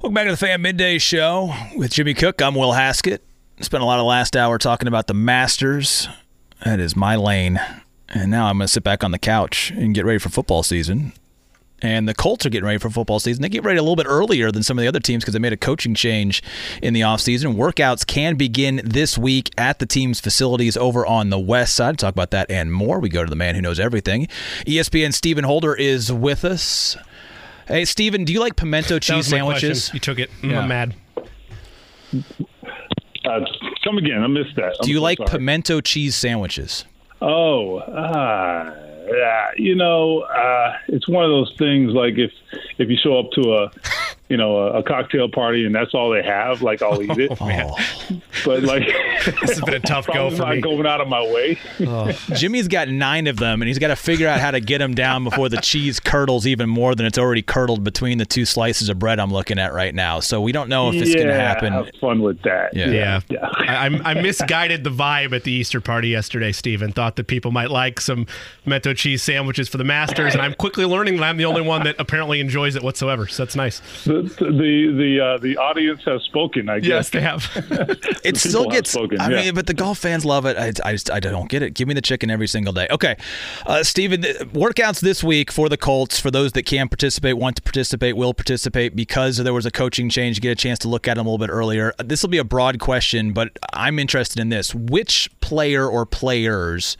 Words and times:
Welcome 0.00 0.14
back 0.14 0.26
to 0.26 0.30
the 0.30 0.36
Fan 0.36 0.62
Midday 0.62 0.98
Show 0.98 1.52
with 1.74 1.90
Jimmy 1.90 2.14
Cook. 2.14 2.40
I'm 2.40 2.54
Will 2.54 2.70
Haskett. 2.70 3.20
Spent 3.60 3.82
a 3.82 3.84
lot 3.84 3.98
of 3.98 4.06
last 4.06 4.36
hour 4.36 4.56
talking 4.56 4.86
about 4.86 5.08
the 5.08 5.12
Masters. 5.14 6.06
That 6.64 6.78
is 6.78 6.94
my 6.94 7.16
lane. 7.16 7.60
And 8.08 8.30
now 8.30 8.46
I'm 8.46 8.58
going 8.58 8.68
to 8.68 8.72
sit 8.72 8.84
back 8.84 9.02
on 9.02 9.10
the 9.10 9.18
couch 9.18 9.72
and 9.72 9.96
get 9.96 10.04
ready 10.04 10.20
for 10.20 10.28
football 10.28 10.62
season. 10.62 11.14
And 11.82 12.08
the 12.08 12.14
Colts 12.14 12.46
are 12.46 12.48
getting 12.48 12.64
ready 12.64 12.78
for 12.78 12.90
football 12.90 13.18
season. 13.18 13.42
They 13.42 13.48
get 13.48 13.64
ready 13.64 13.78
a 13.78 13.82
little 13.82 13.96
bit 13.96 14.06
earlier 14.08 14.52
than 14.52 14.62
some 14.62 14.78
of 14.78 14.82
the 14.82 14.88
other 14.88 15.00
teams 15.00 15.24
because 15.24 15.32
they 15.32 15.40
made 15.40 15.52
a 15.52 15.56
coaching 15.56 15.96
change 15.96 16.44
in 16.80 16.94
the 16.94 17.00
offseason. 17.00 17.56
Workouts 17.56 18.06
can 18.06 18.36
begin 18.36 18.80
this 18.84 19.18
week 19.18 19.50
at 19.58 19.80
the 19.80 19.86
team's 19.86 20.20
facilities 20.20 20.76
over 20.76 21.04
on 21.04 21.30
the 21.30 21.40
west 21.40 21.74
side. 21.74 21.98
Talk 21.98 22.14
about 22.14 22.30
that 22.30 22.48
and 22.48 22.72
more. 22.72 23.00
We 23.00 23.08
go 23.08 23.24
to 23.24 23.30
the 23.30 23.36
man 23.36 23.56
who 23.56 23.62
knows 23.62 23.80
everything. 23.80 24.28
ESPN 24.64 25.12
Stephen 25.12 25.42
Holder 25.42 25.74
is 25.74 26.12
with 26.12 26.44
us. 26.44 26.96
Hey, 27.68 27.84
Stephen, 27.84 28.24
do 28.24 28.32
you 28.32 28.40
like 28.40 28.56
pimento 28.56 28.98
cheese 28.98 29.26
sandwiches? 29.26 29.92
You 29.92 30.00
took 30.00 30.18
it. 30.18 30.30
Yeah. 30.42 30.60
I'm 30.60 30.68
mad. 30.68 30.94
Uh, 33.24 33.40
come 33.84 33.98
again. 33.98 34.22
I 34.22 34.26
missed 34.26 34.56
that. 34.56 34.74
I'm 34.80 34.86
do 34.86 34.90
you 34.90 34.96
so 34.96 35.02
like 35.02 35.18
sorry. 35.18 35.30
pimento 35.30 35.82
cheese 35.82 36.16
sandwiches? 36.16 36.86
Oh, 37.20 37.76
uh, 37.76 38.74
yeah. 39.10 39.50
You 39.58 39.74
know, 39.74 40.20
uh, 40.20 40.78
it's 40.88 41.06
one 41.08 41.24
of 41.24 41.30
those 41.30 41.54
things. 41.58 41.92
Like 41.92 42.14
if 42.16 42.32
if 42.78 42.88
you 42.88 42.96
show 43.02 43.18
up 43.18 43.30
to 43.32 43.54
a 43.54 43.70
you 44.28 44.36
know, 44.36 44.58
a, 44.58 44.80
a, 44.80 44.82
cocktail 44.82 45.28
party 45.28 45.64
and 45.64 45.74
that's 45.74 45.94
all 45.94 46.10
they 46.10 46.22
have, 46.22 46.60
like 46.60 46.82
I'll 46.82 47.02
eat 47.02 47.18
it. 47.18 47.32
Oh, 47.40 47.76
but 48.44 48.62
like, 48.62 48.86
this 49.40 49.50
has 49.50 49.60
been 49.62 49.74
a 49.74 49.80
tough 49.80 50.06
go 50.06 50.30
for 50.30 50.38
not 50.38 50.56
me. 50.56 50.60
Going 50.60 50.86
out 50.86 51.00
of 51.00 51.08
my 51.08 51.22
way. 51.22 51.58
oh. 51.80 52.10
Jimmy's 52.34 52.68
got 52.68 52.88
nine 52.88 53.26
of 53.26 53.36
them, 53.36 53.62
and 53.62 53.68
he's 53.68 53.78
got 53.78 53.88
to 53.88 53.96
figure 53.96 54.28
out 54.28 54.40
how 54.40 54.50
to 54.50 54.60
get 54.60 54.78
them 54.78 54.94
down 54.94 55.24
before 55.24 55.48
the 55.48 55.56
cheese 55.58 55.98
curdles 55.98 56.46
even 56.46 56.68
more 56.68 56.94
than 56.94 57.06
it's 57.06 57.18
already 57.18 57.42
curdled 57.42 57.84
between 57.84 58.18
the 58.18 58.26
two 58.26 58.44
slices 58.44 58.88
of 58.88 58.98
bread 58.98 59.18
I'm 59.18 59.32
looking 59.32 59.58
at 59.58 59.72
right 59.72 59.94
now. 59.94 60.20
So 60.20 60.40
we 60.40 60.52
don't 60.52 60.68
know 60.68 60.88
if 60.90 60.96
it's 60.96 61.10
yeah, 61.10 61.16
going 61.16 61.28
to 61.28 61.34
happen. 61.34 61.72
Have 61.72 61.90
fun 62.00 62.20
with 62.20 62.42
that. 62.42 62.74
Yeah, 62.74 62.90
yeah. 62.90 63.20
yeah. 63.28 63.48
I, 63.52 63.86
I, 63.86 64.14
misguided 64.14 64.84
the 64.84 64.90
vibe 64.90 65.34
at 65.34 65.44
the 65.44 65.52
Easter 65.52 65.80
party 65.80 66.08
yesterday, 66.08 66.52
Stephen. 66.52 66.92
Thought 66.92 67.16
that 67.16 67.28
people 67.28 67.50
might 67.50 67.70
like 67.70 68.00
some 68.00 68.26
pimento 68.64 68.94
cheese 68.94 69.22
sandwiches 69.22 69.68
for 69.68 69.78
the 69.78 69.84
Masters, 69.84 70.34
and 70.34 70.42
I'm 70.42 70.54
quickly 70.54 70.84
learning 70.84 71.16
that 71.16 71.24
I'm 71.24 71.36
the 71.36 71.46
only 71.46 71.62
one 71.62 71.84
that 71.84 71.96
apparently 71.98 72.40
enjoys 72.40 72.76
it 72.76 72.82
whatsoever. 72.82 73.26
So 73.26 73.44
that's 73.44 73.56
nice. 73.56 73.80
The, 74.04 74.17
the 74.22 74.94
the 74.96 75.20
uh, 75.24 75.38
the 75.38 75.56
audience 75.56 76.02
has 76.04 76.22
spoken. 76.22 76.68
I 76.68 76.80
guess. 76.80 76.88
Yes, 76.88 77.10
they 77.10 77.20
have. 77.20 77.50
it 78.24 78.36
still 78.36 78.68
gets. 78.68 78.90
Spoken, 78.90 79.20
I 79.20 79.30
yeah. 79.30 79.42
mean, 79.42 79.54
but 79.54 79.66
the 79.66 79.74
golf 79.74 79.98
fans 79.98 80.24
love 80.24 80.46
it. 80.46 80.56
I, 80.56 80.72
I 80.88 80.92
just 80.92 81.10
I 81.10 81.20
don't 81.20 81.48
get 81.48 81.62
it. 81.62 81.74
Give 81.74 81.88
me 81.88 81.94
the 81.94 82.00
chicken 82.00 82.30
every 82.30 82.46
single 82.46 82.72
day. 82.72 82.86
Okay, 82.90 83.16
uh, 83.66 83.82
Stephen, 83.82 84.22
workouts 84.22 85.00
this 85.00 85.22
week 85.22 85.50
for 85.50 85.68
the 85.68 85.76
Colts. 85.76 86.18
For 86.18 86.30
those 86.30 86.52
that 86.52 86.64
can 86.64 86.88
participate, 86.88 87.36
want 87.36 87.56
to 87.56 87.62
participate, 87.62 88.16
will 88.16 88.34
participate 88.34 88.96
because 88.96 89.36
there 89.38 89.54
was 89.54 89.66
a 89.66 89.70
coaching 89.70 90.08
change. 90.08 90.40
Get 90.40 90.50
a 90.50 90.56
chance 90.56 90.78
to 90.80 90.88
look 90.88 91.08
at 91.08 91.16
them 91.16 91.26
a 91.26 91.30
little 91.30 91.44
bit 91.44 91.52
earlier. 91.52 91.92
This 92.04 92.22
will 92.22 92.30
be 92.30 92.38
a 92.38 92.44
broad 92.44 92.78
question, 92.78 93.32
but 93.32 93.56
I'm 93.72 93.98
interested 93.98 94.40
in 94.40 94.48
this. 94.48 94.74
Which 94.74 95.30
player 95.40 95.88
or 95.88 96.06
players? 96.06 96.96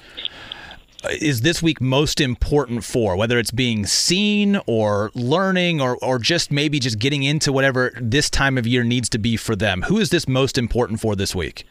Is 1.11 1.43
this 1.43 1.62
week 1.62 1.81
most 1.81 2.21
important 2.21 2.83
for 2.83 3.17
whether 3.17 3.39
it's 3.39 3.50
being 3.50 3.87
seen 3.87 4.61
or 4.67 5.11
learning 5.15 5.81
or 5.81 5.97
or 6.03 6.19
just 6.19 6.50
maybe 6.50 6.81
just 6.81 6.99
getting 6.99 7.22
into 7.22 7.53
whatever 7.53 7.93
this 8.00 8.28
time 8.28 8.59
of 8.59 8.67
year 8.67 8.83
needs 8.83 9.09
to 9.09 9.19
be 9.19 9.37
for 9.37 9.55
them 9.55 9.83
who 9.83 9.99
is 9.99 10.11
this 10.11 10.27
most 10.27 10.59
important 10.59 11.00
for 11.00 11.15
this 11.15 11.34
week 11.34 11.67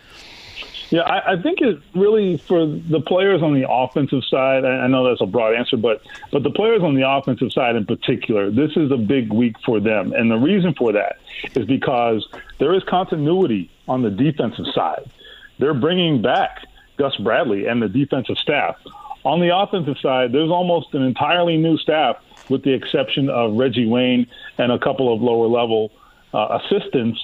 yeah, 0.89 1.01
I, 1.01 1.33
I 1.33 1.41
think 1.41 1.59
it 1.59 1.81
really 1.93 2.37
for 2.37 2.65
the 2.65 3.01
players 3.05 3.41
on 3.41 3.53
the 3.53 3.69
offensive 3.69 4.23
side. 4.23 4.63
I 4.63 4.87
know 4.87 5.09
that's 5.09 5.19
a 5.21 5.25
broad 5.25 5.53
answer, 5.53 5.75
but 5.75 6.01
but 6.31 6.43
the 6.43 6.49
players 6.49 6.81
on 6.81 6.95
the 6.95 7.09
offensive 7.09 7.51
side 7.51 7.75
in 7.75 7.85
particular, 7.85 8.49
this 8.49 8.71
is 8.77 8.89
a 8.91 8.97
big 8.97 9.33
week 9.33 9.57
for 9.65 9.81
them, 9.81 10.13
and 10.13 10.31
the 10.31 10.37
reason 10.37 10.73
for 10.75 10.93
that 10.93 11.17
is 11.55 11.65
because 11.65 12.25
there 12.59 12.73
is 12.73 12.83
continuity 12.83 13.69
on 13.89 14.01
the 14.01 14.09
defensive 14.09 14.65
side. 14.73 15.11
They're 15.59 15.73
bringing 15.73 16.21
back 16.21 16.65
Gus 16.97 17.17
Bradley 17.17 17.65
and 17.65 17.81
the 17.81 17.89
defensive 17.89 18.37
staff 18.37 18.77
on 19.27 19.41
the 19.41 19.55
offensive 19.55 19.97
side, 20.01 20.31
there's 20.31 20.49
almost 20.49 20.93
an 20.93 21.03
entirely 21.03 21.57
new 21.57 21.77
staff, 21.77 22.15
with 22.49 22.63
the 22.63 22.73
exception 22.73 23.29
of 23.29 23.55
Reggie 23.55 23.85
Wayne 23.85 24.25
and 24.57 24.71
a 24.71 24.79
couple 24.79 25.13
of 25.13 25.21
lower 25.21 25.47
level 25.47 25.91
uh, 26.33 26.59
assistants. 26.59 27.19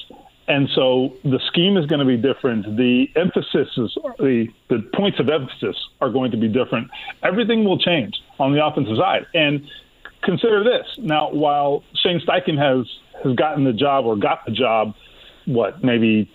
And 0.49 0.67
so 0.75 1.15
the 1.23 1.39
scheme 1.47 1.77
is 1.77 1.85
going 1.85 2.01
to 2.01 2.05
be 2.05 2.17
different. 2.17 2.75
The 2.75 3.07
emphasis 3.15 3.69
is 3.77 3.97
the 4.19 4.49
the 4.67 4.79
points 4.93 5.21
of 5.21 5.29
emphasis 5.29 5.77
are 6.01 6.09
going 6.09 6.31
to 6.31 6.37
be 6.37 6.49
different. 6.49 6.89
Everything 7.23 7.63
will 7.63 7.79
change 7.79 8.15
on 8.37 8.51
the 8.51 8.65
offensive 8.65 8.97
side. 8.97 9.25
And 9.33 9.65
consider 10.21 10.61
this 10.61 10.85
now: 10.97 11.31
while 11.31 11.83
Shane 11.95 12.19
Steichen 12.19 12.57
has 12.57 12.85
has 13.23 13.33
gotten 13.35 13.63
the 13.63 13.71
job 13.71 14.05
or 14.05 14.17
got 14.17 14.45
the 14.45 14.51
job, 14.51 14.95
what 15.45 15.81
maybe 15.81 16.29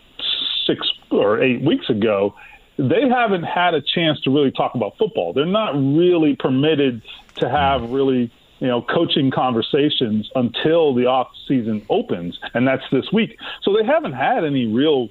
six 0.67 0.89
or 1.11 1.43
eight 1.43 1.61
weeks 1.61 1.91
ago, 1.91 2.35
they 2.79 3.09
haven't 3.09 3.43
had 3.43 3.75
a 3.75 3.83
chance 3.83 4.21
to 4.21 4.31
really 4.31 4.53
talk 4.53 4.75
about 4.75 4.97
football. 4.99 5.33
They're 5.33 5.45
not 5.45 5.75
really 5.75 6.37
permitted 6.37 7.03
to 7.37 7.49
have 7.49 7.91
really 7.91 8.31
you 8.61 8.67
know 8.67 8.83
coaching 8.83 9.31
conversations 9.31 10.31
until 10.35 10.95
the 10.95 11.07
off 11.07 11.29
season 11.47 11.85
opens, 11.91 12.39
and 12.55 12.67
that's 12.67 12.85
this 12.91 13.13
week. 13.13 13.37
So 13.63 13.77
they 13.77 13.85
haven't 13.85 14.13
had 14.13 14.45
any 14.45 14.67
real 14.67 15.09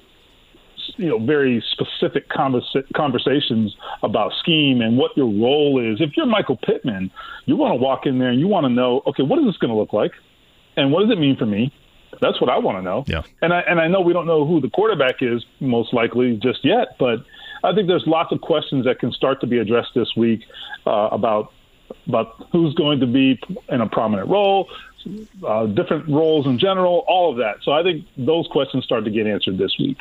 you 0.96 1.08
know 1.08 1.18
very 1.18 1.62
specific 1.72 2.30
conversa- 2.30 2.90
conversations 2.94 3.76
about 4.02 4.32
scheme 4.40 4.80
and 4.80 4.96
what 4.96 5.16
your 5.16 5.26
role 5.26 5.78
is. 5.80 6.00
If 6.00 6.16
you're 6.16 6.26
Michael 6.26 6.56
Pittman, 6.56 7.10
you 7.44 7.56
want 7.56 7.72
to 7.72 7.76
walk 7.76 8.06
in 8.06 8.18
there 8.18 8.30
and 8.30 8.40
you 8.40 8.48
want 8.48 8.64
to 8.64 8.70
know, 8.70 9.02
okay, 9.06 9.22
what 9.22 9.38
is 9.38 9.44
this 9.44 9.56
going 9.58 9.70
to 9.70 9.76
look 9.76 9.92
like, 9.92 10.12
and 10.76 10.90
what 10.90 11.02
does 11.02 11.10
it 11.10 11.20
mean 11.20 11.36
for 11.36 11.46
me? 11.46 11.72
That's 12.20 12.40
what 12.40 12.50
I 12.50 12.58
want 12.58 12.78
to 12.78 12.82
know. 12.82 13.04
Yeah. 13.06 13.22
And 13.42 13.52
I 13.52 13.60
and 13.60 13.78
I 13.78 13.88
know 13.88 14.00
we 14.00 14.14
don't 14.14 14.26
know 14.26 14.46
who 14.46 14.60
the 14.60 14.70
quarterback 14.70 15.16
is 15.20 15.44
most 15.60 15.92
likely 15.92 16.36
just 16.36 16.64
yet, 16.64 16.96
but 16.98 17.24
I 17.64 17.74
think 17.74 17.88
there's 17.88 18.06
lots 18.06 18.32
of 18.32 18.40
questions 18.40 18.84
that 18.84 18.98
can 18.98 19.12
start 19.12 19.40
to 19.40 19.46
be 19.46 19.58
addressed 19.58 19.90
this 19.94 20.08
week 20.16 20.42
uh, 20.86 21.08
about 21.12 21.52
about 22.06 22.46
who's 22.52 22.74
going 22.74 23.00
to 23.00 23.06
be 23.06 23.40
in 23.68 23.80
a 23.80 23.88
prominent 23.88 24.28
role, 24.28 24.68
uh, 25.46 25.66
different 25.66 26.08
roles 26.08 26.46
in 26.46 26.58
general, 26.58 27.04
all 27.08 27.30
of 27.30 27.38
that. 27.38 27.56
So 27.62 27.72
I 27.72 27.82
think 27.82 28.06
those 28.16 28.46
questions 28.48 28.84
start 28.84 29.04
to 29.04 29.10
get 29.10 29.26
answered 29.26 29.58
this 29.58 29.74
week. 29.78 29.98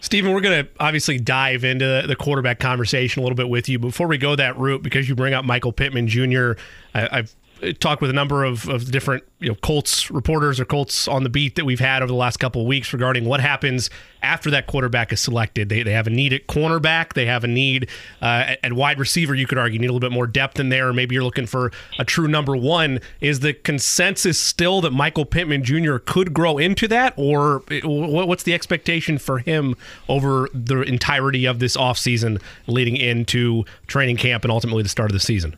Stephen, 0.00 0.32
we're 0.32 0.40
going 0.40 0.64
to 0.64 0.70
obviously 0.78 1.18
dive 1.18 1.64
into 1.64 2.04
the 2.06 2.16
quarterback 2.16 2.58
conversation 2.58 3.20
a 3.20 3.24
little 3.24 3.36
bit 3.36 3.48
with 3.48 3.68
you. 3.68 3.78
Before 3.78 4.06
we 4.06 4.18
go 4.18 4.36
that 4.36 4.56
route, 4.58 4.82
because 4.82 5.08
you 5.08 5.14
bring 5.14 5.34
up 5.34 5.44
Michael 5.44 5.72
Pittman 5.72 6.06
Jr., 6.06 6.52
I, 6.94 7.08
I've 7.18 7.36
talked 7.80 8.00
with 8.00 8.10
a 8.10 8.14
number 8.14 8.44
of, 8.44 8.68
of 8.68 8.90
different 8.90 9.24
you 9.40 9.48
know 9.48 9.54
Colts 9.56 10.10
reporters 10.10 10.60
or 10.60 10.64
Colts 10.64 11.08
on 11.08 11.22
the 11.22 11.28
beat 11.28 11.54
that 11.56 11.64
we've 11.64 11.80
had 11.80 12.02
over 12.02 12.08
the 12.08 12.14
last 12.14 12.38
couple 12.38 12.62
of 12.62 12.68
weeks 12.68 12.92
regarding 12.92 13.24
what 13.24 13.40
happens 13.40 13.90
after 14.22 14.50
that 14.50 14.66
quarterback 14.66 15.12
is 15.12 15.20
selected. 15.20 15.68
They, 15.68 15.82
they 15.82 15.92
have 15.92 16.06
a 16.06 16.10
need 16.10 16.32
at 16.32 16.46
cornerback. 16.46 17.14
They 17.14 17.26
have 17.26 17.44
a 17.44 17.48
need 17.48 17.88
uh, 18.20 18.56
at, 18.62 18.72
wide 18.72 18.98
receiver. 18.98 19.34
You 19.34 19.46
could 19.46 19.58
argue 19.58 19.74
you 19.74 19.80
need 19.80 19.86
a 19.86 19.92
little 19.92 20.00
bit 20.06 20.12
more 20.12 20.26
depth 20.26 20.58
in 20.58 20.68
there. 20.68 20.92
Maybe 20.92 21.14
you're 21.14 21.24
looking 21.24 21.46
for 21.46 21.70
a 21.98 22.04
true 22.04 22.28
number 22.28 22.56
one. 22.56 23.00
Is 23.20 23.40
the 23.40 23.54
consensus 23.54 24.38
still 24.38 24.80
that 24.82 24.90
Michael 24.90 25.24
Pittman 25.24 25.64
Jr. 25.64 25.98
could 25.98 26.34
grow 26.34 26.58
into 26.58 26.88
that, 26.88 27.14
or 27.16 27.62
what's 27.84 28.42
the 28.42 28.54
expectation 28.54 29.18
for 29.18 29.38
him 29.38 29.76
over 30.08 30.48
the 30.52 30.82
entirety 30.82 31.46
of 31.46 31.58
this 31.58 31.76
offseason 31.76 32.40
leading 32.66 32.96
into 32.96 33.64
training 33.86 34.16
camp 34.16 34.44
and 34.44 34.50
ultimately 34.50 34.82
the 34.82 34.88
start 34.88 35.10
of 35.10 35.14
the 35.14 35.20
season? 35.20 35.56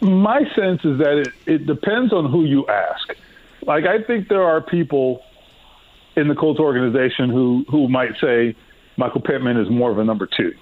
My 0.00 0.40
sense 0.54 0.84
is 0.84 0.98
that 0.98 1.18
it, 1.26 1.28
it 1.46 1.66
depends 1.66 2.12
on 2.12 2.30
who 2.30 2.44
you 2.44 2.66
ask. 2.68 3.14
Like, 3.62 3.84
I 3.84 4.02
think 4.02 4.28
there 4.28 4.42
are 4.42 4.60
people 4.60 5.22
in 6.16 6.28
the 6.28 6.34
Colts 6.34 6.60
organization 6.60 7.30
who, 7.30 7.64
who 7.70 7.88
might 7.88 8.12
say 8.20 8.54
Michael 8.96 9.20
Pittman 9.20 9.56
is 9.58 9.68
more 9.70 9.90
of 9.90 9.98
a 9.98 10.04
number 10.04 10.26
two. 10.26 10.52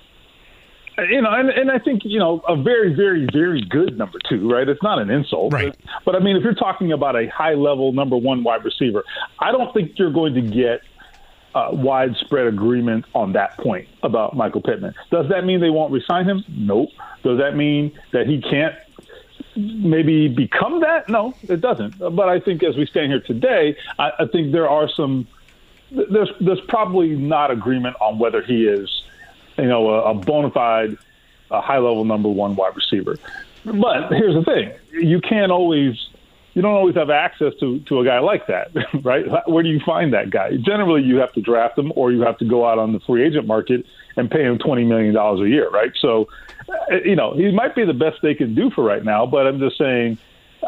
You 0.96 1.22
know, 1.22 1.30
and, 1.32 1.50
and 1.50 1.72
I 1.72 1.80
think, 1.80 2.02
you 2.04 2.20
know, 2.20 2.40
a 2.48 2.56
very, 2.56 2.94
very, 2.94 3.26
very 3.32 3.60
good 3.68 3.98
number 3.98 4.18
two, 4.28 4.48
right? 4.48 4.68
It's 4.68 4.82
not 4.82 5.00
an 5.00 5.10
insult. 5.10 5.52
Right. 5.52 5.74
But, 5.76 6.04
but 6.04 6.14
I 6.14 6.20
mean, 6.20 6.36
if 6.36 6.44
you're 6.44 6.54
talking 6.54 6.92
about 6.92 7.16
a 7.16 7.26
high 7.28 7.54
level 7.54 7.92
number 7.92 8.16
one 8.16 8.44
wide 8.44 8.64
receiver, 8.64 9.02
I 9.40 9.50
don't 9.50 9.74
think 9.74 9.98
you're 9.98 10.12
going 10.12 10.34
to 10.34 10.40
get 10.40 10.82
uh, 11.54 11.70
widespread 11.72 12.46
agreement 12.46 13.06
on 13.12 13.32
that 13.32 13.56
point 13.58 13.88
about 14.04 14.36
Michael 14.36 14.62
Pittman. 14.62 14.94
Does 15.10 15.28
that 15.30 15.44
mean 15.44 15.60
they 15.60 15.70
won't 15.70 15.92
resign 15.92 16.26
him? 16.26 16.44
Nope. 16.48 16.90
Does 17.24 17.38
that 17.38 17.56
mean 17.56 17.92
that 18.12 18.26
he 18.28 18.40
can't 18.40 18.74
maybe 19.56 20.28
become 20.28 20.80
that? 20.80 21.08
No, 21.08 21.34
it 21.42 21.60
doesn't. 21.60 21.98
But 21.98 22.28
I 22.28 22.40
think 22.40 22.62
as 22.62 22.76
we 22.76 22.86
stand 22.86 23.12
here 23.12 23.20
today, 23.20 23.76
I, 23.98 24.10
I 24.20 24.26
think 24.26 24.52
there 24.52 24.68
are 24.68 24.88
some 24.88 25.26
there's 25.90 26.30
there's 26.40 26.60
probably 26.68 27.10
not 27.10 27.50
agreement 27.50 27.96
on 28.00 28.18
whether 28.18 28.42
he 28.42 28.66
is, 28.66 28.90
you 29.56 29.66
know, 29.66 29.90
a, 29.90 30.10
a 30.10 30.14
bona 30.14 30.50
fide, 30.50 30.96
a 31.50 31.60
high 31.60 31.78
level 31.78 32.04
number 32.04 32.28
one 32.28 32.56
wide 32.56 32.74
receiver. 32.74 33.16
But 33.64 34.10
here's 34.10 34.34
the 34.34 34.44
thing: 34.44 34.72
you 34.92 35.20
can't 35.20 35.52
always, 35.52 35.94
you 36.54 36.62
don't 36.62 36.74
always 36.74 36.96
have 36.96 37.10
access 37.10 37.52
to 37.60 37.80
to 37.80 38.00
a 38.00 38.04
guy 38.04 38.18
like 38.18 38.46
that, 38.48 38.72
right? 39.02 39.24
Where 39.48 39.62
do 39.62 39.68
you 39.68 39.80
find 39.84 40.12
that 40.14 40.30
guy? 40.30 40.56
Generally, 40.56 41.02
you 41.02 41.16
have 41.16 41.32
to 41.34 41.40
draft 41.40 41.78
him, 41.78 41.92
or 41.96 42.12
you 42.12 42.22
have 42.22 42.38
to 42.38 42.44
go 42.44 42.66
out 42.66 42.78
on 42.78 42.92
the 42.92 43.00
free 43.00 43.24
agent 43.24 43.46
market 43.46 43.86
and 44.16 44.30
pay 44.30 44.42
him 44.42 44.58
twenty 44.58 44.84
million 44.84 45.14
dollars 45.14 45.40
a 45.40 45.48
year, 45.48 45.70
right? 45.70 45.92
So, 46.00 46.28
Uh, 46.68 46.96
you 47.04 47.16
know, 47.16 47.34
he 47.34 47.50
might 47.50 47.74
be 47.74 47.84
the 47.84 47.94
best 47.94 48.22
they 48.22 48.34
can 48.34 48.54
do 48.54 48.70
for 48.70 48.84
right 48.84 49.04
now. 49.04 49.26
But 49.26 49.46
I'm 49.46 49.58
just 49.58 49.78
saying, 49.78 50.18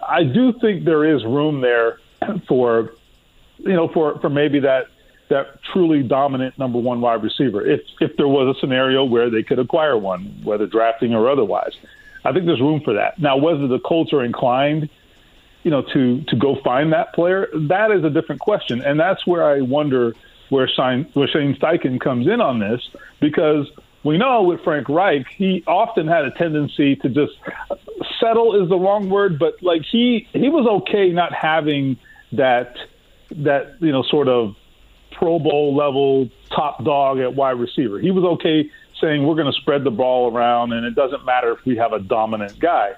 I 0.06 0.24
do 0.24 0.52
think 0.52 0.84
there 0.84 1.04
is 1.04 1.24
room 1.24 1.60
there 1.60 1.98
for, 2.48 2.92
you 3.58 3.72
know, 3.72 3.88
for 3.88 4.18
for 4.20 4.30
maybe 4.30 4.60
that 4.60 4.88
that 5.28 5.62
truly 5.72 6.02
dominant 6.02 6.58
number 6.58 6.78
one 6.78 7.00
wide 7.00 7.22
receiver. 7.22 7.66
If 7.66 7.82
if 8.00 8.16
there 8.16 8.28
was 8.28 8.56
a 8.56 8.60
scenario 8.60 9.04
where 9.04 9.30
they 9.30 9.42
could 9.42 9.58
acquire 9.58 9.96
one, 9.96 10.40
whether 10.44 10.66
drafting 10.66 11.14
or 11.14 11.28
otherwise, 11.28 11.76
I 12.24 12.32
think 12.32 12.46
there's 12.46 12.60
room 12.60 12.80
for 12.80 12.94
that. 12.94 13.18
Now, 13.18 13.36
whether 13.36 13.66
the 13.66 13.78
Colts 13.78 14.12
are 14.12 14.24
inclined, 14.24 14.88
you 15.62 15.70
know, 15.70 15.82
to 15.82 16.22
to 16.22 16.36
go 16.36 16.56
find 16.62 16.92
that 16.92 17.12
player, 17.14 17.48
that 17.54 17.90
is 17.90 18.04
a 18.04 18.10
different 18.10 18.40
question, 18.40 18.82
and 18.82 18.98
that's 18.98 19.26
where 19.26 19.44
I 19.44 19.60
wonder 19.60 20.14
where 20.48 20.68
Shane, 20.68 21.04
where 21.14 21.28
Shane 21.28 21.54
Steichen 21.54 22.00
comes 22.00 22.26
in 22.26 22.40
on 22.40 22.58
this 22.60 22.80
because 23.20 23.68
we 24.06 24.18
know 24.18 24.42
with 24.42 24.62
Frank 24.62 24.88
Reich, 24.88 25.26
he 25.36 25.64
often 25.66 26.06
had 26.06 26.24
a 26.24 26.30
tendency 26.30 26.96
to 26.96 27.08
just 27.08 27.32
settle 28.20 28.62
is 28.62 28.68
the 28.68 28.76
wrong 28.76 29.10
word, 29.10 29.38
but 29.38 29.62
like 29.62 29.82
he 29.90 30.28
he 30.32 30.48
was 30.48 30.66
okay 30.82 31.10
not 31.10 31.32
having 31.32 31.96
that 32.32 32.76
that 33.30 33.76
you 33.80 33.92
know 33.92 34.02
sort 34.02 34.28
of 34.28 34.54
Pro 35.12 35.38
Bowl 35.38 35.74
level 35.74 36.30
top 36.54 36.84
dog 36.84 37.18
at 37.18 37.34
wide 37.34 37.58
receiver. 37.58 37.98
He 37.98 38.10
was 38.10 38.24
okay 38.24 38.70
saying 39.00 39.26
we're 39.26 39.34
going 39.34 39.52
to 39.52 39.60
spread 39.60 39.84
the 39.84 39.90
ball 39.90 40.34
around 40.34 40.72
and 40.72 40.86
it 40.86 40.94
doesn't 40.94 41.24
matter 41.24 41.52
if 41.52 41.64
we 41.64 41.76
have 41.76 41.92
a 41.92 41.98
dominant 41.98 42.58
guy. 42.58 42.92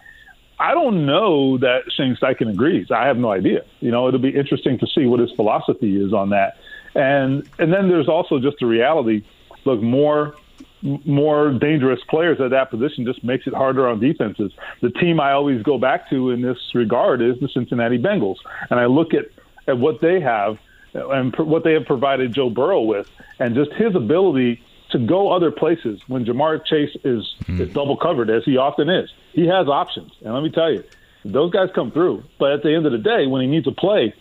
I 0.61 0.75
don't 0.75 1.07
know 1.07 1.59
that 1.59 1.83
Shane 1.97 2.17
Steichen 2.21 2.51
agrees. 2.51 2.91
I 2.91 3.07
have 3.07 3.17
no 3.17 3.31
idea. 3.31 3.65
You 3.81 3.93
know, 3.93 4.09
it'll 4.09 4.21
be 4.21 4.35
interesting 4.35 4.79
to 4.81 4.87
see 4.87 5.07
what 5.07 5.21
his 5.21 5.31
philosophy 5.33 6.01
is 6.03 6.13
on 6.13 6.31
that. 6.31 6.57
And 6.95 7.49
and 7.59 7.73
then 7.73 7.89
there's 7.89 8.09
also 8.09 8.41
just 8.41 8.59
the 8.59 8.67
reality. 8.67 9.25
Look, 9.65 9.81
more 9.81 10.35
more 10.83 11.53
dangerous 11.53 12.01
players 12.09 12.41
at 12.41 12.51
that 12.51 12.71
position 12.71 13.05
just 13.05 13.25
makes 13.25 13.47
it 13.47 13.55
harder 13.55 13.89
on 13.89 14.01
defenses. 14.01 14.53
The 14.81 14.91
team 14.91 15.21
I 15.21 15.33
always 15.33 15.63
go 15.63 15.79
back 15.79 16.09
to 16.11 16.31
in 16.31 16.43
this 16.43 16.59
regard 16.75 17.21
is 17.21 17.39
the 17.41 17.49
Cincinnati 17.49 17.99
Bengals, 17.99 18.37
and 18.71 18.79
I 18.79 18.87
look 18.87 19.15
at 19.15 19.27
at 19.67 19.79
what 19.79 20.01
they 20.01 20.21
have 20.21 20.59
and 20.95 21.37
what 21.37 21.63
they 21.63 21.75
have 21.75 21.85
provided 21.85 22.33
Joe 22.33 22.51
Burrow 22.51 22.81
with, 22.81 23.11
and 23.39 23.55
just 23.55 23.73
his 23.75 23.95
ability 23.95 24.63
to 24.91 24.99
go 24.99 25.31
other 25.31 25.51
places 25.51 26.01
when 26.09 26.25
Ja'Marr 26.25 26.65
Chase 26.65 26.97
is, 27.05 27.35
mm. 27.43 27.61
is 27.61 27.73
double 27.75 27.97
covered, 27.97 28.31
as 28.31 28.43
he 28.45 28.57
often 28.57 28.89
is. 28.89 29.11
He 29.33 29.47
has 29.47 29.69
options, 29.69 30.13
and 30.25 30.33
let 30.33 30.43
me 30.43 30.51
tell 30.51 30.73
you, 30.73 30.83
those 31.25 31.53
guys 31.53 31.69
come 31.75 31.91
through. 31.91 32.25
But 32.39 32.53
at 32.53 32.63
the 32.63 32.75
end 32.75 32.87
of 32.87 32.93
the 32.93 32.99
day, 32.99 33.27
when 33.27 33.43
he 33.43 33.49
needs 33.49 33.67
a 33.67 33.73
play, 33.73 34.15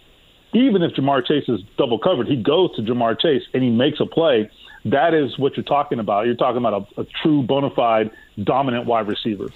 even 0.53 0.81
if 0.83 0.93
Ja'Marr 0.93 1.25
Chase 1.25 1.47
is 1.47 1.61
double 1.77 1.99
covered, 1.99 2.27
he 2.27 2.35
goes 2.35 2.75
to 2.75 2.81
Ja'Marr 2.81 3.19
Chase 3.19 3.43
and 3.53 3.63
he 3.63 3.69
makes 3.69 3.99
a 3.99 4.05
play. 4.05 4.49
That 4.91 5.13
is 5.13 5.37
what 5.37 5.57
you're 5.57 5.63
talking 5.63 5.99
about. 5.99 6.25
You're 6.25 6.35
talking 6.35 6.57
about 6.57 6.87
a, 6.97 7.01
a 7.01 7.05
true 7.23 7.43
bona 7.43 7.69
fide 7.75 8.11
dominant 8.43 8.85
wide 8.85 9.07
receiver. 9.07 9.47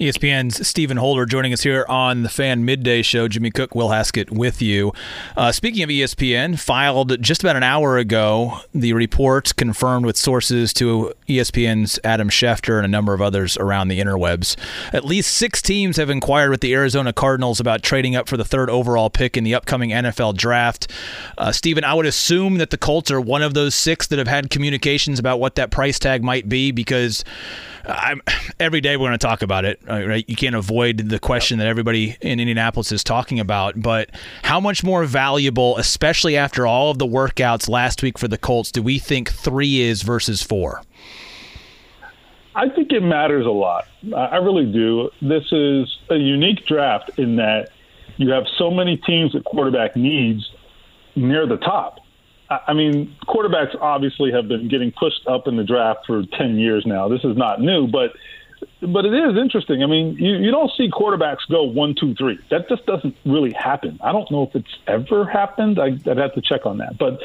ESPN's 0.00 0.64
Stephen 0.66 0.96
Holder 0.96 1.26
joining 1.26 1.52
us 1.52 1.62
here 1.62 1.84
on 1.88 2.22
the 2.22 2.28
Fan 2.28 2.64
Midday 2.64 3.02
Show. 3.02 3.26
Jimmy 3.26 3.50
Cook, 3.50 3.74
Will 3.74 3.88
Haskett 3.88 4.30
with 4.30 4.62
you. 4.62 4.92
Uh, 5.36 5.50
speaking 5.50 5.82
of 5.82 5.90
ESPN, 5.90 6.56
filed 6.56 7.20
just 7.20 7.42
about 7.42 7.56
an 7.56 7.64
hour 7.64 7.98
ago 7.98 8.60
the 8.72 8.92
report 8.92 9.56
confirmed 9.56 10.06
with 10.06 10.16
sources 10.16 10.72
to 10.74 11.12
ESPN's 11.28 11.98
Adam 12.04 12.28
Schefter 12.28 12.76
and 12.76 12.84
a 12.84 12.88
number 12.88 13.12
of 13.12 13.20
others 13.20 13.56
around 13.56 13.88
the 13.88 13.98
interwebs. 13.98 14.54
At 14.92 15.04
least 15.04 15.36
six 15.36 15.60
teams 15.60 15.96
have 15.96 16.10
inquired 16.10 16.50
with 16.50 16.60
the 16.60 16.74
Arizona 16.74 17.12
Cardinals 17.12 17.58
about 17.58 17.82
trading 17.82 18.14
up 18.14 18.28
for 18.28 18.36
the 18.36 18.44
third 18.44 18.70
overall 18.70 19.10
pick 19.10 19.36
in 19.36 19.42
the 19.42 19.56
upcoming 19.56 19.90
NFL 19.90 20.36
draft. 20.36 20.88
Uh, 21.36 21.50
Stephen, 21.50 21.82
I 21.82 21.94
would 21.94 22.06
assume 22.06 22.58
that 22.58 22.70
the 22.70 22.78
Colts 22.78 23.10
are 23.10 23.20
one 23.20 23.42
of 23.42 23.54
those 23.54 23.74
six 23.74 24.06
that 24.06 24.20
have 24.20 24.28
had 24.28 24.48
communications 24.48 25.18
about 25.18 25.40
what 25.40 25.56
that 25.56 25.72
price 25.72 25.98
tag 25.98 26.22
might 26.22 26.48
be 26.48 26.70
because 26.70 27.24
I'm, 27.88 28.22
every 28.60 28.80
day 28.80 28.96
we're 28.96 29.08
going 29.08 29.18
to 29.18 29.26
talk 29.26 29.42
about 29.42 29.64
it, 29.64 29.80
uh, 29.88 30.06
right? 30.06 30.24
You 30.28 30.36
can't 30.36 30.54
avoid 30.54 31.08
the 31.08 31.18
question 31.18 31.58
that 31.58 31.66
everybody 31.66 32.16
in 32.20 32.38
Indianapolis 32.38 32.92
is 32.92 33.02
talking 33.02 33.40
about. 33.40 33.80
But 33.80 34.10
how 34.42 34.60
much 34.60 34.84
more 34.84 35.04
valuable, 35.04 35.76
especially 35.78 36.36
after 36.36 36.66
all 36.66 36.90
of 36.90 36.98
the 36.98 37.06
workouts 37.06 37.68
last 37.68 38.02
week 38.02 38.18
for 38.18 38.28
the 38.28 38.38
Colts, 38.38 38.70
do 38.70 38.82
we 38.82 38.98
think 38.98 39.32
three 39.32 39.80
is 39.80 40.02
versus 40.02 40.42
four? 40.42 40.82
I 42.54 42.68
think 42.68 42.92
it 42.92 43.02
matters 43.02 43.46
a 43.46 43.50
lot. 43.50 43.86
I 44.16 44.36
really 44.36 44.70
do. 44.70 45.10
This 45.22 45.44
is 45.52 45.98
a 46.10 46.16
unique 46.16 46.66
draft 46.66 47.10
in 47.16 47.36
that 47.36 47.70
you 48.16 48.30
have 48.30 48.44
so 48.58 48.70
many 48.70 48.96
teams 48.96 49.32
that 49.32 49.44
quarterback 49.44 49.96
needs 49.96 50.50
near 51.14 51.46
the 51.46 51.56
top. 51.56 52.00
I 52.50 52.72
mean, 52.72 53.14
quarterbacks 53.26 53.76
obviously 53.80 54.32
have 54.32 54.48
been 54.48 54.68
getting 54.68 54.90
pushed 54.92 55.26
up 55.26 55.46
in 55.46 55.56
the 55.56 55.64
draft 55.64 56.06
for 56.06 56.24
10 56.24 56.56
years 56.56 56.84
now. 56.86 57.08
This 57.08 57.22
is 57.24 57.36
not 57.36 57.60
new, 57.60 57.86
but 57.86 58.12
but 58.80 59.04
it 59.04 59.12
is 59.12 59.36
interesting. 59.36 59.82
I 59.82 59.86
mean, 59.86 60.14
you, 60.14 60.36
you 60.36 60.50
don't 60.50 60.70
see 60.76 60.88
quarterbacks 60.88 61.48
go 61.50 61.64
one, 61.64 61.94
two, 61.98 62.14
three. 62.14 62.38
That 62.50 62.68
just 62.68 62.86
doesn't 62.86 63.16
really 63.24 63.52
happen. 63.52 63.98
I 64.02 64.12
don't 64.12 64.30
know 64.30 64.44
if 64.44 64.54
it's 64.54 64.78
ever 64.86 65.24
happened. 65.24 65.78
I, 65.78 65.90
would 65.90 66.16
have 66.16 66.34
to 66.34 66.40
check 66.40 66.64
on 66.64 66.78
that. 66.78 66.96
But 66.98 67.20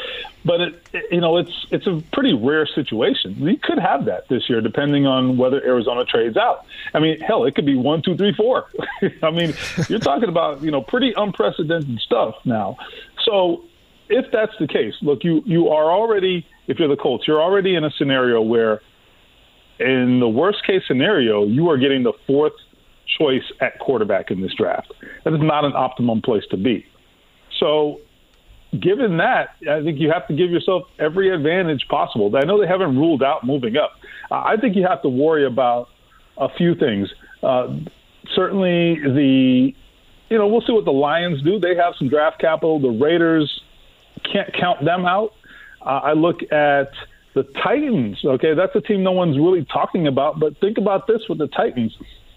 but 0.46 0.62
it, 0.62 0.88
you 1.12 1.22
know, 1.22 1.38
it's 1.38 1.66
it's 1.72 1.88
a 1.88 2.02
pretty 2.12 2.34
rare 2.34 2.66
situation. 2.66 3.40
We 3.40 3.58
could 3.58 3.80
have 3.80 4.06
that 4.06 4.28
this 4.30 4.50
year, 4.50 4.62
depending 4.62 5.06
on 5.06 5.38
whether 5.38 5.64
Arizona 5.64 6.06
trades 6.06 6.38
out. 6.38 6.66
I 6.94 7.00
mean, 7.00 7.20
hell, 7.20 7.46
it 7.46 7.56
could 7.56 7.66
be 7.66 7.76
one, 7.76 8.02
two, 8.02 8.18
three, 8.18 8.34
four. 8.34 8.68
I 9.24 9.32
mean, 9.32 9.54
you're 9.90 10.00
talking 10.00 10.30
about 10.30 10.64
you 10.64 10.72
know 10.72 10.82
pretty 10.82 11.14
unprecedented 11.16 12.00
stuff 12.00 12.36
now. 12.46 12.78
So 13.26 13.64
if 14.10 14.26
that's 14.32 14.54
the 14.60 14.68
case, 14.68 14.94
look, 15.02 15.24
you 15.24 15.42
you 15.46 15.70
are 15.70 15.92
already, 15.92 16.46
if 16.68 16.80
you're 16.80 16.88
the 16.88 16.98
Colts, 16.98 17.28
you're 17.28 17.42
already 17.42 17.76
in 17.76 17.84
a 17.84 17.92
scenario 17.92 18.42
where, 18.42 18.82
in 19.80 20.20
the 20.20 20.28
worst 20.28 20.66
case 20.66 20.84
scenario, 20.88 21.46
you 21.46 21.70
are 21.70 21.78
getting 21.78 22.04
the 22.04 22.14
fourth 22.28 22.54
choice 23.18 23.44
at 23.60 23.80
quarterback 23.80 24.32
in 24.32 24.42
this 24.42 24.54
draft. 24.54 24.94
That 25.24 25.34
is 25.34 25.42
not 25.42 25.66
an 25.66 25.74
optimum 25.76 26.22
place 26.22 26.44
to 26.52 26.58
be. 26.58 26.86
So, 27.60 28.02
given 28.80 29.18
that, 29.18 29.56
I 29.70 29.84
think 29.84 30.00
you 30.00 30.12
have 30.12 30.28
to 30.28 30.34
give 30.34 30.50
yourself 30.50 30.84
every 31.00 31.34
advantage 31.34 31.88
possible. 31.90 32.34
I 32.36 32.46
know 32.46 32.60
they 32.60 32.68
haven't 32.68 32.98
ruled 32.98 33.24
out 33.24 33.46
moving 33.46 33.78
up. 33.78 33.92
I 34.32 34.58
think 34.58 34.76
you 34.76 34.86
have 34.88 35.02
to 35.04 35.10
worry 35.10 35.46
about 35.46 35.90
a 36.38 36.50
few 36.58 36.76
things. 36.76 37.10
Uh, 37.42 37.80
certainly, 38.36 39.00
the 39.00 39.74
you 40.30 40.38
know, 40.40 40.48
we'll 40.48 40.62
see 40.62 40.74
what 40.74 40.86
the 40.86 40.92
Lions 40.92 41.44
do. 41.44 41.60
They 41.60 41.76
have 41.76 41.94
some 42.00 42.10
draft 42.10 42.40
capital. 42.40 42.80
The 42.80 42.90
Raiders 42.90 43.62
can't 44.32 44.54
count 44.54 44.84
them 44.84 45.06
out. 45.06 45.34
Uh, 45.82 46.00
I 46.04 46.14
look 46.14 46.42
at 46.52 46.90
the 47.34 47.44
Titans. 47.64 48.20
Okay, 48.24 48.54
that's 48.54 48.76
a 48.76 48.82
team 48.82 49.04
no 49.04 49.12
one's 49.12 49.38
really 49.38 49.66
talking 49.66 50.08
about. 50.08 50.40
But 50.40 50.60
think 50.60 50.78
about 50.78 51.08
this 51.08 51.22
with 51.28 51.40
the 51.40 51.48
Titans. 51.48 51.96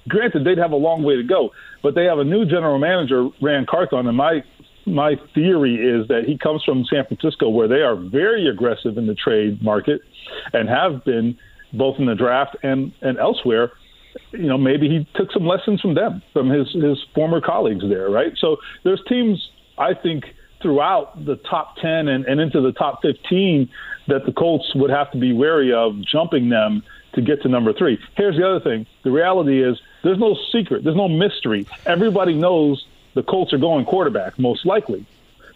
Granted, 0.09 0.45
they'd 0.45 0.59
have 0.59 0.73
a 0.73 0.77
long 0.77 1.03
way 1.03 1.17
to 1.17 1.23
go, 1.23 1.51
but 1.83 1.95
they 1.95 2.05
have 2.05 2.19
a 2.19 2.25
new 2.25 2.45
general 2.45 2.79
manager, 2.79 3.29
Ran 3.43 3.67
Carthon, 3.67 4.07
and 4.07 4.17
my 4.17 4.43
my 4.87 5.17
theory 5.35 5.75
is 5.75 6.07
that 6.07 6.23
he 6.27 6.39
comes 6.39 6.63
from 6.63 6.85
San 6.85 7.05
Francisco, 7.07 7.49
where 7.49 7.67
they 7.67 7.83
are 7.83 7.97
very 7.97 8.49
aggressive 8.49 8.97
in 8.99 9.07
the 9.09 9.17
trade 9.17 9.61
market 9.61 10.01
and 10.53 10.69
have 10.69 11.05
been 11.05 11.37
both 11.73 11.99
in 11.99 12.07
the 12.07 12.15
draft 12.15 12.57
and 12.63 12.93
and 13.03 13.19
elsewhere. 13.19 13.73
You 14.31 14.47
know, 14.47 14.57
maybe 14.57 14.89
he 14.89 15.07
took 15.15 15.33
some 15.33 15.47
lessons 15.47 15.81
from 15.81 15.95
them, 15.95 16.23
from 16.33 16.49
his 16.49 16.73
his 16.73 17.05
former 17.15 17.41
colleagues 17.41 17.85
there, 17.89 18.09
right? 18.09 18.33
So 18.39 18.57
there's 18.85 19.03
teams 19.09 19.51
I 19.77 19.93
think 19.95 20.25
throughout 20.67 21.25
the 21.25 21.37
top 21.37 21.77
10 21.77 22.09
and, 22.09 22.25
and 22.25 22.41
into 22.41 22.61
the 22.61 22.73
top 22.73 23.01
15 23.01 23.71
that 24.09 24.27
the 24.27 24.33
Colts 24.33 24.75
would 24.75 24.91
have 24.91 25.09
to 25.13 25.17
be 25.17 25.33
wary 25.33 25.73
of 25.73 26.01
jumping 26.01 26.49
them 26.49 26.83
to 27.13 27.23
get 27.23 27.41
to 27.43 27.49
number 27.49 27.73
three. 27.73 28.01
Here's 28.17 28.37
the 28.37 28.45
other 28.45 28.59
thing 28.59 28.85
the 29.05 29.13
reality 29.13 29.63
is 29.63 29.81
there's 30.03 30.19
no 30.19 30.37
secret, 30.51 30.83
there's 30.83 30.97
no 30.97 31.07
mystery. 31.07 31.69
Everybody 31.87 32.35
knows 32.35 32.85
the 33.15 33.23
Colts 33.23 33.53
are 33.53 33.59
going 33.59 33.85
quarterback, 33.85 34.41
most 34.41 34.67
likely. 34.67 35.07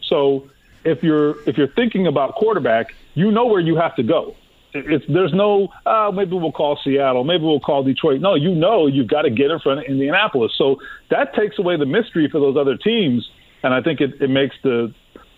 So 0.00 0.48
if 0.84 1.02
you're 1.02 1.40
if 1.48 1.58
you're 1.58 1.66
thinking 1.74 2.06
about 2.06 2.36
quarterback, 2.36 2.94
you 3.14 3.32
know 3.32 3.46
where 3.46 3.60
you 3.60 3.74
have 3.74 3.96
to 3.96 4.04
go. 4.04 4.36
It's 4.72 5.04
there's 5.08 5.34
no 5.34 5.70
uh, 5.86 6.12
maybe 6.14 6.36
we'll 6.36 6.52
call 6.52 6.78
Seattle, 6.84 7.24
maybe 7.24 7.42
we'll 7.42 7.58
call 7.58 7.82
Detroit. 7.82 8.20
No, 8.20 8.36
you 8.36 8.54
know 8.54 8.86
you've 8.86 9.08
got 9.08 9.22
to 9.22 9.30
get 9.30 9.50
in 9.50 9.58
front 9.58 9.80
of 9.80 9.86
Indianapolis. 9.86 10.52
So 10.56 10.76
that 11.08 11.34
takes 11.34 11.58
away 11.58 11.76
the 11.76 11.86
mystery 11.86 12.28
for 12.30 12.38
those 12.38 12.56
other 12.56 12.76
teams 12.76 13.28
and 13.62 13.74
I 13.74 13.82
think 13.82 14.00
it, 14.00 14.20
it 14.20 14.30
makes 14.30 14.56
the 14.62 14.92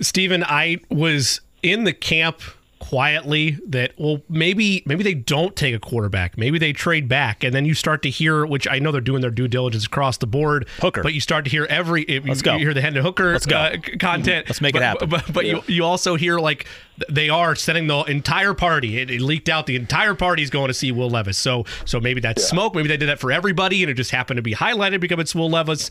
Stephen, 0.00 0.44
I 0.44 0.78
was 0.90 1.40
in 1.62 1.84
the 1.84 1.92
camp 1.92 2.40
quietly 2.78 3.58
that 3.66 3.92
well 3.98 4.22
maybe 4.28 4.82
maybe 4.86 5.02
they 5.02 5.14
don't 5.14 5.54
take 5.56 5.74
a 5.74 5.78
quarterback. 5.78 6.38
Maybe 6.38 6.58
they 6.58 6.72
trade 6.72 7.08
back. 7.08 7.44
And 7.44 7.54
then 7.54 7.64
you 7.64 7.74
start 7.74 8.02
to 8.02 8.10
hear 8.10 8.46
which 8.46 8.66
I 8.68 8.78
know 8.78 8.92
they're 8.92 9.00
doing 9.00 9.20
their 9.20 9.30
due 9.30 9.48
diligence 9.48 9.86
across 9.86 10.16
the 10.18 10.26
board 10.26 10.66
hooker. 10.80 11.02
but 11.02 11.12
you 11.12 11.20
start 11.20 11.44
to 11.44 11.50
hear 11.50 11.66
every 11.68 12.06
Let's 12.06 12.40
you, 12.40 12.44
go. 12.44 12.54
you 12.54 12.60
hear 12.60 12.74
the 12.74 12.80
Hendon 12.80 13.02
Hooker 13.02 13.32
Let's 13.32 13.46
go. 13.46 13.56
Uh, 13.56 13.76
content. 13.98 14.46
Let's 14.48 14.60
make 14.60 14.72
but, 14.72 14.82
it 14.82 14.84
happen. 14.86 15.08
but, 15.08 15.32
but 15.32 15.44
yeah. 15.44 15.54
you, 15.54 15.62
you 15.66 15.84
also 15.84 16.16
hear 16.16 16.38
like 16.38 16.66
they 17.08 17.28
are 17.28 17.54
setting 17.54 17.86
the 17.88 18.02
entire 18.04 18.54
party. 18.54 18.98
It, 18.98 19.10
it, 19.10 19.20
leaked 19.20 19.48
out. 19.48 19.66
The 19.66 19.76
entire 19.76 20.14
party 20.14 20.42
is 20.42 20.50
going 20.50 20.68
to 20.68 20.74
see 20.74 20.92
Will 20.92 21.10
Levis. 21.10 21.38
So 21.38 21.64
so 21.84 22.00
maybe 22.00 22.20
that's 22.20 22.42
yeah. 22.42 22.48
smoke. 22.48 22.74
Maybe 22.74 22.88
they 22.88 22.96
did 22.96 23.08
that 23.08 23.18
for 23.18 23.32
everybody 23.32 23.82
and 23.82 23.90
it 23.90 23.94
just 23.94 24.12
happened 24.12 24.38
to 24.38 24.42
be 24.42 24.54
highlighted 24.54 25.00
because 25.00 25.18
it's 25.18 25.34
Will 25.34 25.50
Levis. 25.50 25.90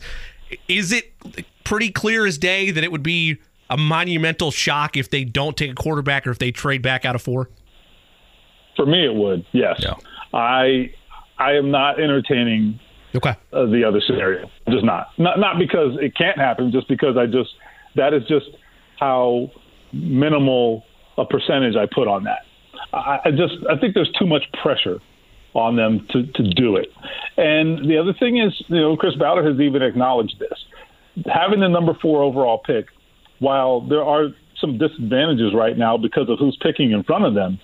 Is 0.66 0.92
it 0.92 1.12
pretty 1.64 1.90
clear 1.90 2.26
as 2.26 2.38
day 2.38 2.70
that 2.70 2.82
it 2.82 2.90
would 2.90 3.02
be 3.02 3.38
a 3.70 3.76
monumental 3.76 4.50
shock 4.50 4.96
if 4.96 5.10
they 5.10 5.24
don't 5.24 5.56
take 5.56 5.70
a 5.70 5.74
quarterback 5.74 6.26
or 6.26 6.30
if 6.30 6.38
they 6.38 6.50
trade 6.50 6.82
back 6.82 7.04
out 7.04 7.14
of 7.14 7.22
four? 7.22 7.48
For 8.76 8.86
me, 8.86 9.04
it 9.04 9.14
would. 9.14 9.44
Yes, 9.52 9.76
yeah. 9.80 9.94
I 10.32 10.92
I 11.38 11.52
am 11.52 11.70
not 11.70 12.00
entertaining 12.00 12.80
okay. 13.14 13.34
Uh, 13.52 13.66
the 13.66 13.84
other 13.84 14.00
scenario. 14.06 14.50
Just 14.68 14.84
not. 14.84 15.08
Not 15.18 15.38
not 15.38 15.58
because 15.58 15.96
it 16.00 16.16
can't 16.16 16.38
happen. 16.38 16.70
Just 16.72 16.88
because 16.88 17.16
I 17.16 17.26
just 17.26 17.50
that 17.96 18.14
is 18.14 18.22
just 18.28 18.46
how 18.98 19.50
minimal 19.92 20.84
a 21.16 21.24
percentage 21.24 21.74
I 21.76 21.86
put 21.92 22.08
on 22.08 22.24
that. 22.24 22.40
I, 22.92 23.18
I 23.26 23.30
just 23.30 23.54
I 23.68 23.76
think 23.78 23.94
there's 23.94 24.12
too 24.18 24.26
much 24.26 24.44
pressure 24.62 25.00
on 25.54 25.76
them 25.76 26.06
to 26.10 26.26
to 26.26 26.42
do 26.54 26.76
it. 26.76 26.88
And 27.36 27.88
the 27.90 27.98
other 27.98 28.12
thing 28.12 28.38
is, 28.38 28.52
you 28.68 28.80
know, 28.80 28.96
Chris 28.96 29.14
Ballard 29.16 29.44
has 29.46 29.60
even 29.60 29.82
acknowledged 29.82 30.38
this. 30.38 30.58
Having 31.26 31.60
the 31.60 31.68
number 31.68 31.94
four 32.00 32.22
overall 32.22 32.58
pick 32.58 32.86
while 33.38 33.80
there 33.80 34.02
are 34.02 34.28
some 34.60 34.78
disadvantages 34.78 35.54
right 35.54 35.76
now 35.76 35.96
because 35.96 36.28
of 36.28 36.38
who's 36.38 36.58
picking 36.62 36.92
in 36.92 37.02
front 37.04 37.24
of 37.24 37.34
them, 37.34 37.58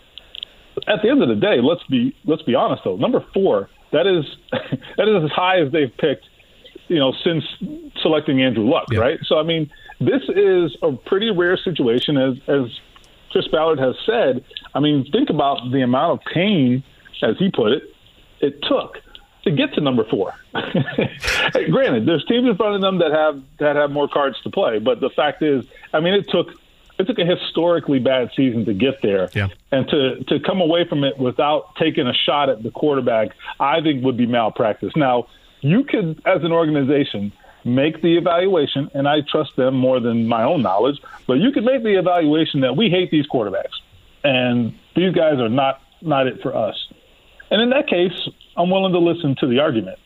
at 0.87 1.03
the 1.03 1.11
end 1.11 1.23
of 1.23 1.29
the 1.29 1.37
day, 1.37 1.61
let's 1.63 1.85
be 1.85 2.15
let's 2.25 2.43
be 2.43 2.55
honest 2.55 2.83
though. 2.85 2.97
Number 2.97 3.25
four, 3.33 3.69
that 3.93 4.07
is 4.07 4.25
that 4.97 5.09
is 5.09 5.25
as 5.25 5.31
high 5.31 5.61
as 5.61 5.73
they've 5.73 5.93
picked, 5.99 6.27
you 6.89 6.99
know, 6.99 7.13
since 7.25 7.45
selecting 8.03 8.43
Andrew 8.43 8.69
Luck, 8.69 8.87
yeah. 8.91 8.99
right? 8.99 9.19
So 9.27 9.39
I 9.39 9.43
mean, 9.43 9.71
this 10.01 10.23
is 10.29 10.77
a 10.83 10.93
pretty 10.93 11.31
rare 11.31 11.57
situation, 11.57 12.17
as 12.17 12.35
as 12.49 12.67
Chris 13.31 13.47
Ballard 13.49 13.79
has 13.79 13.95
said. 14.05 14.45
I 14.75 14.81
mean, 14.81 15.07
think 15.13 15.31
about 15.31 15.71
the 15.73 15.83
amount 15.83 16.21
of 16.21 16.27
pain, 16.33 16.83
as 17.23 17.37
he 17.39 17.51
put 17.51 17.73
it, 17.73 17.83
it 18.41 18.61
took 18.63 18.99
to 19.45 19.51
get 19.51 19.75
to 19.75 19.81
number 19.81 20.05
four. 20.05 20.35
Granted, 21.53 22.07
there's 22.07 22.25
teams 22.27 22.49
in 22.49 22.57
front 22.57 22.75
of 22.75 22.81
them 22.81 22.99
that 22.99 23.13
have 23.13 23.43
that 23.59 23.77
have 23.77 23.91
more 23.91 24.09
cards 24.09 24.41
to 24.43 24.51
play, 24.51 24.79
but 24.79 25.01
the 25.01 25.11
fact 25.11 25.43
is, 25.43 25.65
I 25.93 26.01
mean, 26.01 26.15
it 26.15 26.29
took 26.29 26.53
it 26.99 27.07
took 27.07 27.19
a 27.19 27.25
historically 27.25 27.99
bad 27.99 28.31
season 28.37 28.65
to 28.65 28.75
get 28.75 29.03
there, 29.03 29.29
yeah. 29.35 29.49
and 29.71 29.89
to 29.89 30.25
to 30.25 30.41
come 30.41 30.61
away 30.61 30.87
from 30.89 31.05
it 31.05 31.19
without 31.19 31.77
taking 31.77 32.07
a 32.07 32.15
shot 32.15 32.49
at 32.49 32.63
the 32.63 32.71
quarterback, 32.71 33.29
I 33.61 33.81
think 33.81 34.05
would 34.05 34.17
be 34.17 34.27
malpractice. 34.27 34.93
Now, 34.97 35.29
you 35.61 35.85
could, 35.85 36.23
as 36.25 36.43
an 36.43 36.53
organization, 36.53 37.33
make 37.65 38.01
the 38.03 38.17
evaluation, 38.17 38.91
and 38.95 39.09
I 39.09 39.21
trust 39.23 39.57
them 39.57 39.75
more 39.75 40.01
than 40.01 40.27
my 40.27 40.45
own 40.45 40.63
knowledge, 40.63 41.01
but 41.27 41.35
you 41.35 41.51
could 41.53 41.65
make 41.65 41.83
the 41.83 41.99
evaluation 41.99 42.61
that 42.61 42.77
we 42.77 42.91
hate 42.91 43.11
these 43.11 43.27
quarterbacks, 43.27 43.75
and 44.23 44.75
these 44.95 45.15
guys 45.15 45.39
are 45.39 45.49
not 45.49 45.81
not 46.01 46.27
it 46.27 46.41
for 46.43 46.55
us. 46.55 46.77
And 47.51 47.61
in 47.61 47.71
that 47.71 47.89
case, 47.89 48.29
I'm 48.57 48.71
willing 48.71 48.93
to 48.93 48.99
listen 48.99 49.37
to 49.41 49.47
the 49.47 49.61
argument. 49.61 49.99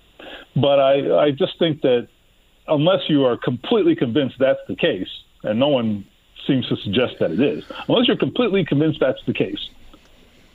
But 0.56 0.80
I, 0.80 1.26
I 1.26 1.30
just 1.30 1.58
think 1.58 1.82
that 1.82 2.08
unless 2.66 3.08
you 3.08 3.24
are 3.24 3.36
completely 3.36 3.94
convinced 3.94 4.36
that's 4.38 4.60
the 4.68 4.76
case, 4.76 5.08
and 5.42 5.58
no 5.58 5.68
one 5.68 6.06
seems 6.46 6.66
to 6.68 6.76
suggest 6.76 7.16
that 7.20 7.30
it 7.30 7.40
is, 7.40 7.64
unless 7.88 8.08
you're 8.08 8.16
completely 8.16 8.64
convinced 8.64 9.00
that's 9.00 9.22
the 9.26 9.32
case, 9.32 9.68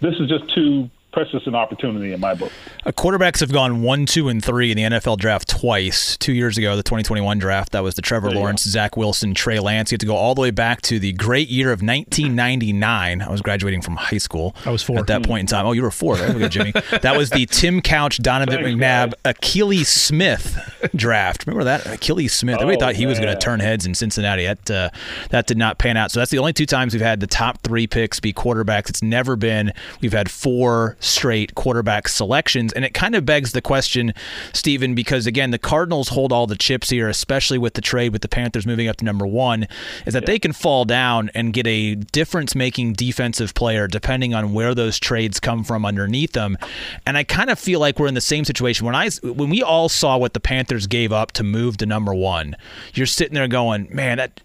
this 0.02 0.16
is 0.20 0.28
just 0.28 0.54
too 0.54 0.90
precious 1.14 1.46
an 1.46 1.56
opportunity 1.56 2.12
in 2.12 2.20
my 2.20 2.34
book. 2.34 2.52
Uh, 2.86 2.92
quarterbacks 2.92 3.40
have 3.40 3.54
gone 3.54 3.82
one, 3.82 4.06
two, 4.06 4.28
and 4.28 4.44
three 4.44 4.72
in 4.72 4.78
the 4.78 4.84
NFL 4.84 5.18
draft 5.18 5.48
twice. 5.48 6.18
Two 6.18 6.34
years 6.34 6.58
ago, 6.58 6.76
the 6.76 6.84
2021 6.84 7.38
draft, 7.38 7.72
that 7.72 7.84
was 7.84 7.96
the 7.96 8.02
Trevor 8.02 8.30
there 8.30 8.40
Lawrence, 8.40 8.64
Zach 8.64 8.98
Wilson, 8.98 9.34
Trey 9.34 9.60
Lance. 9.60 9.92
You 9.92 9.96
have 9.96 10.00
to 10.00 10.06
go 10.06 10.16
all 10.16 10.36
the 10.36 10.42
way 10.42 10.52
back 10.52 10.82
to 10.84 11.00
the 11.00 11.14
great 11.14 11.48
year 11.48 11.68
of 11.68 11.82
1999. 11.82 13.22
I 13.22 13.30
was 13.30 13.42
graduating 13.42 13.82
from 13.82 13.96
high 13.96 14.18
school. 14.18 14.56
I 14.66 14.72
was 14.72 14.82
four 14.82 15.00
at 15.00 15.08
that 15.08 15.24
point 15.24 15.42
in 15.42 15.48
time. 15.48 15.66
Oh, 15.66 15.72
you 15.72 15.84
were 15.84 15.92
four. 15.92 16.16
Right? 16.16 16.32
Okay, 16.32 16.50
Jimmy. 16.50 16.72
that 17.02 17.16
was 17.16 17.30
the 17.30 17.46
Tim 17.46 17.82
Couch, 17.82 18.18
Donovan 18.18 18.64
Thanks, 18.64 18.82
McNabb, 18.82 19.14
Akili 19.24 19.86
Smith 19.86 20.90
draft. 20.96 21.46
Remember 21.46 21.64
that 21.64 21.82
Akili 21.82 22.30
Smith? 22.30 22.56
Everybody 22.56 22.78
oh, 22.78 22.80
thought 22.80 22.96
he 22.96 23.04
man. 23.04 23.10
was 23.10 23.20
going 23.20 23.34
to 23.34 23.40
turn 23.40 23.60
heads 23.60 23.86
in 23.86 23.94
Cincinnati. 23.94 24.46
That 24.46 24.72
uh, 24.72 24.90
that 25.30 25.48
did 25.48 25.58
not 25.58 25.78
pan 25.78 25.96
out. 25.96 26.12
So 26.12 26.20
that's 26.20 26.32
the 26.32 26.40
only 26.40 26.54
two 26.54 26.66
times 26.66 26.94
we've 26.94 27.02
had 27.02 27.20
the 27.20 27.28
top 27.28 27.62
three 27.62 27.88
picks 27.88 28.20
be 28.20 28.34
quarterbacks. 28.34 28.90
It's 28.90 29.04
never 29.04 29.36
been. 29.36 29.72
We've 30.02 30.14
had 30.14 30.32
four 30.32 30.98
straight 31.04 31.56
quarterback 31.56 32.08
selections. 32.08 32.74
And 32.74 32.86
it 32.86 32.94
kind 32.94 33.16
of 33.16 33.26
begs 33.26 33.52
the 33.52 33.62
question, 33.62 34.14
Stephen, 34.54 34.96
because 34.96 35.28
again, 35.28 35.52
the 35.52 35.58
Cardinals 35.58 36.10
hold 36.10 36.32
all 36.32 36.48
the 36.48 36.56
chips 36.56 36.90
here, 36.90 37.10
especially 37.10 37.58
with 37.58 37.74
the 37.74 37.82
trade 37.82 38.14
with 38.14 38.22
the 38.22 38.28
Panthers 38.28 38.66
moving 38.66 38.88
up 38.88 38.98
to 38.98 39.06
number 39.06 39.28
one, 39.28 39.68
is 40.06 40.14
that 40.14 40.24
yeah. 40.24 40.28
they 40.28 40.40
can 40.40 40.54
fall 40.54 40.86
down 40.86 41.30
and 41.36 41.54
get 41.54 41.68
a 41.68 41.96
difference 41.96 42.56
making 42.56 42.94
defensive 42.94 43.54
player 43.54 43.88
depending 43.88 44.34
on 44.34 44.54
where 44.54 44.74
those 44.74 45.00
trades 45.00 45.40
come 45.40 45.64
from 45.64 45.86
underneath 45.86 46.34
them. 46.34 46.58
And 47.06 47.18
I 47.18 47.24
kind 47.24 47.50
of 47.50 47.60
feel 47.60 47.80
like 47.80 48.00
we're 48.00 48.08
in 48.08 48.14
the 48.14 48.22
same 48.22 48.46
situation. 48.46 48.86
When 48.86 48.96
I 48.96 49.10
when 49.24 49.50
we 49.50 49.62
all 49.62 49.90
saw 49.90 50.18
what 50.18 50.34
the 50.34 50.40
Panthers 50.40 50.88
gave 50.88 51.12
up 51.12 51.32
to 51.34 51.44
move 51.44 51.78
to 51.78 51.86
number 51.86 52.14
one, 52.14 52.56
you're 52.94 53.06
sitting 53.06 53.34
there 53.34 53.48
going, 53.48 53.88
man, 53.92 54.18
that, 54.18 54.40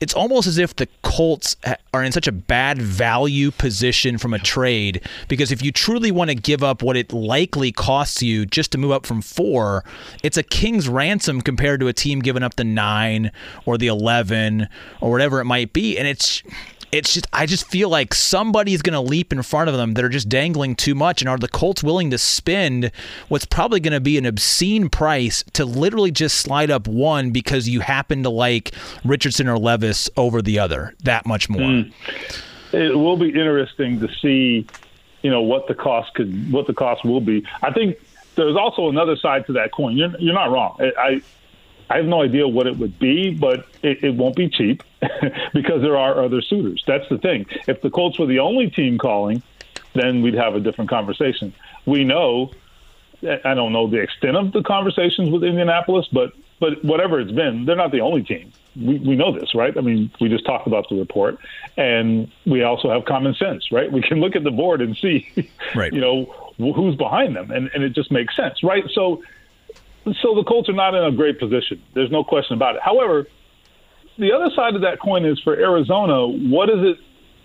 it's 0.00 0.14
almost 0.14 0.46
as 0.46 0.58
if 0.58 0.76
the 0.76 0.88
Colts 1.02 1.56
are 1.92 2.02
in 2.02 2.12
such 2.12 2.26
a 2.26 2.32
bad 2.32 2.80
value 2.80 3.50
position 3.50 4.18
from 4.18 4.34
a 4.34 4.38
trade 4.38 5.00
because 5.28 5.50
if 5.50 5.62
you 5.62 5.72
truly 5.72 6.03
want 6.10 6.30
to 6.30 6.34
give 6.34 6.62
up 6.62 6.82
what 6.82 6.96
it 6.96 7.12
likely 7.12 7.72
costs 7.72 8.22
you 8.22 8.46
just 8.46 8.72
to 8.72 8.78
move 8.78 8.90
up 8.90 9.06
from 9.06 9.22
four, 9.22 9.84
it's 10.22 10.36
a 10.36 10.42
king's 10.42 10.88
ransom 10.88 11.40
compared 11.40 11.80
to 11.80 11.88
a 11.88 11.92
team 11.92 12.20
giving 12.20 12.42
up 12.42 12.56
the 12.56 12.64
nine 12.64 13.30
or 13.66 13.78
the 13.78 13.86
11 13.86 14.68
or 15.00 15.10
whatever 15.10 15.40
it 15.40 15.44
might 15.44 15.72
be. 15.72 15.98
And 15.98 16.06
it's 16.06 16.42
it's 16.94 17.12
just 17.12 17.26
I 17.32 17.46
just 17.46 17.66
feel 17.66 17.88
like 17.88 18.14
somebody's 18.14 18.80
going 18.80 18.94
to 18.94 19.00
leap 19.00 19.32
in 19.32 19.42
front 19.42 19.68
of 19.68 19.76
them 19.76 19.94
that 19.94 20.04
are 20.04 20.08
just 20.08 20.28
dangling 20.28 20.76
too 20.76 20.94
much 20.94 21.20
and 21.20 21.28
are 21.28 21.36
the 21.36 21.48
Colts 21.48 21.82
willing 21.82 22.10
to 22.12 22.18
spend 22.18 22.92
what's 23.28 23.44
probably 23.44 23.80
going 23.80 23.94
to 23.94 24.00
be 24.00 24.16
an 24.16 24.24
obscene 24.24 24.88
price 24.88 25.42
to 25.54 25.64
literally 25.64 26.12
just 26.12 26.36
slide 26.38 26.70
up 26.70 26.86
one 26.86 27.32
because 27.32 27.68
you 27.68 27.80
happen 27.80 28.22
to 28.22 28.30
like 28.30 28.72
Richardson 29.04 29.48
or 29.48 29.58
Levis 29.58 30.08
over 30.16 30.40
the 30.40 30.60
other 30.60 30.94
that 31.02 31.26
much 31.26 31.48
more. 31.48 31.62
Mm. 31.62 31.92
It 32.72 32.96
will 32.96 33.16
be 33.16 33.28
interesting 33.28 33.98
to 34.00 34.08
see 34.20 34.66
you 35.24 35.30
know 35.30 35.40
what 35.40 35.66
the 35.66 35.74
cost 35.74 36.14
could 36.14 36.52
what 36.52 36.68
the 36.68 36.74
cost 36.74 37.04
will 37.04 37.20
be. 37.20 37.44
I 37.62 37.72
think 37.72 37.96
there's 38.36 38.56
also 38.56 38.90
another 38.90 39.16
side 39.16 39.46
to 39.46 39.54
that 39.54 39.72
coin. 39.72 39.96
You're 39.96 40.14
you're 40.20 40.34
not 40.34 40.52
wrong. 40.52 40.76
I 40.80 41.22
I 41.90 41.96
have 41.96 42.06
no 42.06 42.22
idea 42.22 42.46
what 42.46 42.66
it 42.66 42.76
would 42.76 42.98
be, 42.98 43.30
but 43.30 43.66
it, 43.82 44.04
it 44.04 44.14
won't 44.14 44.36
be 44.36 44.48
cheap 44.48 44.82
because 45.52 45.82
there 45.82 45.96
are 45.96 46.22
other 46.22 46.42
suitors. 46.42 46.84
That's 46.86 47.08
the 47.08 47.18
thing. 47.18 47.46
If 47.66 47.80
the 47.80 47.90
Colts 47.90 48.18
were 48.18 48.26
the 48.26 48.38
only 48.38 48.70
team 48.70 48.98
calling, 48.98 49.42
then 49.94 50.22
we'd 50.22 50.34
have 50.34 50.54
a 50.54 50.60
different 50.60 50.90
conversation. 50.90 51.54
We 51.86 52.04
know 52.04 52.52
I 53.22 53.54
don't 53.54 53.72
know 53.72 53.86
the 53.86 54.00
extent 54.00 54.36
of 54.36 54.52
the 54.52 54.62
conversations 54.62 55.30
with 55.30 55.42
Indianapolis, 55.42 56.06
but 56.12 56.34
but 56.60 56.84
whatever 56.84 57.18
it's 57.18 57.32
been, 57.32 57.64
they're 57.64 57.76
not 57.76 57.92
the 57.92 58.02
only 58.02 58.22
team. 58.22 58.52
We, 58.76 58.98
we 58.98 59.16
know 59.16 59.32
this, 59.38 59.54
right? 59.54 59.76
I 59.76 59.80
mean, 59.80 60.10
we 60.20 60.28
just 60.28 60.44
talked 60.44 60.66
about 60.66 60.88
the 60.88 60.96
report, 60.96 61.38
and 61.76 62.30
we 62.44 62.62
also 62.62 62.90
have 62.90 63.04
common 63.04 63.34
sense, 63.34 63.70
right? 63.70 63.90
We 63.90 64.02
can 64.02 64.20
look 64.20 64.36
at 64.36 64.44
the 64.44 64.50
board 64.50 64.80
and 64.80 64.96
see, 64.96 65.28
right. 65.74 65.92
you 65.92 66.00
know, 66.00 66.52
who's 66.58 66.96
behind 66.96 67.36
them, 67.36 67.50
and, 67.50 67.70
and 67.74 67.84
it 67.84 67.94
just 67.94 68.10
makes 68.10 68.34
sense, 68.36 68.62
right? 68.62 68.84
So, 68.92 69.22
so 70.20 70.34
the 70.34 70.44
Colts 70.46 70.68
are 70.68 70.74
not 70.74 70.94
in 70.94 71.04
a 71.04 71.12
great 71.12 71.38
position. 71.38 71.82
There's 71.94 72.10
no 72.10 72.24
question 72.24 72.54
about 72.54 72.76
it. 72.76 72.82
However, 72.82 73.26
the 74.18 74.32
other 74.32 74.50
side 74.54 74.74
of 74.74 74.82
that 74.82 75.00
coin 75.00 75.24
is 75.24 75.40
for 75.40 75.54
Arizona. 75.54 76.26
What 76.26 76.66
does 76.66 76.80
it 76.82 76.98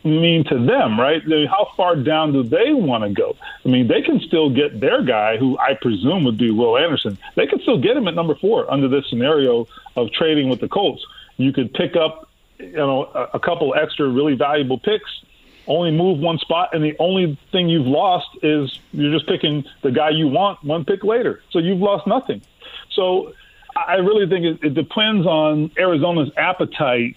mean 0.04 0.44
to 0.46 0.56
them, 0.66 1.00
right? 1.00 1.22
How 1.48 1.72
far 1.76 1.96
down 1.96 2.32
do 2.32 2.44
they 2.44 2.74
want 2.74 3.04
to 3.04 3.10
go? 3.10 3.36
I 3.66 3.70
mean, 3.70 3.88
they 3.88 4.02
can 4.02 4.20
still 4.22 4.50
get 4.50 4.80
their 4.80 5.04
guy, 5.04 5.38
who 5.38 5.58
I 5.58 5.74
presume 5.74 6.24
would 6.24 6.38
be 6.38 6.52
Will 6.52 6.78
Anderson. 6.78 7.18
They 7.36 7.48
could 7.48 7.62
still 7.62 7.80
get 7.80 7.98
him 7.98 8.08
at 8.08 8.16
number 8.16 8.36
four 8.36 8.72
under 8.72 8.88
this 8.88 9.06
scenario 9.10 9.68
of 9.96 10.12
trading 10.12 10.50
with 10.50 10.62
the 10.62 10.70
Colts. 10.70 11.06
You 11.40 11.54
could 11.54 11.74
pick 11.74 11.96
up, 11.96 12.30
you 12.58 12.74
know, 12.74 13.06
a, 13.06 13.38
a 13.38 13.40
couple 13.40 13.74
extra 13.74 14.10
really 14.10 14.36
valuable 14.36 14.78
picks, 14.78 15.10
only 15.68 15.90
move 15.90 16.20
one 16.20 16.38
spot, 16.38 16.72
and 16.74 16.84
the 16.84 16.96
only 17.00 17.40
thing 17.54 17.70
you've 17.70 17.88
lost 17.88 18.28
is 18.44 18.78
you're 18.92 19.14
just 19.14 19.26
picking 19.26 19.64
the 19.82 19.92
guy 19.92 20.10
you 20.10 20.28
want 20.28 20.62
one 20.66 20.84
pick 20.84 21.04
later. 21.04 21.42
So 21.52 21.60
you've 21.60 21.80
lost 21.80 22.06
nothing. 22.08 22.42
So 22.92 23.34
I 23.74 23.96
really 23.96 24.28
think 24.28 24.46
it, 24.46 24.68
it 24.68 24.74
depends 24.74 25.26
on 25.26 25.72
Arizona's 25.78 26.32
appetite 26.36 27.16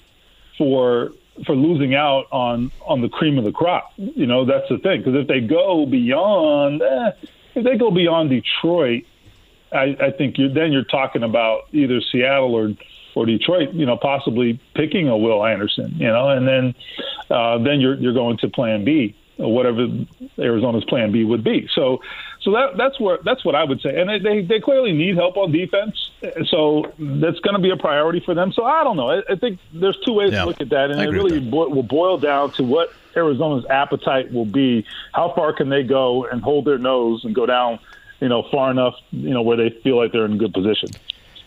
for 0.57 1.11
for 1.47 1.57
losing 1.57 1.95
out 1.97 2.26
on 2.31 2.71
on 2.87 3.00
the 3.00 3.09
cream 3.09 3.38
of 3.38 3.45
the 3.45 3.52
crop. 3.52 3.91
You 3.97 4.26
know, 4.26 4.45
that's 4.45 4.69
the 4.69 4.79
thing. 4.79 5.00
Because 5.00 5.21
if 5.21 5.26
they 5.26 5.41
go 5.41 5.85
beyond, 5.85 6.81
eh, 6.81 7.11
if 7.57 7.64
they 7.64 7.76
go 7.76 7.91
beyond 7.91 8.31
Detroit, 8.31 9.05
I, 9.73 9.97
I 10.00 10.11
think 10.17 10.38
you're, 10.38 10.52
then 10.52 10.71
you're 10.71 10.85
talking 10.85 11.25
about 11.25 11.62
either 11.73 12.00
Seattle 12.12 12.55
or 12.55 12.71
or 13.14 13.26
Detroit. 13.26 13.73
You 13.73 13.87
know, 13.87 13.97
possibly 13.97 14.61
picking 14.75 15.09
a 15.09 15.16
Will 15.16 15.45
Anderson. 15.45 15.95
You 15.97 16.09
know, 16.09 16.28
and 16.28 16.47
then 16.47 16.75
uh, 17.31 17.59
then 17.59 17.81
you're 17.81 17.95
you're 17.95 18.14
going 18.14 18.38
to 18.38 18.49
Plan 18.49 18.85
B 18.85 19.14
whatever 19.37 19.88
Arizona's 20.38 20.85
plan 20.85 21.12
B 21.12 21.25
would 21.25 21.42
be. 21.42 21.69
So, 21.75 22.00
so 22.40 22.52
that 22.52 22.76
that's 22.76 22.99
where 23.00 23.19
that's 23.25 23.45
what 23.45 23.54
I 23.54 23.64
would 23.64 23.81
say. 23.81 24.00
And 24.00 24.25
they 24.25 24.42
they 24.42 24.61
clearly 24.61 24.92
need 24.92 25.16
help 25.16 25.37
on 25.37 25.52
defense, 25.52 26.11
so 26.47 26.92
that's 26.99 27.38
going 27.40 27.54
to 27.54 27.61
be 27.61 27.71
a 27.71 27.76
priority 27.76 28.21
for 28.21 28.35
them. 28.35 28.52
So 28.52 28.64
I 28.64 28.85
don't 28.85 28.97
know. 28.97 29.11
I, 29.11 29.23
I 29.28 29.37
think 29.37 29.59
there's 29.73 29.99
two 30.04 30.12
ways 30.12 30.33
yeah, 30.33 30.40
to 30.40 30.47
look 30.47 30.61
at 30.61 30.69
that, 30.71 30.90
and 30.90 31.00
it 31.00 31.09
really 31.09 31.40
bo- 31.40 31.69
will 31.69 31.83
boil 31.83 32.19
down 32.19 32.52
to 32.52 32.64
what 32.64 32.92
Arizona's 33.16 33.66
appetite 33.66 34.33
will 34.33 34.47
be. 34.47 34.85
How 35.12 35.33
far 35.35 35.52
can 35.52 35.69
they 35.69 35.83
go 35.83 36.26
and 36.26 36.42
hold 36.42 36.64
their 36.64 36.78
nose 36.78 37.25
and 37.25 37.35
go 37.35 37.47
down, 37.47 37.78
you 38.21 38.28
know, 38.28 38.47
far 38.50 38.71
enough, 38.71 38.95
you 39.11 39.31
know, 39.31 39.42
where 39.42 39.57
they 39.57 39.71
feel 39.83 39.97
like 39.97 40.12
they're 40.12 40.25
in 40.25 40.35
a 40.35 40.38
good 40.38 40.54
position. 40.54 40.90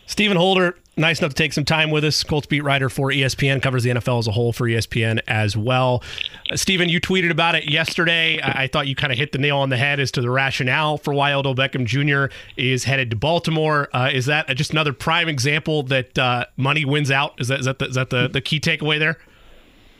Stephen 0.07 0.37
Holder, 0.37 0.77
nice 0.97 1.19
enough 1.19 1.33
to 1.33 1.35
take 1.35 1.53
some 1.53 1.65
time 1.65 1.89
with 1.89 2.03
us. 2.03 2.23
Colts 2.23 2.45
beat 2.45 2.63
writer 2.63 2.89
for 2.89 3.09
ESPN, 3.09 3.61
covers 3.61 3.83
the 3.83 3.89
NFL 3.89 4.19
as 4.19 4.27
a 4.27 4.31
whole 4.31 4.53
for 4.53 4.67
ESPN 4.67 5.19
as 5.27 5.57
well. 5.57 6.03
Uh, 6.51 6.55
Stephen, 6.55 6.89
you 6.89 7.01
tweeted 7.01 7.31
about 7.31 7.55
it 7.55 7.69
yesterday. 7.69 8.39
I, 8.39 8.63
I 8.63 8.67
thought 8.67 8.87
you 8.87 8.95
kind 8.95 9.11
of 9.11 9.17
hit 9.17 9.31
the 9.31 9.39
nail 9.39 9.57
on 9.57 9.69
the 9.69 9.77
head 9.77 9.99
as 9.99 10.11
to 10.11 10.21
the 10.21 10.29
rationale 10.29 10.97
for 10.97 11.13
why 11.13 11.33
Odell 11.33 11.55
Beckham 11.55 11.85
Jr. 11.85 12.33
is 12.55 12.83
headed 12.83 13.09
to 13.09 13.15
Baltimore. 13.15 13.89
Uh, 13.93 14.11
is 14.13 14.27
that 14.27 14.47
just 14.55 14.71
another 14.71 14.93
prime 14.93 15.27
example 15.27 15.83
that 15.83 16.17
uh, 16.17 16.45
money 16.55 16.85
wins 16.85 17.09
out? 17.09 17.39
Is 17.39 17.47
that 17.47 17.59
is 17.59 17.65
that 17.65 17.79
the, 17.79 17.85
is 17.87 17.95
that 17.95 18.09
the, 18.11 18.27
the 18.27 18.41
key 18.41 18.59
takeaway 18.59 18.99
there? 18.99 19.17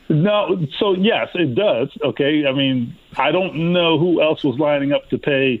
No, 0.08 0.64
so 0.78 0.94
yes, 0.94 1.28
it 1.34 1.56
does. 1.56 1.88
Okay, 2.04 2.46
I 2.46 2.52
mean, 2.52 2.96
I 3.16 3.32
don't 3.32 3.72
know 3.72 3.98
who 3.98 4.22
else 4.22 4.44
was 4.44 4.56
lining 4.56 4.92
up 4.92 5.08
to 5.10 5.18
pay 5.18 5.60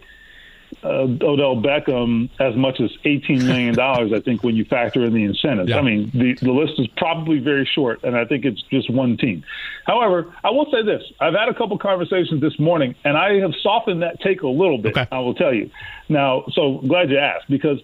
Uh, 0.86 1.08
Odell 1.24 1.56
Beckham 1.56 2.30
as 2.38 2.54
much 2.54 2.80
as 2.80 2.90
$18 3.04 3.44
million, 3.44 3.78
I 3.78 4.20
think, 4.20 4.44
when 4.44 4.54
you 4.54 4.64
factor 4.64 5.04
in 5.04 5.14
the 5.14 5.24
incentives. 5.24 5.70
Yeah. 5.70 5.78
I 5.78 5.82
mean, 5.82 6.12
the, 6.14 6.34
the 6.40 6.52
list 6.52 6.74
is 6.78 6.86
probably 6.96 7.40
very 7.40 7.68
short, 7.74 8.04
and 8.04 8.16
I 8.16 8.24
think 8.24 8.44
it's 8.44 8.62
just 8.70 8.88
one 8.88 9.16
team. 9.16 9.42
However, 9.84 10.32
I 10.44 10.50
will 10.50 10.66
say 10.70 10.82
this 10.84 11.02
I've 11.20 11.34
had 11.34 11.48
a 11.48 11.54
couple 11.54 11.76
conversations 11.78 12.40
this 12.40 12.56
morning, 12.60 12.94
and 13.04 13.16
I 13.16 13.40
have 13.40 13.52
softened 13.62 14.02
that 14.02 14.20
take 14.20 14.42
a 14.42 14.48
little 14.48 14.78
bit, 14.78 14.96
okay. 14.96 15.08
I 15.10 15.18
will 15.18 15.34
tell 15.34 15.52
you. 15.52 15.70
Now, 16.08 16.44
so 16.52 16.78
glad 16.86 17.10
you 17.10 17.18
asked 17.18 17.50
because 17.50 17.80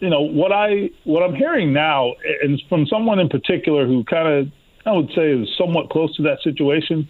you 0.00 0.10
know 0.10 0.22
what 0.22 0.50
I 0.50 0.90
what 1.04 1.22
I'm 1.22 1.36
hearing 1.36 1.72
now, 1.72 2.14
and 2.42 2.60
from 2.68 2.86
someone 2.86 3.20
in 3.20 3.28
particular 3.28 3.86
who 3.86 4.02
kind 4.04 4.28
of 4.28 4.52
I 4.86 4.92
would 4.92 5.10
say 5.14 5.30
is 5.30 5.48
somewhat 5.56 5.90
close 5.90 6.16
to 6.16 6.22
that 6.24 6.42
situation. 6.42 7.08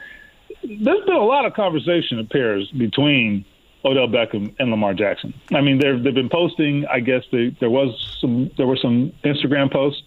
There's 0.62 1.04
been 1.06 1.14
a 1.14 1.24
lot 1.24 1.46
of 1.46 1.54
conversation 1.54 2.18
appears 2.18 2.70
between 2.72 3.46
Odell 3.84 4.08
Beckham 4.08 4.54
and 4.58 4.70
Lamar 4.70 4.94
Jackson. 4.94 5.32
I 5.52 5.60
mean, 5.60 5.78
they've 5.78 6.02
they've 6.02 6.14
been 6.14 6.28
posting. 6.28 6.86
I 6.86 7.00
guess 7.00 7.24
they, 7.32 7.48
there 7.60 7.70
was 7.70 8.16
some 8.20 8.50
there 8.56 8.66
were 8.66 8.76
some 8.76 9.12
Instagram 9.24 9.72
posts. 9.72 10.02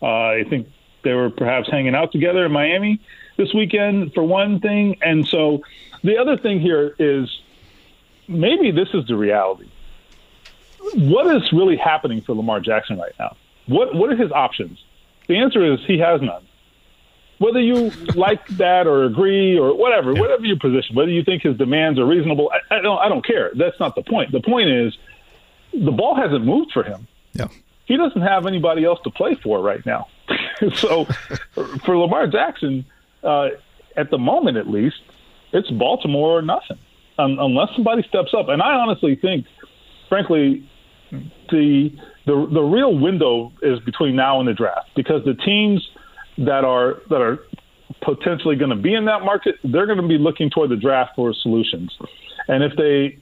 Uh, 0.00 0.06
I 0.06 0.44
think 0.48 0.68
they 1.02 1.14
were 1.14 1.30
perhaps 1.30 1.70
hanging 1.70 1.94
out 1.94 2.12
together 2.12 2.44
in 2.44 2.52
Miami 2.52 3.00
this 3.36 3.54
weekend 3.54 4.12
for 4.14 4.22
one 4.22 4.60
thing, 4.60 4.96
and 5.02 5.26
so 5.26 5.62
the 6.02 6.18
other 6.18 6.36
thing 6.36 6.60
here 6.60 6.94
is 6.98 7.40
maybe 8.28 8.70
this 8.70 8.88
is 8.92 9.06
the 9.06 9.16
reality. 9.16 9.68
What 10.94 11.34
is 11.34 11.52
really 11.52 11.76
happening 11.76 12.22
for 12.22 12.34
Lamar 12.34 12.60
Jackson 12.60 12.98
right 12.98 13.14
now? 13.18 13.36
What 13.66 13.94
what 13.94 14.10
are 14.10 14.16
his 14.16 14.32
options? 14.32 14.82
The 15.28 15.36
answer 15.36 15.72
is 15.72 15.78
he 15.86 15.98
has 15.98 16.20
none 16.20 16.44
whether 17.42 17.60
you 17.60 17.90
like 18.14 18.46
that 18.58 18.86
or 18.86 19.04
agree 19.04 19.58
or 19.58 19.76
whatever, 19.76 20.12
yeah. 20.12 20.20
whatever 20.20 20.44
your 20.44 20.58
position, 20.58 20.94
whether 20.94 21.10
you 21.10 21.24
think 21.24 21.42
his 21.42 21.56
demands 21.56 21.98
are 21.98 22.06
reasonable, 22.06 22.50
I, 22.52 22.76
I, 22.76 22.80
don't. 22.80 22.98
I 22.98 23.08
don't 23.08 23.26
care. 23.26 23.50
That's 23.56 23.78
not 23.80 23.96
the 23.96 24.02
point. 24.02 24.30
The 24.30 24.40
point 24.40 24.70
is, 24.70 24.96
the 25.72 25.90
ball 25.90 26.14
hasn't 26.14 26.44
moved 26.44 26.70
for 26.72 26.84
him. 26.84 27.08
Yeah. 27.32 27.48
He 27.86 27.96
doesn't 27.96 28.20
have 28.20 28.46
anybody 28.46 28.84
else 28.84 29.00
to 29.02 29.10
play 29.10 29.36
for 29.42 29.60
right 29.60 29.84
now. 29.84 30.06
so, 30.74 31.06
for 31.84 31.98
Lamar 31.98 32.28
Jackson, 32.28 32.86
uh, 33.24 33.48
at 33.96 34.10
the 34.10 34.18
moment 34.18 34.56
at 34.56 34.68
least, 34.68 35.02
it's 35.52 35.68
Baltimore 35.70 36.38
or 36.38 36.42
nothing, 36.42 36.78
um, 37.18 37.38
unless 37.40 37.70
somebody 37.74 38.04
steps 38.08 38.32
up. 38.38 38.48
And 38.48 38.62
I 38.62 38.74
honestly 38.74 39.16
think, 39.16 39.46
frankly, 40.08 40.68
the 41.10 41.90
the 42.24 42.48
the 42.52 42.62
real 42.62 42.96
window 42.96 43.52
is 43.62 43.80
between 43.80 44.14
now 44.14 44.38
and 44.38 44.48
the 44.48 44.54
draft 44.54 44.90
because 44.94 45.24
the 45.24 45.34
teams 45.34 45.86
that 46.38 46.64
are 46.64 47.02
that 47.10 47.20
are 47.20 47.40
potentially 48.02 48.56
going 48.56 48.70
to 48.70 48.76
be 48.76 48.94
in 48.94 49.04
that 49.06 49.22
market, 49.22 49.56
they're 49.64 49.86
going 49.86 50.00
to 50.00 50.08
be 50.08 50.18
looking 50.18 50.50
toward 50.50 50.70
the 50.70 50.76
draft 50.76 51.12
for 51.14 51.32
solutions. 51.34 51.96
And 52.48 52.64
if 52.64 52.72
they, 52.76 53.18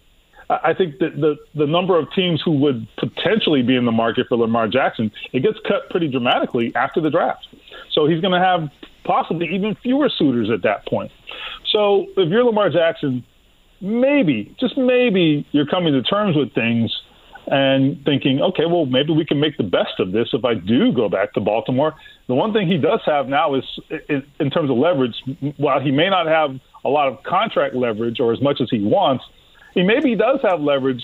I 0.48 0.72
think 0.74 0.98
that 0.98 1.20
the 1.20 1.36
the 1.54 1.66
number 1.66 1.98
of 1.98 2.12
teams 2.12 2.40
who 2.44 2.52
would 2.52 2.86
potentially 2.96 3.62
be 3.62 3.76
in 3.76 3.84
the 3.84 3.92
market 3.92 4.26
for 4.28 4.36
Lamar 4.36 4.68
Jackson, 4.68 5.10
it 5.32 5.40
gets 5.40 5.58
cut 5.66 5.90
pretty 5.90 6.08
dramatically 6.08 6.72
after 6.74 7.00
the 7.00 7.10
draft. 7.10 7.46
So 7.92 8.06
he's 8.06 8.20
going 8.20 8.38
to 8.40 8.44
have 8.44 8.68
possibly 9.04 9.54
even 9.54 9.74
fewer 9.82 10.08
suitors 10.08 10.50
at 10.50 10.62
that 10.62 10.86
point. 10.86 11.10
So 11.72 12.06
if 12.16 12.28
you're 12.28 12.44
Lamar 12.44 12.70
Jackson, 12.70 13.24
maybe 13.80 14.54
just 14.58 14.76
maybe 14.76 15.46
you're 15.52 15.66
coming 15.66 15.92
to 15.92 16.02
terms 16.02 16.36
with 16.36 16.52
things 16.54 16.96
and 17.50 18.02
thinking, 18.04 18.40
okay, 18.40 18.64
well, 18.64 18.86
maybe 18.86 19.12
we 19.12 19.24
can 19.24 19.40
make 19.40 19.56
the 19.56 19.64
best 19.64 19.98
of 19.98 20.12
this 20.12 20.28
if 20.32 20.44
I 20.44 20.54
do 20.54 20.92
go 20.92 21.08
back 21.08 21.32
to 21.32 21.40
Baltimore. 21.40 21.94
The 22.28 22.34
one 22.34 22.52
thing 22.52 22.68
he 22.68 22.78
does 22.78 23.00
have 23.06 23.26
now 23.26 23.56
is, 23.56 23.64
in 24.38 24.50
terms 24.50 24.70
of 24.70 24.76
leverage, 24.76 25.16
while 25.56 25.80
he 25.80 25.90
may 25.90 26.08
not 26.08 26.26
have 26.28 26.60
a 26.84 26.88
lot 26.88 27.08
of 27.08 27.24
contract 27.24 27.74
leverage 27.74 28.20
or 28.20 28.32
as 28.32 28.40
much 28.40 28.60
as 28.60 28.68
he 28.70 28.80
wants, 28.80 29.24
he 29.74 29.82
maybe 29.82 30.14
does 30.14 30.38
have 30.42 30.60
leverage 30.60 31.02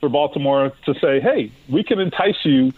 for 0.00 0.08
Baltimore 0.08 0.72
to 0.86 0.94
say, 0.94 1.20
hey, 1.20 1.52
we 1.68 1.84
can 1.84 2.00
entice 2.00 2.42
you 2.42 2.72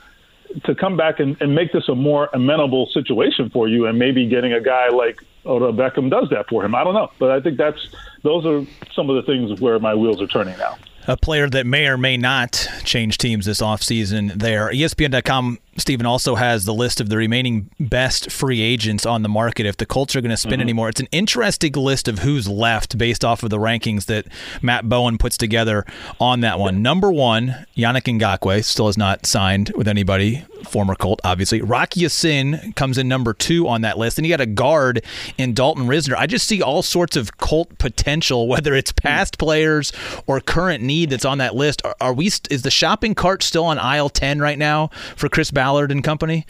to 0.64 0.74
come 0.74 0.96
back 0.96 1.20
and, 1.20 1.36
and 1.40 1.54
make 1.54 1.72
this 1.72 1.88
a 1.88 1.94
more 1.94 2.30
amenable 2.34 2.88
situation 2.92 3.48
for 3.50 3.68
you, 3.68 3.86
and 3.86 3.96
maybe 3.96 4.26
getting 4.26 4.52
a 4.52 4.60
guy 4.60 4.88
like 4.88 5.20
Odell 5.46 5.72
Beckham 5.72 6.10
does 6.10 6.28
that 6.30 6.48
for 6.48 6.64
him. 6.64 6.74
I 6.74 6.82
don't 6.82 6.94
know, 6.94 7.12
but 7.20 7.30
I 7.30 7.40
think 7.40 7.58
that's 7.58 7.78
those 8.24 8.44
are 8.44 8.66
some 8.92 9.08
of 9.08 9.14
the 9.14 9.22
things 9.22 9.60
where 9.60 9.78
my 9.78 9.94
wheels 9.94 10.20
are 10.20 10.26
turning 10.26 10.58
now 10.58 10.76
a 11.06 11.16
player 11.16 11.48
that 11.50 11.66
may 11.66 11.86
or 11.86 11.98
may 11.98 12.16
not 12.16 12.68
change 12.84 13.18
teams 13.18 13.46
this 13.46 13.60
offseason 13.60 14.34
there. 14.34 14.70
ESPN.com 14.70 15.58
Stephen 15.78 16.04
also 16.04 16.34
has 16.34 16.66
the 16.66 16.74
list 16.74 17.00
of 17.00 17.08
the 17.08 17.16
remaining 17.16 17.70
best 17.80 18.30
free 18.30 18.60
agents 18.60 19.06
on 19.06 19.22
the 19.22 19.28
market 19.28 19.64
if 19.64 19.78
the 19.78 19.86
Colts 19.86 20.14
are 20.14 20.20
going 20.20 20.30
to 20.30 20.36
spend 20.36 20.54
mm-hmm. 20.54 20.62
anymore. 20.62 20.88
It's 20.90 21.00
an 21.00 21.08
interesting 21.12 21.72
list 21.72 22.08
of 22.08 22.18
who's 22.18 22.46
left 22.46 22.98
based 22.98 23.24
off 23.24 23.42
of 23.42 23.48
the 23.48 23.58
rankings 23.58 24.04
that 24.06 24.26
Matt 24.60 24.88
Bowen 24.88 25.16
puts 25.16 25.38
together 25.38 25.86
on 26.20 26.40
that 26.40 26.58
one. 26.58 26.82
Number 26.82 27.10
one, 27.10 27.66
Yannick 27.74 28.02
Ngakoue 28.18 28.62
still 28.62 28.86
has 28.86 28.98
not 28.98 29.24
signed 29.24 29.72
with 29.74 29.88
anybody, 29.88 30.44
former 30.68 30.94
Colt, 30.94 31.20
obviously. 31.24 31.62
Rock 31.62 31.96
Ya-Sin 31.96 32.74
comes 32.76 32.98
in 32.98 33.08
number 33.08 33.32
two 33.32 33.66
on 33.66 33.80
that 33.80 33.96
list. 33.96 34.18
And 34.18 34.26
you 34.26 34.32
got 34.32 34.42
a 34.42 34.46
guard 34.46 35.02
in 35.38 35.54
Dalton 35.54 35.86
Risner. 35.86 36.16
I 36.16 36.26
just 36.26 36.46
see 36.46 36.60
all 36.60 36.82
sorts 36.82 37.16
of 37.16 37.38
Colt 37.38 37.78
potential, 37.78 38.46
whether 38.46 38.74
it's 38.74 38.92
past 38.92 39.38
players 39.38 39.90
or 40.26 40.38
current 40.40 40.82
need 40.82 41.08
that's 41.08 41.24
on 41.24 41.38
that 41.38 41.54
list. 41.54 41.82
Are, 41.84 41.96
are 41.98 42.12
we? 42.12 42.26
Is 42.26 42.62
the 42.62 42.70
shopping 42.70 43.14
cart 43.14 43.42
still 43.42 43.64
on 43.64 43.78
aisle 43.78 44.10
10 44.10 44.38
right 44.40 44.58
now 44.58 44.88
for 45.16 45.28
Chris 45.28 45.50
Ballard 45.50 45.61
and 45.90 46.02
company? 46.02 46.46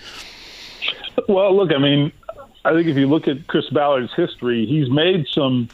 Well, 1.28 1.56
look, 1.56 1.72
I 1.72 1.78
mean, 1.78 2.12
I 2.64 2.72
think 2.72 2.86
if 2.86 2.96
you 2.96 3.06
look 3.06 3.28
at 3.28 3.46
Chris 3.48 3.68
Ballard's 3.70 4.12
history, 4.14 4.66
he's 4.66 4.90
made 4.90 5.26
some 5.32 5.68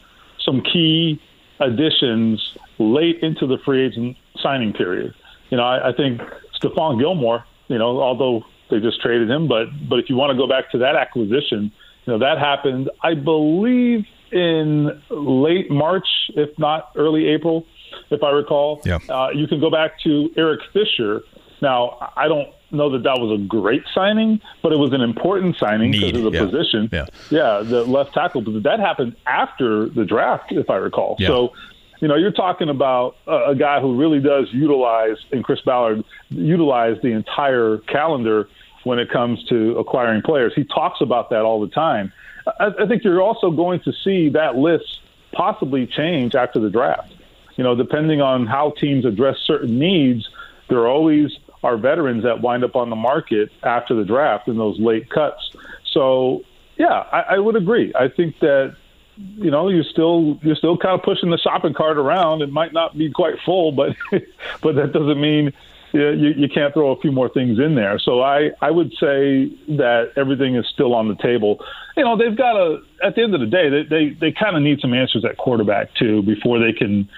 some 0.44 0.62
key 0.62 1.20
additions 1.60 2.56
late 2.78 3.18
into 3.22 3.46
the 3.46 3.58
free 3.64 3.84
agent 3.86 4.16
signing 4.40 4.72
period. 4.72 5.14
You 5.50 5.56
know, 5.56 5.64
I, 5.64 5.90
I 5.90 5.92
think 5.92 6.20
Stephon 6.60 6.98
Gilmore, 6.98 7.44
you 7.68 7.78
know, 7.78 8.00
although 8.00 8.44
they 8.70 8.80
just 8.80 9.00
traded 9.00 9.30
him, 9.30 9.48
but 9.48 9.66
but 9.88 9.98
if 9.98 10.08
you 10.08 10.16
want 10.16 10.30
to 10.30 10.36
go 10.36 10.46
back 10.46 10.70
to 10.72 10.78
that 10.78 10.96
acquisition, 10.96 11.72
you 12.04 12.12
know, 12.12 12.18
that 12.18 12.38
happened, 12.38 12.90
I 13.02 13.14
believe, 13.14 14.06
in 14.32 15.02
late 15.10 15.70
March, 15.70 16.06
if 16.34 16.58
not 16.58 16.90
early 16.96 17.26
April, 17.26 17.66
if 18.10 18.22
I 18.22 18.30
recall. 18.30 18.80
Yeah. 18.84 18.98
Uh, 19.08 19.30
you 19.30 19.46
can 19.46 19.60
go 19.60 19.70
back 19.70 20.00
to 20.04 20.30
Eric 20.36 20.60
Fisher. 20.72 21.22
Now, 21.60 22.12
I 22.16 22.28
don't 22.28 22.48
know 22.70 22.90
that 22.90 23.02
that 23.02 23.18
was 23.18 23.40
a 23.40 23.42
great 23.44 23.82
signing, 23.94 24.40
but 24.62 24.72
it 24.72 24.78
was 24.78 24.92
an 24.92 25.00
important 25.00 25.56
signing 25.56 25.90
because 25.90 26.16
of 26.16 26.22
the 26.22 26.30
yeah. 26.30 26.44
position. 26.44 26.88
Yeah. 26.92 27.06
yeah, 27.30 27.62
the 27.64 27.84
left 27.84 28.14
tackle. 28.14 28.42
But 28.42 28.62
that 28.62 28.80
happened 28.80 29.16
after 29.26 29.88
the 29.88 30.04
draft, 30.04 30.52
if 30.52 30.70
I 30.70 30.76
recall. 30.76 31.16
Yeah. 31.18 31.28
So, 31.28 31.52
you 32.00 32.08
know, 32.08 32.16
you're 32.16 32.30
talking 32.32 32.68
about 32.68 33.16
a, 33.26 33.50
a 33.50 33.54
guy 33.54 33.80
who 33.80 33.96
really 33.96 34.20
does 34.20 34.48
utilize, 34.52 35.16
and 35.32 35.42
Chris 35.42 35.60
Ballard 35.62 36.04
utilize 36.30 36.96
the 37.02 37.12
entire 37.12 37.78
calendar 37.78 38.48
when 38.84 38.98
it 38.98 39.10
comes 39.10 39.42
to 39.44 39.76
acquiring 39.78 40.22
players. 40.22 40.52
He 40.54 40.64
talks 40.64 41.00
about 41.00 41.30
that 41.30 41.42
all 41.42 41.60
the 41.60 41.68
time. 41.68 42.12
I, 42.60 42.72
I 42.80 42.86
think 42.86 43.04
you're 43.04 43.22
also 43.22 43.50
going 43.50 43.80
to 43.80 43.92
see 44.04 44.28
that 44.30 44.56
list 44.56 45.00
possibly 45.32 45.86
change 45.86 46.34
after 46.34 46.60
the 46.60 46.70
draft. 46.70 47.12
You 47.56 47.64
know, 47.64 47.74
depending 47.74 48.20
on 48.20 48.46
how 48.46 48.70
teams 48.78 49.04
address 49.04 49.36
certain 49.44 49.78
needs, 49.78 50.28
there 50.68 50.78
are 50.78 50.86
always 50.86 51.36
are 51.62 51.76
veterans 51.76 52.22
that 52.24 52.40
wind 52.40 52.64
up 52.64 52.76
on 52.76 52.90
the 52.90 52.96
market 52.96 53.50
after 53.62 53.94
the 53.94 54.04
draft 54.04 54.48
in 54.48 54.56
those 54.56 54.78
late 54.78 55.10
cuts. 55.10 55.56
So, 55.92 56.42
yeah, 56.76 57.04
I, 57.12 57.34
I 57.34 57.38
would 57.38 57.56
agree. 57.56 57.92
I 57.94 58.08
think 58.08 58.38
that 58.40 58.76
you 59.16 59.50
know 59.50 59.68
you're 59.68 59.84
still 59.84 60.38
you're 60.42 60.54
still 60.54 60.78
kind 60.78 60.98
of 60.98 61.04
pushing 61.04 61.30
the 61.30 61.38
shopping 61.38 61.74
cart 61.74 61.98
around. 61.98 62.42
It 62.42 62.52
might 62.52 62.72
not 62.72 62.96
be 62.96 63.10
quite 63.10 63.34
full, 63.44 63.72
but 63.72 63.96
but 64.62 64.76
that 64.76 64.92
doesn't 64.92 65.20
mean 65.20 65.52
you, 65.92 66.34
you 66.36 66.48
can't 66.48 66.72
throw 66.74 66.92
a 66.92 67.00
few 67.00 67.12
more 67.12 67.28
things 67.28 67.58
in 67.58 67.74
there. 67.74 67.98
So 67.98 68.22
I 68.22 68.50
I 68.60 68.70
would 68.70 68.92
say 68.92 69.50
that 69.76 70.12
everything 70.16 70.54
is 70.56 70.66
still 70.72 70.94
on 70.94 71.08
the 71.08 71.16
table. 71.16 71.58
You 71.96 72.04
know 72.04 72.16
they've 72.16 72.36
got 72.36 72.56
a 72.56 72.80
at 73.02 73.14
the 73.16 73.22
end 73.22 73.34
of 73.34 73.40
the 73.40 73.46
day 73.46 73.68
they 73.68 73.82
they, 73.82 74.08
they 74.20 74.32
kind 74.32 74.56
of 74.56 74.62
need 74.62 74.80
some 74.80 74.94
answers 74.94 75.24
at 75.24 75.36
quarterback 75.36 75.94
too 75.94 76.22
before 76.22 76.58
they 76.58 76.72
can 76.72 77.08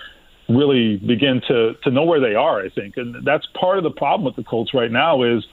really 0.50 0.96
begin 0.96 1.40
to 1.48 1.74
to 1.82 1.90
know 1.90 2.04
where 2.04 2.20
they 2.20 2.34
are. 2.34 2.60
I 2.60 2.68
think, 2.68 2.96
and 2.96 3.24
that's 3.24 3.46
part 3.58 3.78
of 3.78 3.84
the 3.84 3.90
problem 3.90 4.24
with 4.24 4.36
the 4.36 4.44
Colts 4.44 4.74
right 4.74 4.90
now 4.90 5.22
is 5.22 5.46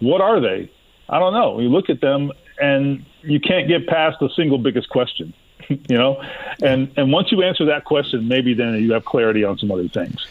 what 0.00 0.20
are 0.20 0.40
they? 0.40 0.70
I 1.08 1.18
don't 1.18 1.32
know. 1.32 1.60
You 1.60 1.68
look 1.68 1.88
at 1.88 2.00
them 2.00 2.32
and 2.60 3.04
you 3.22 3.40
can't 3.40 3.68
get 3.68 3.86
past 3.86 4.18
the 4.20 4.28
single 4.34 4.58
biggest 4.58 4.88
question, 4.90 5.32
you 5.68 5.96
know, 5.96 6.22
and 6.62 6.92
and 6.96 7.12
once 7.12 7.32
you 7.32 7.42
answer 7.42 7.64
that 7.66 7.84
question, 7.84 8.28
maybe 8.28 8.54
then 8.54 8.74
you 8.82 8.92
have 8.92 9.04
clarity 9.04 9.44
on 9.44 9.58
some 9.58 9.70
other 9.70 9.88
things. 9.88 10.26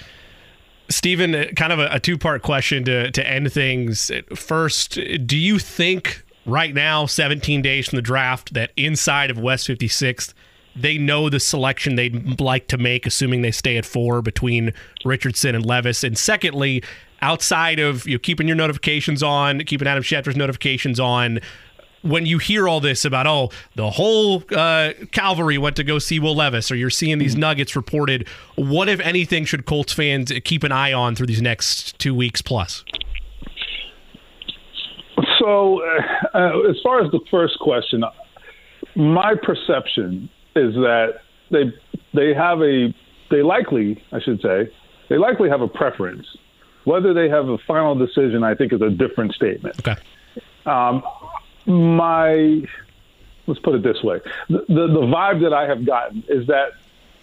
Stephen, 0.87 1.33
kind 1.55 1.73
of 1.73 1.79
a, 1.79 1.87
a 1.91 1.99
two 1.99 2.17
part 2.17 2.43
question 2.43 2.83
to, 2.85 3.09
to 3.09 3.27
end 3.27 3.51
things. 3.51 4.11
First, 4.35 4.99
do 5.25 5.35
you 5.35 5.57
think 5.57 6.23
right 6.45 6.73
now, 6.73 7.05
17 7.05 7.61
days 7.61 7.87
from 7.87 7.95
the 7.95 8.01
draft, 8.01 8.53
that 8.53 8.71
inside 8.77 9.31
of 9.31 9.39
West 9.39 9.67
56th, 9.67 10.33
they 10.75 10.97
know 10.97 11.29
the 11.29 11.39
selection 11.39 11.95
they'd 11.95 12.39
like 12.41 12.67
to 12.67 12.77
make, 12.77 13.05
assuming 13.05 13.41
they 13.41 13.51
stay 13.51 13.77
at 13.77 13.85
four 13.85 14.21
between 14.21 14.73
Richardson 15.03 15.55
and 15.55 15.65
Levis. 15.65 16.03
And 16.03 16.17
secondly, 16.17 16.83
outside 17.21 17.79
of 17.79 18.05
you 18.05 18.15
know, 18.15 18.19
keeping 18.19 18.47
your 18.47 18.57
notifications 18.57 19.23
on, 19.23 19.63
keeping 19.63 19.87
Adam 19.87 20.03
Schefter's 20.03 20.35
notifications 20.35 20.99
on, 20.99 21.39
when 22.01 22.27
you 22.27 22.37
hear 22.37 22.69
all 22.69 22.79
this 22.79 23.03
about 23.03 23.25
oh 23.25 23.49
the 23.73 23.89
whole 23.89 24.43
uh, 24.55 24.91
cavalry 25.11 25.57
went 25.57 25.75
to 25.77 25.83
go 25.83 25.97
see 25.97 26.19
Will 26.19 26.35
Levis, 26.35 26.69
or 26.69 26.75
you're 26.75 26.91
seeing 26.91 27.17
these 27.17 27.35
nuggets 27.35 27.75
reported, 27.75 28.27
what 28.55 28.87
if 28.89 28.99
anything 28.99 29.45
should 29.45 29.65
Colts 29.65 29.93
fans 29.93 30.31
keep 30.43 30.63
an 30.63 30.71
eye 30.71 30.93
on 30.93 31.15
through 31.15 31.27
these 31.27 31.41
next 31.41 31.97
two 31.97 32.13
weeks 32.13 32.41
plus? 32.41 32.83
So, 35.39 35.81
uh, 35.81 36.37
uh 36.37 36.69
as 36.69 36.75
far 36.83 37.03
as 37.03 37.11
the 37.11 37.21
first 37.31 37.57
question, 37.59 38.03
my 38.95 39.33
perception 39.41 40.29
is 40.55 40.73
that 40.75 41.21
they 41.51 41.73
they 42.13 42.33
have 42.33 42.61
a 42.61 42.93
they 43.29 43.41
likely 43.41 44.03
I 44.11 44.19
should 44.19 44.41
say 44.41 44.71
they 45.09 45.17
likely 45.17 45.49
have 45.49 45.61
a 45.61 45.67
preference. 45.67 46.25
Whether 46.83 47.13
they 47.13 47.29
have 47.29 47.49
a 47.49 47.57
final 47.57 47.95
decision, 47.95 48.43
I 48.43 48.53
think, 48.53 48.71
is 48.71 48.81
a 48.81 48.91
different 48.91 49.33
statement. 49.33 49.79
Okay. 49.79 49.99
Um, 50.65 51.03
my 51.65 52.63
let's 53.47 53.59
put 53.59 53.75
it 53.75 53.83
this 53.83 54.03
way: 54.03 54.19
the, 54.49 54.65
the 54.67 54.87
the 54.87 55.01
vibe 55.01 55.41
that 55.41 55.53
I 55.53 55.67
have 55.67 55.85
gotten 55.85 56.23
is 56.27 56.47
that 56.47 56.73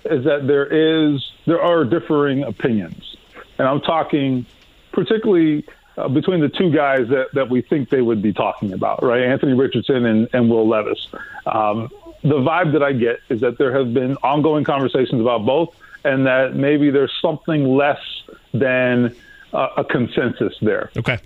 is 0.05 0.25
that 0.25 0.47
there 0.47 0.66
is 0.66 1.33
there 1.47 1.62
are 1.62 1.85
differing 1.85 2.42
opinions, 2.42 3.16
and 3.59 3.68
I'm 3.68 3.81
talking 3.81 4.47
particularly 4.92 5.64
uh, 5.97 6.09
between 6.09 6.40
the 6.40 6.49
two 6.49 6.71
guys 6.71 7.09
that, 7.09 7.29
that 7.35 7.51
we 7.51 7.62
think 7.62 7.90
they 7.90 8.03
would 8.03 8.23
be 8.23 8.33
talking 8.33 8.73
about, 8.73 9.03
right? 9.03 9.23
Anthony 9.23 9.55
Richardson 9.55 10.07
and, 10.07 10.29
and 10.33 10.51
Will 10.51 10.68
Levis. 10.68 11.09
Um, 11.47 11.90
the 12.23 12.37
vibe 12.37 12.73
that 12.73 12.83
I 12.83 12.93
get 12.93 13.21
is 13.29 13.41
that 13.41 13.59
there 13.59 13.77
have 13.77 13.93
been 13.93 14.17
ongoing 14.23 14.65
conversations 14.65 15.21
about 15.21 15.45
both, 15.45 15.75
and 16.05 16.27
that 16.27 16.55
maybe 16.55 16.91
there's 16.91 17.13
something 17.21 17.77
less 17.77 18.01
than 18.53 19.15
uh, 19.53 19.69
a 19.77 19.85
consensus 19.85 20.55
there. 20.63 20.91
Okay. 20.97 21.19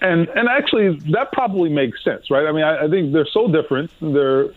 And 0.00 0.28
and 0.28 0.48
actually, 0.48 0.98
that 1.12 1.32
probably 1.32 1.70
makes 1.70 2.02
sense, 2.04 2.30
right? 2.30 2.46
I 2.46 2.52
mean, 2.52 2.64
I, 2.64 2.84
I 2.84 2.88
think 2.88 3.12
they're 3.12 3.26
so 3.26 3.48
different. 3.48 3.90
They're 4.00 4.48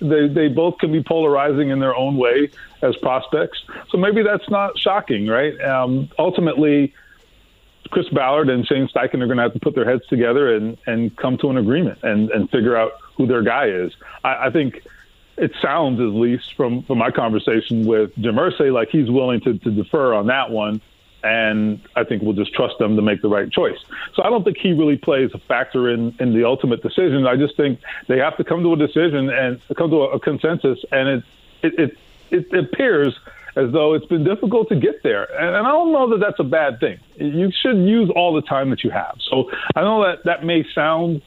they 0.00 0.28
they 0.28 0.48
both 0.48 0.78
can 0.78 0.92
be 0.92 1.02
polarizing 1.02 1.70
in 1.70 1.80
their 1.80 1.96
own 1.96 2.16
way 2.16 2.50
as 2.82 2.96
prospects. 2.96 3.58
So 3.90 3.98
maybe 3.98 4.22
that's 4.22 4.48
not 4.50 4.78
shocking, 4.78 5.26
right? 5.26 5.60
Um, 5.62 6.10
ultimately, 6.18 6.94
Chris 7.90 8.08
Ballard 8.10 8.48
and 8.48 8.66
Shane 8.66 8.88
Steichen 8.88 9.22
are 9.22 9.26
going 9.26 9.36
to 9.36 9.42
have 9.42 9.52
to 9.54 9.60
put 9.60 9.74
their 9.74 9.84
heads 9.84 10.06
together 10.06 10.54
and 10.54 10.78
and 10.86 11.16
come 11.16 11.38
to 11.38 11.50
an 11.50 11.56
agreement 11.56 11.98
and 12.02 12.30
and 12.30 12.48
figure 12.50 12.76
out 12.76 12.92
who 13.16 13.26
their 13.26 13.42
guy 13.42 13.66
is. 13.66 13.92
I, 14.22 14.46
I 14.46 14.50
think 14.50 14.82
it 15.36 15.52
sounds, 15.60 16.00
at 16.00 16.06
least 16.06 16.54
from, 16.54 16.82
from 16.82 16.98
my 16.98 17.10
conversation 17.10 17.86
with 17.86 18.14
Jim 18.16 18.36
like 18.36 18.88
he's 18.90 19.10
willing 19.10 19.40
to, 19.40 19.58
to 19.58 19.70
defer 19.70 20.14
on 20.14 20.26
that 20.28 20.50
one. 20.50 20.80
And 21.22 21.80
I 21.96 22.04
think 22.04 22.22
we'll 22.22 22.34
just 22.34 22.52
trust 22.52 22.74
them 22.78 22.96
to 22.96 23.02
make 23.02 23.22
the 23.22 23.28
right 23.28 23.50
choice. 23.50 23.78
So 24.14 24.22
I 24.22 24.28
don't 24.28 24.44
think 24.44 24.58
he 24.58 24.72
really 24.72 24.98
plays 24.98 25.30
a 25.32 25.38
factor 25.38 25.88
in, 25.88 26.14
in 26.20 26.34
the 26.34 26.44
ultimate 26.44 26.82
decision. 26.82 27.26
I 27.26 27.36
just 27.36 27.56
think 27.56 27.80
they 28.08 28.18
have 28.18 28.36
to 28.36 28.44
come 28.44 28.62
to 28.62 28.74
a 28.74 28.76
decision 28.76 29.30
and 29.30 29.60
come 29.76 29.90
to 29.90 30.02
a, 30.02 30.16
a 30.16 30.20
consensus. 30.20 30.78
And 30.92 31.08
it, 31.08 31.24
it, 31.62 31.78
it, 31.78 32.52
it 32.52 32.64
appears 32.64 33.18
as 33.56 33.72
though 33.72 33.94
it's 33.94 34.06
been 34.06 34.24
difficult 34.24 34.68
to 34.68 34.76
get 34.76 35.02
there. 35.02 35.24
And, 35.40 35.56
and 35.56 35.66
I 35.66 35.70
don't 35.70 35.92
know 35.92 36.10
that 36.10 36.20
that's 36.20 36.40
a 36.40 36.44
bad 36.44 36.78
thing. 36.78 36.98
You 37.16 37.50
should 37.62 37.78
use 37.78 38.10
all 38.14 38.34
the 38.34 38.42
time 38.42 38.68
that 38.70 38.84
you 38.84 38.90
have. 38.90 39.16
So 39.30 39.50
I 39.74 39.80
know 39.80 40.04
that 40.04 40.24
that 40.24 40.44
may 40.44 40.64
sound 40.74 41.22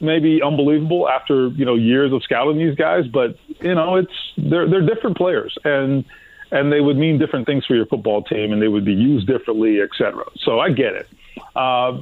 maybe 0.00 0.42
unbelievable 0.42 1.08
after 1.08 1.48
you 1.48 1.64
know 1.64 1.74
years 1.74 2.12
of 2.12 2.22
scouting 2.22 2.58
these 2.58 2.76
guys, 2.76 3.06
but 3.06 3.36
you 3.60 3.74
know 3.74 3.96
it's 3.96 4.12
they're 4.36 4.68
they're 4.68 4.86
different 4.86 5.16
players 5.16 5.56
and 5.64 6.04
and 6.50 6.72
they 6.72 6.80
would 6.80 6.96
mean 6.96 7.18
different 7.18 7.46
things 7.46 7.64
for 7.64 7.74
your 7.74 7.86
football 7.86 8.22
team 8.22 8.52
and 8.52 8.60
they 8.60 8.68
would 8.68 8.84
be 8.84 8.94
used 8.94 9.26
differently, 9.26 9.80
et 9.80 9.90
cetera. 9.96 10.24
So 10.38 10.58
I 10.58 10.70
get 10.70 10.94
it. 10.94 11.08
Uh, 11.54 12.00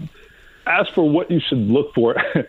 as 0.67 0.89
for 0.95 1.09
what 1.09 1.31
you 1.31 1.41
should 1.41 1.59
look 1.59 1.95
for. 1.95 2.17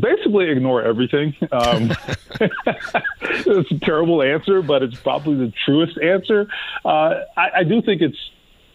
basically 0.00 0.48
ignore 0.48 0.82
everything. 0.82 1.34
Um, 1.50 1.90
it's 2.40 3.70
a 3.70 3.78
terrible 3.80 4.22
answer, 4.22 4.62
but 4.62 4.82
it's 4.82 4.98
probably 5.00 5.34
the 5.34 5.52
truest 5.64 5.98
answer. 5.98 6.46
Uh, 6.84 7.20
I, 7.36 7.50
I 7.56 7.64
do 7.64 7.82
think 7.82 8.00
it's 8.00 8.18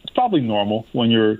it's 0.04 0.14
probably 0.14 0.42
normal 0.42 0.86
when 0.94 1.12
you're 1.12 1.38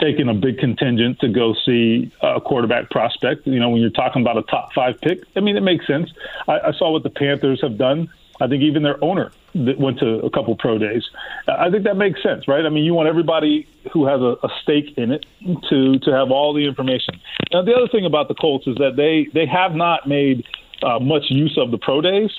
taking 0.00 0.28
a 0.28 0.34
big 0.34 0.58
contingent 0.58 1.20
to 1.20 1.28
go 1.28 1.54
see 1.64 2.12
a 2.22 2.40
quarterback 2.40 2.90
prospect. 2.90 3.46
You 3.46 3.60
know, 3.60 3.70
when 3.70 3.80
you're 3.80 3.90
talking 3.90 4.22
about 4.22 4.36
a 4.36 4.42
top 4.42 4.72
five 4.74 5.00
pick, 5.00 5.20
I 5.36 5.40
mean, 5.40 5.56
it 5.56 5.62
makes 5.62 5.86
sense. 5.86 6.10
I, 6.48 6.58
I 6.60 6.72
saw 6.72 6.90
what 6.90 7.02
the 7.02 7.10
Panthers 7.10 7.60
have 7.62 7.78
done. 7.78 8.08
I 8.40 8.46
think 8.46 8.62
even 8.62 8.82
their 8.82 9.02
owner 9.02 9.32
that 9.54 9.78
went 9.78 9.98
to 10.00 10.18
a 10.18 10.30
couple 10.30 10.54
pro 10.56 10.76
days. 10.78 11.02
I 11.48 11.70
think 11.70 11.84
that 11.84 11.96
makes 11.96 12.22
sense, 12.22 12.46
right? 12.46 12.66
I 12.66 12.68
mean, 12.68 12.84
you 12.84 12.92
want 12.92 13.08
everybody 13.08 13.66
who 13.92 14.06
has 14.06 14.20
a, 14.20 14.36
a 14.44 14.48
stake 14.62 14.92
in 14.98 15.10
it 15.10 15.24
to 15.70 15.98
to 16.00 16.12
have 16.12 16.30
all 16.30 16.52
the 16.52 16.66
information. 16.66 17.18
Now, 17.52 17.62
the 17.62 17.72
other 17.72 17.88
thing 17.88 18.04
about 18.04 18.28
the 18.28 18.34
Colts 18.34 18.66
is 18.66 18.76
that 18.76 18.96
they 18.96 19.28
they 19.32 19.46
have 19.46 19.74
not 19.74 20.06
made 20.06 20.44
uh, 20.82 20.98
much 20.98 21.24
use 21.30 21.56
of 21.56 21.70
the 21.70 21.78
pro 21.78 22.02
days. 22.02 22.30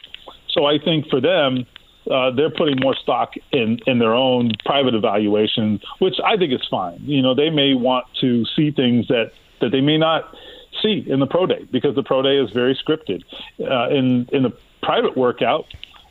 So 0.50 0.65
I 0.65 0.78
think 0.78 1.08
for 1.10 1.20
them, 1.20 1.65
uh, 2.12 2.32
they're 2.32 2.52
putting 2.52 2.80
more 2.80 2.96
stock 2.96 3.34
in 3.52 3.80
in 3.86 4.00
their 4.00 4.13
own 4.13 4.52
private 4.65 4.93
evaluation, 4.93 5.80
which 6.00 6.15
I 6.24 6.38
think 6.38 6.54
is 6.54 6.65
fine. 6.70 7.00
You 7.02 7.22
know, 7.22 7.36
they 7.36 7.50
may 7.50 7.74
want 7.74 8.06
to 8.22 8.46
see 8.56 8.72
things 8.72 9.08
that 9.08 9.32
that 9.62 9.72
they 9.72 9.82
may 9.82 9.98
not 9.98 10.34
see 10.82 11.04
in 11.08 11.20
the 11.20 11.28
pro 11.28 11.46
day 11.46 11.67
because 11.72 11.96
the 11.96 12.04
pro 12.04 12.22
day 12.22 12.38
is 12.38 12.52
very 12.52 12.76
scripted. 12.76 13.24
Uh, 13.60 13.89
in 13.89 14.28
in 14.32 14.43
the 14.43 14.56
private 14.82 15.17
workout, 15.17 15.65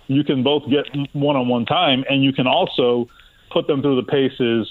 you 0.09 0.25
can 0.25 0.43
both 0.43 0.65
get 0.69 0.85
one 1.13 1.37
on 1.37 1.49
one 1.49 1.65
time, 1.65 2.05
and 2.09 2.23
you 2.23 2.33
can 2.33 2.47
also 2.47 3.09
put 3.51 3.67
them 3.67 3.81
through 3.81 3.97
the 3.97 4.11
paces 4.11 4.69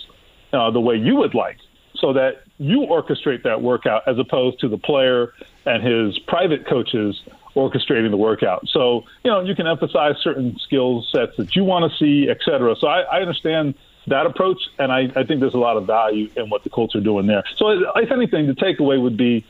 uh, 0.53 0.69
the 0.71 0.81
way 0.81 0.95
you 0.95 1.15
would 1.15 1.33
like, 1.33 1.57
so 1.95 2.13
that 2.13 2.43
you 2.57 2.81
orchestrate 2.81 3.43
that 3.43 3.61
workout 3.61 4.03
as 4.07 4.17
opposed 4.19 4.59
to 4.59 4.67
the 4.67 4.77
player 4.77 5.33
and 5.65 5.83
his 5.83 6.17
private 6.19 6.67
coaches 6.67 7.21
orchestrating 7.55 8.11
the 8.11 8.17
workout. 8.17 8.67
So, 8.67 9.03
you 9.23 9.31
know, 9.31 9.41
you 9.41 9.55
can 9.55 9.67
emphasize 9.67 10.15
certain 10.21 10.57
skill 10.59 11.05
sets 11.11 11.37
that 11.37 11.55
you 11.55 11.63
want 11.63 11.89
to 11.89 11.97
see, 11.97 12.29
et 12.29 12.37
cetera. 12.43 12.75
So 12.75 12.87
I, 12.87 13.01
I 13.01 13.21
understand 13.21 13.75
that 14.07 14.25
approach, 14.25 14.59
and 14.77 14.91
I, 14.91 15.11
I, 15.15 15.23
think 15.23 15.39
there's 15.39 15.55
a 15.55 15.59
lot 15.59 15.77
of 15.77 15.87
value 15.87 16.29
in 16.35 16.49
what 16.49 16.63
the 16.63 16.69
Colts 16.69 16.95
are 16.95 17.01
doing 17.01 17.25
there. 17.25 17.43
So, 17.57 17.69
if 17.95 18.11
anything, 18.11 18.45
the 18.45 18.53
takeaway 18.53 19.01
would 19.01 19.17
be 19.17 19.45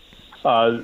uh, 0.45 0.81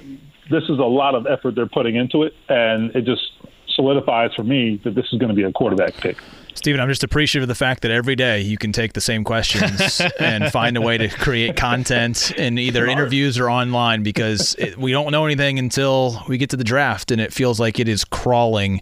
this 0.50 0.64
is 0.64 0.80
a 0.80 0.84
lot 0.84 1.16
of 1.16 1.26
effort 1.28 1.56
they're 1.56 1.68
putting 1.68 1.96
into 1.96 2.24
it, 2.24 2.34
and 2.50 2.94
it 2.96 3.06
just 3.06 3.32
solidifies 3.76 4.34
for 4.36 4.44
me 4.44 4.82
that 4.84 4.96
this 4.96 5.06
is 5.14 5.20
going 5.20 5.30
to 5.30 5.36
be 5.36 5.44
a 5.44 5.52
quarterback 5.52 5.94
pick. 5.96 6.18
Stephen, 6.54 6.82
I'm 6.82 6.90
just 6.90 7.04
appreciative 7.04 7.44
of 7.44 7.48
the 7.48 7.56
fact 7.56 7.82
that 7.82 7.92
every 7.92 8.16
day 8.16 8.42
you 8.42 8.58
can 8.58 8.72
take 8.72 8.94
the 8.94 9.02
same 9.02 9.24
questions 9.24 10.02
and 10.20 10.52
find 10.52 10.78
a 10.78 10.82
way 10.82 10.98
to 10.98 11.08
create 11.08 11.56
content 11.56 12.32
in 12.32 12.58
either 12.58 12.86
interviews 12.86 13.40
or 13.40 13.50
online 13.50 14.04
because 14.04 14.56
it, 14.60 14.78
we 14.78 14.92
don't 14.92 15.12
know 15.12 15.26
anything 15.26 15.58
until 15.60 16.24
we 16.28 16.38
get 16.38 16.50
to 16.52 16.58
the 16.58 16.64
draft 16.64 17.12
and 17.12 17.22
it 17.22 17.34
feels 17.34 17.60
like 17.60 17.80
it 17.80 17.88
is 17.88 18.04
crawling 18.04 18.82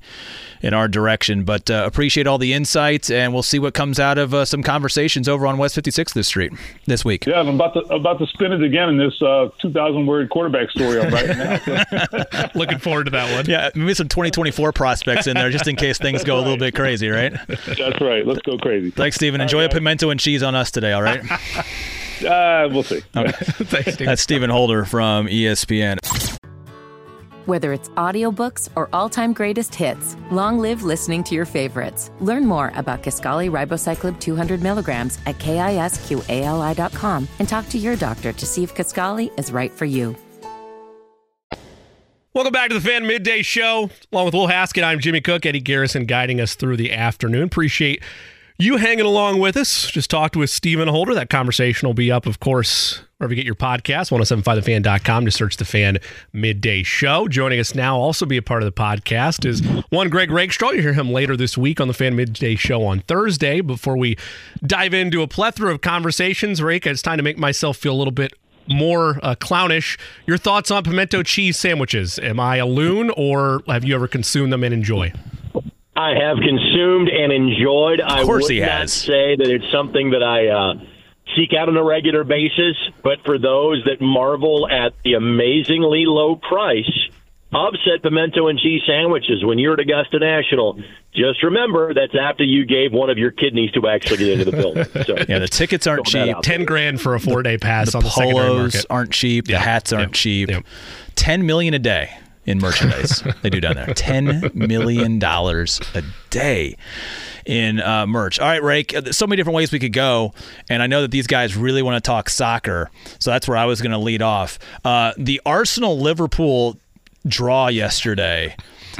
in 0.61 0.73
our 0.73 0.87
direction. 0.87 1.43
But 1.43 1.69
uh, 1.69 1.83
appreciate 1.85 2.27
all 2.27 2.37
the 2.37 2.53
insights 2.53 3.09
and 3.09 3.33
we'll 3.33 3.43
see 3.43 3.59
what 3.59 3.73
comes 3.73 3.99
out 3.99 4.17
of 4.17 4.33
uh, 4.33 4.45
some 4.45 4.63
conversations 4.63 5.29
over 5.29 5.47
on 5.47 5.57
West 5.57 5.75
56th 5.75 6.13
this 6.13 6.27
street 6.27 6.51
this 6.85 7.05
week. 7.05 7.25
Yeah, 7.25 7.39
I'm 7.39 7.47
about 7.49 7.73
to 7.73 7.79
about 7.93 8.19
to 8.19 8.27
spin 8.27 8.51
it 8.51 8.63
again 8.63 8.89
in 8.89 8.97
this 8.97 9.21
uh, 9.21 9.49
2,000 9.59 10.05
word 10.05 10.29
quarterback 10.29 10.69
story 10.71 10.99
I'm 10.99 11.13
writing 11.13 11.37
now. 11.37 12.49
Looking 12.55 12.79
forward 12.79 13.05
to 13.05 13.11
that 13.11 13.33
one. 13.35 13.45
Yeah, 13.45 13.69
maybe 13.75 13.93
some 13.93 14.09
2024 14.09 14.73
prospects 14.73 15.27
in 15.27 15.35
there 15.35 15.49
just 15.49 15.67
in 15.67 15.75
case 15.75 15.97
things 15.97 16.23
go 16.23 16.37
a 16.37 16.41
little 16.41 16.57
bit 16.57 16.75
crazy, 16.75 17.09
right? 17.09 17.33
That's 17.65 18.01
right. 18.01 18.25
Let's 18.25 18.41
go 18.41 18.57
crazy. 18.57 18.91
Thanks, 18.91 19.15
Stephen. 19.15 19.41
Enjoy 19.41 19.61
right, 19.61 19.71
a 19.71 19.73
pimento 19.73 20.09
and 20.09 20.19
cheese 20.19 20.43
on 20.43 20.55
us 20.55 20.71
today, 20.71 20.93
all 20.93 21.03
right? 21.03 21.21
Uh, 22.19 22.67
we'll 22.69 22.83
see. 22.83 23.01
Okay. 23.15 23.31
Thanks, 23.41 23.95
That's 23.95 24.21
Stephen 24.21 24.49
Holder 24.49 24.83
from 24.83 25.27
ESPN. 25.27 25.99
Whether 27.45 27.73
it's 27.73 27.89
audiobooks 27.89 28.69
or 28.75 28.89
all-time 28.93 29.33
greatest 29.33 29.73
hits, 29.73 30.15
long 30.29 30.59
live 30.59 30.83
listening 30.83 31.23
to 31.23 31.35
your 31.35 31.45
favorites. 31.45 32.11
Learn 32.19 32.45
more 32.45 32.71
about 32.75 33.01
Kisqali 33.01 33.49
Ribociclib 33.49 34.19
200 34.19 34.61
milligrams 34.61 35.17
at 35.25 35.37
kisqali.com 35.39 37.27
and 37.39 37.49
talk 37.49 37.69
to 37.69 37.77
your 37.77 37.95
doctor 37.95 38.33
to 38.33 38.45
see 38.45 38.63
if 38.63 38.75
Kisqali 38.75 39.31
is 39.39 39.51
right 39.51 39.71
for 39.71 39.85
you. 39.85 40.15
Welcome 42.31 42.53
back 42.53 42.69
to 42.69 42.75
the 42.75 42.81
Fan 42.81 43.07
Midday 43.07 43.41
Show. 43.41 43.89
Along 44.11 44.25
with 44.25 44.35
Will 44.35 44.45
Haskett, 44.45 44.83
I'm 44.83 44.99
Jimmy 44.99 45.19
Cook. 45.19 45.47
Eddie 45.47 45.59
Garrison 45.59 46.05
guiding 46.05 46.39
us 46.39 46.53
through 46.53 46.77
the 46.77 46.93
afternoon. 46.93 47.41
Appreciate 47.41 48.03
you 48.59 48.77
hanging 48.77 49.05
along 49.05 49.39
with 49.39 49.57
us. 49.57 49.89
Just 49.89 50.11
talked 50.11 50.35
with 50.35 50.51
Stephen 50.51 50.87
Holder. 50.87 51.15
That 51.15 51.31
conversation 51.31 51.87
will 51.87 51.95
be 51.95 52.11
up, 52.11 52.27
of 52.27 52.39
course, 52.39 53.01
wherever 53.17 53.33
you 53.33 53.35
get 53.35 53.47
your 53.47 53.55
podcast, 53.55 54.11
1075thefan.com 54.11 55.25
to 55.25 55.31
search 55.31 55.57
the 55.57 55.65
Fan 55.65 55.97
Midday 56.31 56.83
Show. 56.83 57.27
Joining 57.27 57.59
us 57.59 57.73
now, 57.73 57.97
also 57.97 58.27
be 58.27 58.37
a 58.37 58.43
part 58.43 58.61
of 58.61 58.67
the 58.67 58.79
podcast, 58.79 59.43
is 59.43 59.61
one 59.89 60.09
Greg 60.09 60.29
Rakestraw. 60.29 60.69
You 60.69 60.83
hear 60.83 60.93
him 60.93 61.11
later 61.11 61.35
this 61.35 61.57
week 61.57 61.81
on 61.81 61.87
the 61.87 61.95
Fan 61.95 62.15
Midday 62.15 62.53
Show 62.53 62.85
on 62.85 62.99
Thursday. 62.99 63.59
Before 63.61 63.97
we 63.97 64.17
dive 64.63 64.93
into 64.93 65.23
a 65.23 65.27
plethora 65.27 65.71
of 65.71 65.81
conversations, 65.81 66.61
Rake, 66.61 66.85
it's 66.85 67.01
time 67.01 67.17
to 67.17 67.23
make 67.23 67.39
myself 67.39 67.77
feel 67.77 67.93
a 67.93 67.97
little 67.97 68.11
bit 68.11 68.33
more 68.69 69.19
uh, 69.23 69.35
clownish. 69.35 69.97
Your 70.25 70.37
thoughts 70.37 70.71
on 70.71 70.83
pimento 70.83 71.23
cheese 71.23 71.57
sandwiches? 71.57 72.19
Am 72.19 72.39
I 72.39 72.57
a 72.57 72.65
loon, 72.65 73.11
or 73.17 73.61
have 73.67 73.83
you 73.83 73.95
ever 73.95 74.07
consumed 74.07 74.53
them 74.53 74.63
and 74.63 74.73
enjoy? 74.73 75.11
I 75.95 76.13
have 76.15 76.37
consumed 76.37 77.09
and 77.09 77.31
enjoyed. 77.31 77.99
Of 77.99 78.25
course, 78.25 78.45
I 78.45 78.47
would 78.47 78.51
he 78.51 78.59
not 78.61 78.69
has. 78.69 78.93
say 78.93 79.35
that 79.35 79.47
it's 79.47 79.69
something 79.71 80.11
that 80.11 80.23
I 80.23 80.47
uh, 80.47 80.73
seek 81.35 81.53
out 81.53 81.67
on 81.67 81.75
a 81.75 81.83
regular 81.83 82.23
basis, 82.23 82.75
but 83.03 83.19
for 83.25 83.37
those 83.37 83.83
that 83.85 83.99
marvel 83.99 84.69
at 84.69 84.93
the 85.03 85.13
amazingly 85.13 86.05
low 86.05 86.35
price 86.35 87.09
of 87.51 87.73
said 87.83 88.03
pimento 88.03 88.47
and 88.47 88.59
cheese 88.59 88.81
sandwiches 88.85 89.43
when 89.43 89.57
you're 89.57 89.73
at 89.73 89.79
Augusta 89.79 90.19
National, 90.19 90.79
just 91.13 91.41
remember 91.41 91.93
that's 91.93 92.13
after 92.19 92.43
you 92.43 92.65
gave 92.65 92.91
one 92.93 93.09
of 93.09 93.17
your 93.17 93.31
kidneys 93.31 93.71
to 93.71 93.87
actually 93.87 94.17
get 94.17 94.39
into 94.39 94.45
the 94.45 94.51
building. 94.51 94.85
So 95.05 95.15
yeah, 95.27 95.39
the 95.39 95.47
tickets 95.47 95.87
aren't 95.87 96.05
cheap. 96.05 96.35
Ten 96.43 96.65
grand 96.65 97.01
for 97.01 97.15
a 97.15 97.19
four 97.19 97.41
day 97.41 97.57
pass. 97.57 97.91
The, 97.91 97.97
on 97.97 98.03
the 98.03 98.09
polos 98.09 98.85
aren't 98.89 99.11
cheap. 99.11 99.47
The 99.47 99.57
hats 99.57 99.91
aren't 99.91 100.13
cheap. 100.13 100.49
Ten 101.15 101.45
million 101.45 101.73
a 101.73 101.79
day 101.79 102.11
in 102.45 102.59
merchandise 102.59 103.23
they 103.41 103.49
do 103.49 103.61
down 103.61 103.75
there. 103.75 103.93
Ten 103.93 104.51
million 104.53 105.19
dollars 105.19 105.79
a 105.95 106.03
day 106.29 106.75
in 107.45 107.79
uh, 107.79 108.05
merch. 108.07 108.39
All 108.39 108.47
right, 108.47 108.61
Rake. 108.61 108.95
Uh, 108.95 109.11
so 109.11 109.25
many 109.25 109.37
different 109.37 109.55
ways 109.55 109.71
we 109.71 109.79
could 109.79 109.93
go, 109.93 110.33
and 110.69 110.83
I 110.83 110.87
know 110.87 111.01
that 111.01 111.11
these 111.11 111.27
guys 111.27 111.55
really 111.55 111.81
want 111.81 112.03
to 112.03 112.07
talk 112.07 112.29
soccer, 112.29 112.91
so 113.19 113.31
that's 113.31 113.47
where 113.47 113.57
I 113.57 113.65
was 113.65 113.81
going 113.81 113.91
to 113.91 113.97
lead 113.97 114.21
off. 114.21 114.59
Uh, 114.83 115.13
the 115.17 115.41
Arsenal 115.45 115.99
Liverpool 115.99 116.77
draw 117.27 117.67
yesterday. 117.67 118.55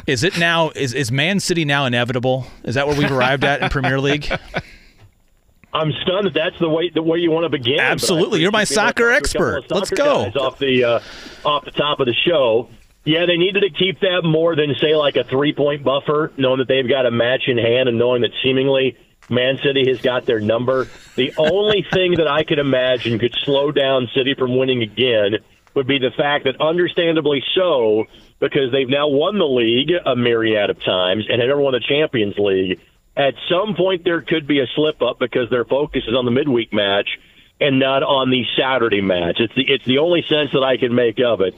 Is 0.07 0.23
it 0.23 0.37
now? 0.37 0.69
Is 0.75 0.93
is 0.93 1.11
Man 1.11 1.39
City 1.39 1.65
now 1.65 1.85
inevitable? 1.85 2.47
Is 2.63 2.75
that 2.75 2.87
where 2.87 2.95
we've 2.95 3.11
arrived 3.11 3.43
at 3.43 3.61
in 3.61 3.69
Premier 3.69 3.99
League? 3.99 4.29
I'm 5.73 5.91
stunned 6.01 6.25
that 6.25 6.33
that's 6.33 6.57
the 6.59 6.69
way 6.69 6.89
the 6.89 7.03
way 7.03 7.19
you 7.19 7.31
want 7.31 7.43
to 7.43 7.49
begin. 7.49 7.79
Absolutely, 7.79 8.41
you're 8.41 8.51
my 8.51 8.63
soccer 8.63 9.11
expert. 9.11 9.63
Soccer 9.63 9.75
Let's 9.75 9.89
go 9.91 10.25
off 10.41 10.57
the 10.57 10.83
uh, 10.83 10.99
off 11.45 11.65
the 11.65 11.71
top 11.71 11.99
of 11.99 12.07
the 12.07 12.13
show. 12.13 12.69
Yeah, 13.05 13.25
they 13.25 13.37
needed 13.37 13.61
to 13.61 13.69
keep 13.69 13.99
that 14.01 14.21
more 14.23 14.55
than 14.55 14.75
say 14.79 14.95
like 14.95 15.15
a 15.15 15.23
three 15.23 15.53
point 15.53 15.83
buffer, 15.83 16.31
knowing 16.37 16.59
that 16.59 16.67
they've 16.67 16.87
got 16.87 17.05
a 17.05 17.11
match 17.11 17.43
in 17.47 17.57
hand 17.57 17.89
and 17.89 17.97
knowing 17.97 18.21
that 18.21 18.31
seemingly 18.43 18.97
Man 19.29 19.57
City 19.63 19.87
has 19.87 20.01
got 20.01 20.25
their 20.25 20.39
number. 20.39 20.87
The 21.15 21.33
only 21.37 21.85
thing 21.93 22.15
that 22.17 22.27
I 22.27 22.43
could 22.43 22.59
imagine 22.59 23.19
could 23.19 23.35
slow 23.43 23.71
down 23.71 24.09
City 24.15 24.33
from 24.33 24.57
winning 24.57 24.81
again 24.81 25.37
would 25.73 25.87
be 25.87 25.99
the 25.99 26.11
fact 26.15 26.45
that, 26.45 26.59
understandably 26.59 27.43
so, 27.55 28.05
because 28.39 28.71
they've 28.71 28.89
now 28.89 29.07
won 29.07 29.37
the 29.37 29.45
league 29.45 29.91
a 30.05 30.15
myriad 30.15 30.69
of 30.69 30.83
times 30.83 31.25
and 31.29 31.41
have 31.41 31.47
never 31.47 31.61
won 31.61 31.73
the 31.73 31.79
Champions 31.79 32.37
League. 32.37 32.79
At 33.15 33.33
some 33.49 33.75
point, 33.75 34.03
there 34.03 34.21
could 34.21 34.47
be 34.47 34.59
a 34.59 34.67
slip 34.75 35.01
up 35.01 35.19
because 35.19 35.49
their 35.49 35.65
focus 35.65 36.03
is 36.07 36.15
on 36.15 36.25
the 36.25 36.31
midweek 36.31 36.73
match 36.73 37.07
and 37.59 37.79
not 37.79 38.03
on 38.03 38.29
the 38.29 38.45
Saturday 38.57 39.01
match. 39.01 39.37
It's 39.39 39.53
the 39.55 39.65
it's 39.67 39.85
the 39.85 39.97
only 39.97 40.21
sense 40.23 40.51
that 40.53 40.63
I 40.63 40.77
can 40.77 40.95
make 40.95 41.19
of 41.19 41.41
it. 41.41 41.55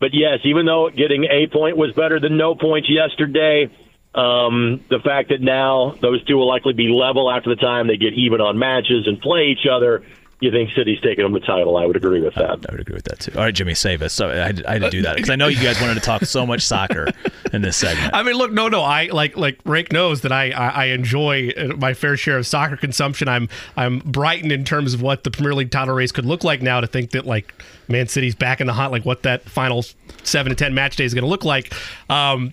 But 0.00 0.10
yes, 0.12 0.40
even 0.44 0.66
though 0.66 0.90
getting 0.90 1.24
a 1.24 1.46
point 1.46 1.76
was 1.76 1.92
better 1.92 2.18
than 2.18 2.36
no 2.36 2.56
points 2.56 2.90
yesterday, 2.90 3.70
um, 4.14 4.84
the 4.90 4.98
fact 4.98 5.28
that 5.28 5.40
now 5.40 5.94
those 6.00 6.24
two 6.24 6.36
will 6.36 6.48
likely 6.48 6.72
be 6.72 6.88
level 6.88 7.30
after 7.30 7.50
the 7.50 7.60
time 7.60 7.86
they 7.86 7.96
get 7.96 8.12
even 8.14 8.40
on 8.40 8.58
matches 8.58 9.06
and 9.06 9.20
play 9.20 9.46
each 9.46 9.66
other 9.70 10.04
you 10.40 10.50
think 10.50 10.70
City's 10.74 11.00
taking 11.00 11.24
them 11.24 11.32
the 11.32 11.40
title. 11.40 11.76
I 11.76 11.86
would 11.86 11.96
agree 11.96 12.20
with 12.20 12.34
that. 12.34 12.64
I 12.68 12.72
would 12.72 12.80
agree 12.80 12.94
with 12.94 13.04
that 13.04 13.20
too. 13.20 13.32
All 13.36 13.44
right, 13.44 13.54
Jimmy, 13.54 13.74
save 13.74 14.02
us. 14.02 14.12
So 14.12 14.28
I 14.28 14.34
had, 14.34 14.64
I 14.66 14.72
had 14.74 14.82
to 14.82 14.90
do 14.90 15.02
that 15.02 15.16
because 15.16 15.30
I 15.30 15.36
know 15.36 15.46
you 15.46 15.62
guys 15.62 15.80
wanted 15.80 15.94
to 15.94 16.00
talk 16.00 16.24
so 16.24 16.46
much 16.46 16.62
soccer 16.62 17.08
in 17.52 17.62
this 17.62 17.76
segment. 17.76 18.14
I 18.14 18.22
mean, 18.22 18.36
look, 18.36 18.52
no, 18.52 18.68
no. 18.68 18.82
I 18.82 19.06
like 19.06 19.36
like 19.36 19.58
Rake 19.64 19.92
knows 19.92 20.22
that 20.22 20.32
I, 20.32 20.50
I, 20.50 20.68
I 20.68 20.84
enjoy 20.86 21.52
my 21.76 21.94
fair 21.94 22.16
share 22.16 22.38
of 22.38 22.46
soccer 22.46 22.76
consumption. 22.76 23.28
I'm 23.28 23.48
I'm 23.76 24.00
brightened 24.00 24.52
in 24.52 24.64
terms 24.64 24.94
of 24.94 25.02
what 25.02 25.24
the 25.24 25.30
Premier 25.30 25.54
League 25.54 25.70
title 25.70 25.94
race 25.94 26.12
could 26.12 26.26
look 26.26 26.44
like 26.44 26.62
now. 26.62 26.80
To 26.80 26.86
think 26.86 27.12
that 27.12 27.26
like 27.26 27.54
Man 27.88 28.08
City's 28.08 28.34
back 28.34 28.60
in 28.60 28.66
the 28.66 28.72
hunt, 28.72 28.92
like 28.92 29.04
what 29.04 29.22
that 29.22 29.42
final 29.42 29.84
seven 30.22 30.50
to 30.50 30.56
ten 30.56 30.74
match 30.74 30.96
day 30.96 31.04
is 31.04 31.14
going 31.14 31.24
to 31.24 31.30
look 31.30 31.44
like. 31.44 31.72
Um, 32.10 32.52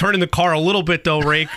turning 0.00 0.20
the 0.20 0.26
car 0.26 0.52
a 0.52 0.58
little 0.58 0.82
bit 0.82 1.04
though, 1.04 1.20
Rake. 1.20 1.54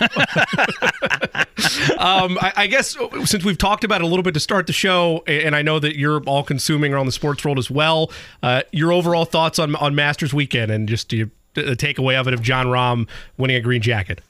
um, 1.98 2.38
I, 2.40 2.52
I, 2.56 2.66
guess 2.66 2.94
since 3.24 3.42
we've 3.42 3.56
talked 3.56 3.84
about 3.84 4.02
it 4.02 4.04
a 4.04 4.06
little 4.06 4.22
bit 4.22 4.34
to 4.34 4.40
start 4.40 4.66
the 4.66 4.74
show, 4.74 5.24
and 5.26 5.56
I 5.56 5.62
know 5.62 5.78
that 5.78 5.96
you're 5.96 6.22
all 6.24 6.44
consuming 6.44 6.92
around 6.92 7.06
the 7.06 7.12
sports 7.12 7.42
world 7.42 7.58
as 7.58 7.70
well, 7.70 8.12
uh, 8.42 8.62
your 8.70 8.92
overall 8.92 9.24
thoughts 9.24 9.58
on 9.58 9.74
on 9.76 9.94
Masters 9.94 10.34
weekend 10.34 10.70
and 10.70 10.86
just 10.86 11.08
the, 11.08 11.30
the 11.54 11.74
takeaway 11.74 12.20
of 12.20 12.28
it 12.28 12.34
of 12.34 12.42
Jon 12.42 12.66
Rahm 12.66 13.08
winning 13.38 13.56
a 13.56 13.60
green 13.60 13.80
jacket. 13.80 14.20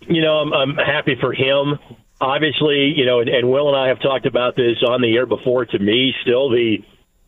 You 0.00 0.22
know, 0.22 0.38
I'm, 0.38 0.52
I'm 0.54 0.76
happy 0.76 1.14
for 1.20 1.34
him. 1.34 1.78
Obviously, 2.20 2.94
you 2.96 3.04
know, 3.04 3.20
and, 3.20 3.28
and 3.28 3.50
Will 3.50 3.68
and 3.68 3.76
I 3.76 3.88
have 3.88 4.00
talked 4.00 4.24
about 4.24 4.56
this 4.56 4.82
on 4.82 5.02
the 5.02 5.14
air 5.14 5.26
before. 5.26 5.66
To 5.66 5.78
me, 5.78 6.14
still 6.22 6.48
the 6.48 6.78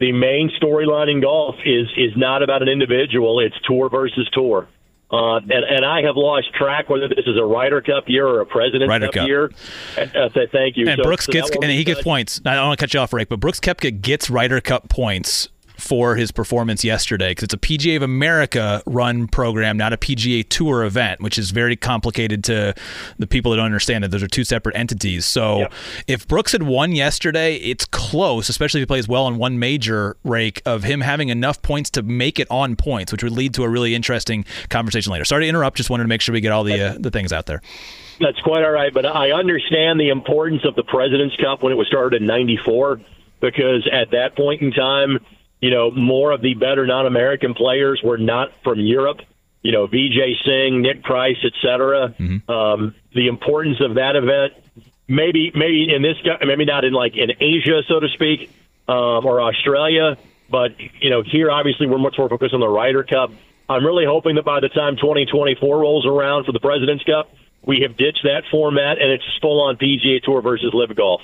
the 0.01 0.13
main 0.13 0.51
storyline 0.63 1.11
in 1.11 1.21
golf 1.21 1.57
is 1.67 1.89
is 1.99 2.17
not 2.17 2.43
about 2.43 2.63
an 2.63 2.69
individual; 2.69 3.41
it's 3.41 3.57
tour 3.67 3.91
versus 3.91 4.27
tour. 4.33 4.67
Uh, 5.11 5.37
and, 5.37 5.53
and 5.53 5.85
I 5.85 6.03
have 6.03 6.17
lost 6.17 6.53
track 6.55 6.89
whether 6.89 7.09
this 7.09 7.27
is 7.27 7.37
a 7.39 7.45
Ryder 7.45 7.81
Cup 7.81 8.09
year 8.09 8.27
or 8.27 8.41
a 8.41 8.47
President's 8.47 8.89
Ryder 8.89 9.07
Cup, 9.07 9.15
Cup. 9.15 9.29
year. 9.29 9.51
Uh, 9.97 10.29
thank 10.51 10.77
you. 10.77 10.89
And 10.89 10.99
so, 10.99 11.05
Brooks 11.05 11.27
so 11.27 11.33
gets 11.33 11.51
and 11.51 11.71
he 11.71 11.85
gets 11.85 12.03
points. 12.03 12.41
I 12.45 12.55
don't 12.57 12.67
want 12.67 12.81
to 12.81 12.83
cut 12.83 12.93
you 12.93 13.01
off, 13.01 13.13
Rick, 13.13 13.29
but 13.29 13.39
Brooks 13.39 13.61
Koepka 13.61 14.01
gets 14.01 14.29
Ryder 14.29 14.61
Cup 14.61 14.89
points 14.89 15.49
for 15.87 16.17
his 16.17 16.33
performance 16.33 16.85
yesterday 16.85 17.31
because 17.31 17.45
it's 17.45 17.55
a 17.55 17.59
PGA 17.59 17.97
of 17.97 18.03
America 18.03 18.83
run 18.87 19.29
program, 19.29 19.77
not 19.77 19.93
a 19.93 19.97
PGA 19.97 20.47
Tour 20.49 20.85
event, 20.85 21.21
which 21.21 21.39
is 21.39 21.51
very 21.51 21.77
complicated 21.77 22.43
to 22.45 22.75
the 23.19 23.27
people 23.27 23.53
that 23.53 23.59
don't 23.59 23.67
understand 23.67 24.05
it. 24.05 24.11
Those 24.11 24.23
are 24.23 24.29
two 24.29 24.45
separate 24.45 24.77
entities. 24.77 25.25
So 25.25 25.61
yep. 25.61 25.73
if 26.07 26.27
Brooks 26.27 26.53
had 26.53 26.65
won 26.65 26.93
yesterday, 26.93 27.57
it's 27.57 27.85
close, 27.85 28.49
especially 28.49 28.81
if 28.81 28.83
he 28.83 28.87
plays 28.87 29.07
well 29.07 29.25
on 29.25 29.39
one 29.39 29.59
major 29.59 30.17
rake 30.25 30.61
of 30.67 30.83
him 30.83 31.01
having 31.01 31.29
enough 31.29 31.63
points 31.63 31.91
to 31.91 32.03
make 32.03 32.41
it 32.41 32.49
on 32.51 32.77
points, 32.77 33.13
which 33.13 33.23
would 33.23 33.33
lead 33.33 33.55
to 33.55 33.63
a 33.63 33.69
really 33.69 33.95
interesting 33.95 34.45
conversation 34.69 35.13
later. 35.13 35.25
Sorry 35.25 35.45
to 35.45 35.49
interrupt. 35.49 35.77
Just 35.77 35.91
wanted 35.91 36.05
to 36.05 36.09
make 36.09 36.21
sure 36.21 36.33
we 36.33 36.41
get 36.41 36.53
all 36.53 36.65
the 36.65 36.81
uh, 36.81 36.97
the 36.99 37.11
things 37.11 37.33
out 37.33 37.47
there. 37.47 37.63
That's 38.19 38.41
quite 38.41 38.65
all 38.65 38.71
right, 38.71 38.93
but 38.93 39.05
I 39.05 39.33
understand 39.33 40.01
the 40.01 40.09
importance 40.09 40.65
of 40.65 40.75
the 40.75 40.83
President's 40.83 41.37
Cup 41.37 41.63
when 41.63 41.73
it 41.73 41.77
was 41.77 41.87
started 41.87 42.23
in 42.23 42.27
'94 42.27 43.01
because 43.41 43.89
at 43.93 44.11
that 44.13 44.37
point 44.37 44.63
in 44.63 44.73
time 44.73 45.19
you 45.61 45.71
know, 45.71 45.91
more 45.91 46.33
of 46.33 46.43
the 46.43 46.55
better 46.55 46.87
non-American 46.87 47.55
players 47.55 48.01
were 48.03 48.19
not 48.19 48.51
from 48.63 48.81
Europe. 48.81 49.21
You 49.63 49.73
know, 49.73 49.87
Vijay 49.87 50.35
Singh, 50.45 50.83
Nick 50.83 51.03
Price, 51.03 51.39
etc. 51.45 52.15
Mm-hmm. 52.19 52.51
Um, 52.51 52.95
the 53.15 53.29
importance 53.29 53.79
of 53.81 53.95
that 53.95 54.15
event, 54.15 54.53
maybe, 55.09 55.51
maybe 55.55 55.93
in 55.93 56.03
this, 56.03 56.17
maybe 56.45 56.65
not 56.65 56.85
in 56.85 56.93
like 56.93 57.17
in 57.17 57.31
Asia, 57.41 57.83
so 57.89 57.99
to 57.99 58.09
speak, 58.09 58.51
um, 58.89 59.27
or 59.27 59.41
Australia, 59.41 60.17
but 60.49 60.73
you 61.01 61.11
know, 61.11 61.23
here 61.23 61.51
obviously 61.51 61.87
we're 61.87 61.99
much 61.99 62.17
more 62.19 62.29
focused 62.29 62.55
on 62.55 62.61
the 62.61 62.69
Ryder 62.69 63.03
Cup. 63.03 63.33
I'm 63.69 63.85
really 63.85 64.05
hoping 64.05 64.37
that 64.37 64.45
by 64.45 64.61
the 64.61 64.69
time 64.69 64.97
2024 64.97 65.79
rolls 65.79 66.07
around 66.07 66.45
for 66.45 66.53
the 66.53 66.61
President's 66.61 67.03
Cup, 67.03 67.35
we 67.63 67.81
have 67.81 67.97
ditched 67.97 68.23
that 68.23 68.45
format 68.51 69.01
and 69.01 69.11
it's 69.11 69.25
full 69.41 69.61
on 69.63 69.77
PGA 69.77 70.23
Tour 70.23 70.41
versus 70.41 70.73
LIV 70.73 70.95
Golf. 70.95 71.21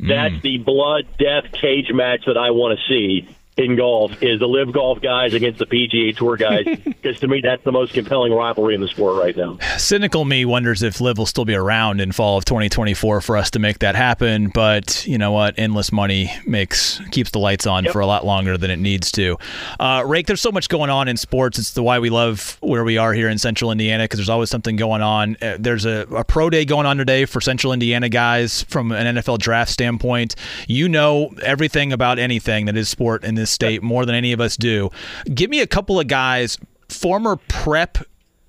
Mm. 0.00 0.08
That's 0.08 0.42
the 0.42 0.56
blood, 0.56 1.06
death, 1.18 1.52
cage 1.52 1.92
match 1.92 2.22
that 2.26 2.38
I 2.38 2.52
want 2.52 2.78
to 2.78 2.88
see 2.88 3.28
in 3.56 3.76
golf 3.76 4.22
is 4.22 4.40
the 4.40 4.48
LIV 4.48 4.72
golf 4.72 5.00
guys 5.02 5.34
against 5.34 5.58
the 5.58 5.66
PGA 5.66 6.16
Tour 6.16 6.36
guys 6.36 6.64
because 6.84 7.20
to 7.20 7.28
me 7.28 7.42
that's 7.42 7.62
the 7.64 7.72
most 7.72 7.92
compelling 7.92 8.32
rivalry 8.32 8.74
in 8.74 8.80
the 8.80 8.88
sport 8.88 9.22
right 9.22 9.36
now. 9.36 9.58
Cynical 9.76 10.24
me 10.24 10.44
wonders 10.44 10.82
if 10.82 11.00
LIV 11.00 11.18
will 11.18 11.26
still 11.26 11.44
be 11.44 11.54
around 11.54 12.00
in 12.00 12.12
fall 12.12 12.38
of 12.38 12.46
2024 12.46 13.20
for 13.20 13.36
us 13.36 13.50
to 13.50 13.58
make 13.58 13.80
that 13.80 13.94
happen, 13.94 14.48
but 14.48 15.06
you 15.06 15.18
know 15.18 15.32
what? 15.32 15.54
Endless 15.58 15.92
money 15.92 16.32
makes 16.46 17.00
keeps 17.10 17.30
the 17.30 17.38
lights 17.38 17.66
on 17.66 17.84
yep. 17.84 17.92
for 17.92 18.00
a 18.00 18.06
lot 18.06 18.24
longer 18.24 18.56
than 18.56 18.70
it 18.70 18.78
needs 18.78 19.12
to. 19.12 19.36
Uh, 19.78 20.02
Rake, 20.06 20.26
there's 20.26 20.40
so 20.40 20.52
much 20.52 20.68
going 20.68 20.88
on 20.88 21.08
in 21.08 21.18
sports. 21.18 21.58
It's 21.58 21.72
the 21.72 21.82
why 21.82 21.98
we 21.98 22.08
love 22.08 22.56
where 22.60 22.84
we 22.84 22.96
are 22.96 23.12
here 23.12 23.28
in 23.28 23.38
Central 23.38 23.70
Indiana 23.70 24.04
because 24.04 24.18
there's 24.18 24.30
always 24.30 24.48
something 24.48 24.76
going 24.76 25.02
on. 25.02 25.36
Uh, 25.42 25.56
there's 25.60 25.84
a, 25.84 26.06
a 26.14 26.24
pro 26.24 26.48
day 26.48 26.64
going 26.64 26.86
on 26.86 26.96
today 26.96 27.26
for 27.26 27.40
Central 27.42 27.74
Indiana 27.74 28.08
guys 28.08 28.62
from 28.64 28.92
an 28.92 29.16
NFL 29.16 29.38
draft 29.40 29.70
standpoint. 29.70 30.36
You 30.66 30.88
know 30.88 31.34
everything 31.42 31.92
about 31.92 32.18
anything 32.18 32.64
that 32.66 32.76
is 32.76 32.88
sport 32.88 33.24
in 33.24 33.34
this 33.34 33.41
state 33.46 33.82
more 33.82 34.06
than 34.06 34.14
any 34.14 34.32
of 34.32 34.40
us 34.40 34.56
do. 34.56 34.90
Give 35.32 35.50
me 35.50 35.60
a 35.60 35.66
couple 35.66 35.98
of 35.98 36.08
guys, 36.08 36.58
former 36.88 37.36
prep 37.48 37.98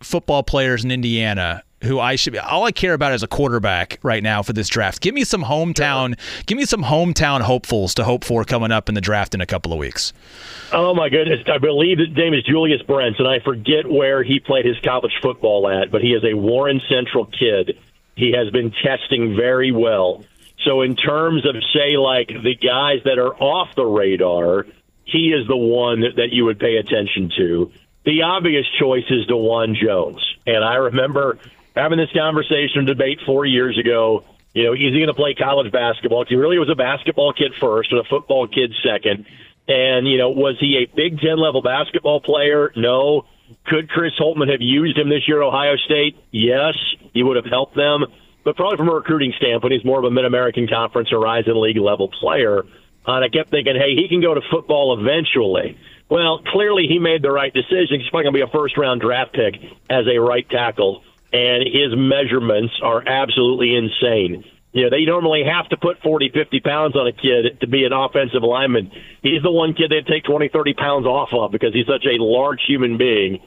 football 0.01 0.43
players 0.43 0.84
in 0.84 0.91
Indiana 0.91 1.63
who 1.84 1.99
I 1.99 2.15
should 2.15 2.34
be 2.34 2.39
all 2.39 2.63
I 2.63 2.71
care 2.71 2.93
about 2.93 3.13
is 3.13 3.23
a 3.23 3.27
quarterback 3.27 3.99
right 4.03 4.23
now 4.23 4.41
for 4.41 4.53
this 4.53 4.67
draft. 4.67 5.01
Give 5.01 5.13
me 5.13 5.23
some 5.23 5.43
hometown 5.43 6.17
give 6.45 6.58
me 6.58 6.65
some 6.65 6.84
hometown 6.84 7.41
hopefuls 7.41 7.93
to 7.95 8.03
hope 8.03 8.23
for 8.23 8.43
coming 8.45 8.71
up 8.71 8.89
in 8.89 8.95
the 8.95 9.01
draft 9.01 9.36
in 9.36 9.41
a 9.41 9.45
couple 9.45 9.73
of 9.73 9.79
weeks. 9.79 10.13
Oh 10.71 10.93
my 10.93 11.10
goodness. 11.10 11.41
I 11.47 11.58
believe 11.58 11.99
his 11.99 12.15
name 12.15 12.34
is 12.34 12.43
Julius 12.43 12.82
Brents 12.84 13.19
and 13.19 13.27
I 13.27 13.39
forget 13.39 13.89
where 13.89 14.23
he 14.23 14.39
played 14.39 14.65
his 14.65 14.79
college 14.79 15.13
football 15.21 15.67
at, 15.67 15.91
but 15.91 16.01
he 16.01 16.13
is 16.13 16.23
a 16.23 16.34
Warren 16.34 16.82
Central 16.89 17.25
kid. 17.25 17.77
He 18.15 18.32
has 18.32 18.49
been 18.51 18.71
testing 18.84 19.36
very 19.36 19.71
well. 19.71 20.23
So 20.63 20.82
in 20.82 20.95
terms 20.95 21.45
of 21.45 21.56
say 21.73 21.97
like 21.97 22.27
the 22.27 22.56
guys 22.56 23.01
that 23.03 23.19
are 23.19 23.36
off 23.36 23.75
the 23.75 23.86
radar, 23.86 24.65
he 25.05 25.33
is 25.33 25.47
the 25.47 25.57
one 25.57 26.01
that, 26.01 26.15
that 26.17 26.31
you 26.31 26.45
would 26.45 26.59
pay 26.59 26.77
attention 26.77 27.31
to. 27.37 27.71
The 28.05 28.23
obvious 28.23 28.65
choice 28.79 29.05
is 29.09 29.25
Dawand 29.27 29.75
Jones. 29.75 30.21
And 30.45 30.63
I 30.63 30.75
remember 30.75 31.39
having 31.75 31.97
this 31.97 32.11
conversation 32.13 32.85
debate 32.85 33.19
four 33.25 33.45
years 33.45 33.77
ago. 33.77 34.25
You 34.53 34.63
know, 34.63 34.73
is 34.73 34.79
he 34.79 34.91
going 34.91 35.07
to 35.07 35.13
play 35.13 35.33
college 35.33 35.71
basketball? 35.71 36.21
Because 36.21 36.31
he 36.31 36.35
really 36.35 36.59
was 36.59 36.69
a 36.69 36.75
basketball 36.75 37.33
kid 37.33 37.53
first 37.59 37.91
and 37.91 37.99
a 37.99 38.03
football 38.03 38.47
kid 38.47 38.73
second. 38.83 39.25
And, 39.67 40.07
you 40.07 40.17
know, 40.17 40.29
was 40.29 40.57
he 40.59 40.83
a 40.83 40.95
Big 40.95 41.19
Ten 41.19 41.37
level 41.37 41.61
basketball 41.61 42.19
player? 42.19 42.71
No. 42.75 43.25
Could 43.65 43.89
Chris 43.89 44.11
Holtmann 44.19 44.51
have 44.51 44.61
used 44.61 44.97
him 44.97 45.09
this 45.09 45.27
year 45.27 45.41
at 45.41 45.47
Ohio 45.47 45.77
State? 45.77 46.17
Yes. 46.31 46.75
He 47.13 47.23
would 47.23 47.37
have 47.37 47.45
helped 47.45 47.75
them. 47.75 48.05
But 48.43 48.57
probably 48.57 48.77
from 48.77 48.89
a 48.89 48.93
recruiting 48.93 49.33
standpoint, 49.37 49.73
he's 49.73 49.85
more 49.85 49.99
of 49.99 50.05
a 50.05 50.11
Mid 50.11 50.25
American 50.25 50.67
Conference 50.67 51.11
or 51.13 51.21
Horizon 51.21 51.59
League 51.59 51.77
level 51.77 52.09
player. 52.09 52.63
And 53.05 53.23
I 53.23 53.29
kept 53.29 53.51
thinking, 53.51 53.75
hey, 53.75 53.95
he 53.95 54.07
can 54.07 54.21
go 54.21 54.33
to 54.33 54.41
football 54.49 54.97
eventually. 54.99 55.77
Well, 56.09 56.41
clearly 56.45 56.85
he 56.87 56.99
made 56.99 57.21
the 57.21 57.31
right 57.31 57.53
decision. 57.53 57.99
He's 57.99 58.09
probably 58.09 58.25
going 58.25 58.35
to 58.35 58.45
be 58.45 58.49
a 58.49 58.53
first 58.53 58.77
round 58.77 59.01
draft 59.01 59.33
pick 59.33 59.55
as 59.89 60.05
a 60.07 60.19
right 60.19 60.47
tackle, 60.49 61.03
and 61.31 61.63
his 61.63 61.95
measurements 61.95 62.73
are 62.81 63.03
absolutely 63.05 63.75
insane. 63.75 64.45
You 64.73 64.83
know, 64.83 64.89
they 64.89 65.05
normally 65.05 65.43
have 65.43 65.69
to 65.69 65.77
put 65.77 66.01
40, 66.01 66.31
50 66.33 66.59
pounds 66.61 66.95
on 66.95 67.07
a 67.07 67.11
kid 67.11 67.59
to 67.61 67.67
be 67.67 67.85
an 67.85 67.93
offensive 67.93 68.41
lineman. 68.41 68.91
He's 69.21 69.43
the 69.43 69.51
one 69.51 69.75
kid 69.75 69.91
they'd 69.91 70.07
take 70.07 70.23
20, 70.23 70.49
30 70.49 70.73
pounds 70.73 71.05
off 71.05 71.29
of 71.31 71.51
because 71.51 71.73
he's 71.73 71.85
such 71.85 72.05
a 72.05 72.21
large 72.21 72.59
human 72.67 72.97
being. 72.97 73.39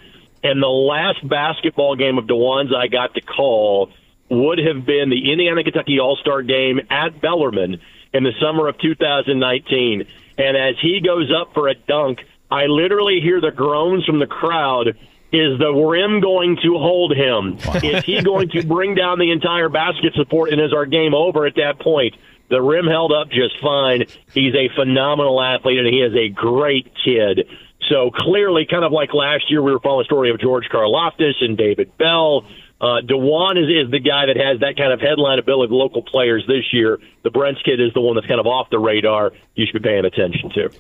And 0.45 0.63
the 0.63 0.69
last 0.69 1.27
basketball 1.29 1.97
game 1.97 2.19
of 2.19 2.27
Dawand's 2.27 2.73
I 2.73 2.87
got 2.87 3.15
to 3.15 3.21
call 3.21 3.91
would 4.31 4.59
have 4.59 4.87
been 4.87 5.11
the 5.11 5.33
Indiana 5.33 5.65
Kentucky 5.65 5.99
All 5.99 6.17
Star 6.17 6.43
game 6.43 6.81
at 6.91 7.21
Bellarmine 7.21 7.81
in 8.17 8.25
the 8.25 8.33
summer 8.41 8.69
of 8.69 8.79
2019. 8.79 10.07
And 10.39 10.57
as 10.57 10.75
he 10.81 11.01
goes 11.01 11.31
up 11.31 11.55
for 11.55 11.69
a 11.69 11.75
dunk, 11.75 12.21
I 12.51 12.67
literally 12.67 13.21
hear 13.21 13.41
the 13.41 13.51
groans 13.51 14.05
from 14.05 14.19
the 14.19 14.27
crowd. 14.27 14.89
Is 15.33 15.59
the 15.59 15.73
rim 15.73 16.21
going 16.21 16.57
to 16.63 16.79
hold 16.79 17.13
him? 17.15 17.59
is 17.83 18.05
he 18.05 18.23
going 18.23 18.49
to 18.51 18.65
bring 18.65 18.95
down 18.95 19.19
the 19.19 19.33
entire 19.33 19.69
basket 19.69 20.15
support? 20.15 20.51
And 20.51 20.61
is 20.61 20.73
our 20.73 20.87
game 20.87 21.15
over 21.15 21.47
at 21.47 21.57
that 21.57 21.81
point? 21.81 22.15
The 22.49 22.63
rim 22.63 22.87
held 22.87 23.13
up 23.13 23.29
just 23.29 23.61
fine. 23.61 24.05
He's 24.33 24.55
a 24.55 24.69
phenomenal 24.75 25.43
athlete, 25.43 25.79
and 25.79 25.87
he 25.87 26.01
is 26.01 26.15
a 26.15 26.29
great 26.29 26.93
kid. 27.05 27.49
So 27.91 28.11
clearly, 28.11 28.67
kind 28.71 28.85
of 28.85 28.93
like 28.93 29.13
last 29.15 29.51
year, 29.51 29.63
we 29.63 29.73
were 29.73 29.81
following 29.81 30.05
the 30.05 30.07
story 30.07 30.31
of 30.31 30.41
George 30.41 30.69
Karlaftis 30.73 31.35
and 31.41 31.57
David 31.57 31.97
Bell. 31.99 32.47
Uh, 32.81 33.01
Dawand 33.01 33.57
is, 33.57 33.87
is 33.87 33.91
the 33.91 34.01
guy 34.01 34.27
that 34.27 34.37
has 34.37 34.61
that 34.61 34.77
kind 34.77 34.93
of 34.93 35.01
headline 35.01 35.39
ability 35.39 35.71
with 35.71 35.79
local 35.79 36.03
players 36.03 36.45
this 36.47 36.73
year. 36.73 36.99
The 37.23 37.31
Brents 37.31 37.63
kid 37.63 37.81
is 37.81 37.93
the 37.95 38.01
one 38.01 38.17
that's 38.17 38.27
kind 38.27 38.41
of 38.41 38.47
off 38.47 38.69
the 38.71 38.79
radar. 38.79 39.33
You 39.55 39.67
should 39.67 39.83
be 39.83 39.89
paying 39.89 40.05
attention 40.05 40.51
to. 40.51 40.71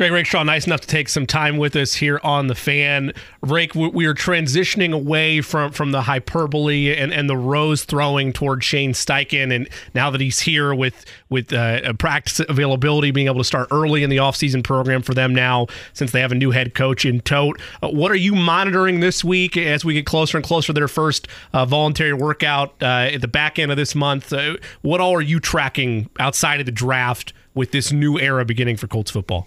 Greg 0.00 0.12
Rakestraw, 0.12 0.44
nice 0.44 0.66
enough 0.66 0.80
to 0.80 0.86
take 0.86 1.10
some 1.10 1.26
time 1.26 1.58
with 1.58 1.76
us 1.76 1.92
here 1.92 2.18
on 2.24 2.46
the 2.46 2.54
fan. 2.54 3.12
Rake, 3.42 3.74
we 3.74 4.06
are 4.06 4.14
transitioning 4.14 4.94
away 4.94 5.42
from, 5.42 5.72
from 5.72 5.92
the 5.92 6.00
hyperbole 6.00 6.96
and, 6.96 7.12
and 7.12 7.28
the 7.28 7.36
rose 7.36 7.84
throwing 7.84 8.32
toward 8.32 8.64
Shane 8.64 8.94
Steichen. 8.94 9.54
And 9.54 9.68
now 9.94 10.08
that 10.08 10.22
he's 10.22 10.40
here 10.40 10.74
with 10.74 11.04
with 11.28 11.52
uh, 11.52 11.92
practice 11.98 12.40
availability, 12.40 13.10
being 13.10 13.26
able 13.26 13.40
to 13.40 13.44
start 13.44 13.68
early 13.70 14.02
in 14.02 14.08
the 14.08 14.16
offseason 14.16 14.64
program 14.64 15.02
for 15.02 15.12
them 15.12 15.34
now, 15.34 15.66
since 15.92 16.12
they 16.12 16.22
have 16.22 16.32
a 16.32 16.34
new 16.34 16.50
head 16.50 16.74
coach 16.74 17.04
in 17.04 17.20
tote. 17.20 17.60
Uh, 17.82 17.90
what 17.90 18.10
are 18.10 18.16
you 18.16 18.34
monitoring 18.34 19.00
this 19.00 19.22
week 19.22 19.58
as 19.58 19.84
we 19.84 19.92
get 19.92 20.06
closer 20.06 20.38
and 20.38 20.46
closer 20.46 20.68
to 20.68 20.72
their 20.72 20.88
first 20.88 21.28
uh, 21.52 21.66
voluntary 21.66 22.14
workout 22.14 22.72
uh, 22.80 23.10
at 23.12 23.20
the 23.20 23.28
back 23.28 23.58
end 23.58 23.70
of 23.70 23.76
this 23.76 23.94
month? 23.94 24.32
Uh, 24.32 24.56
what 24.80 24.98
all 24.98 25.12
are 25.12 25.20
you 25.20 25.38
tracking 25.38 26.08
outside 26.18 26.58
of 26.58 26.64
the 26.64 26.72
draft 26.72 27.34
with 27.52 27.70
this 27.72 27.92
new 27.92 28.18
era 28.18 28.46
beginning 28.46 28.78
for 28.78 28.86
Colts 28.86 29.10
football? 29.10 29.46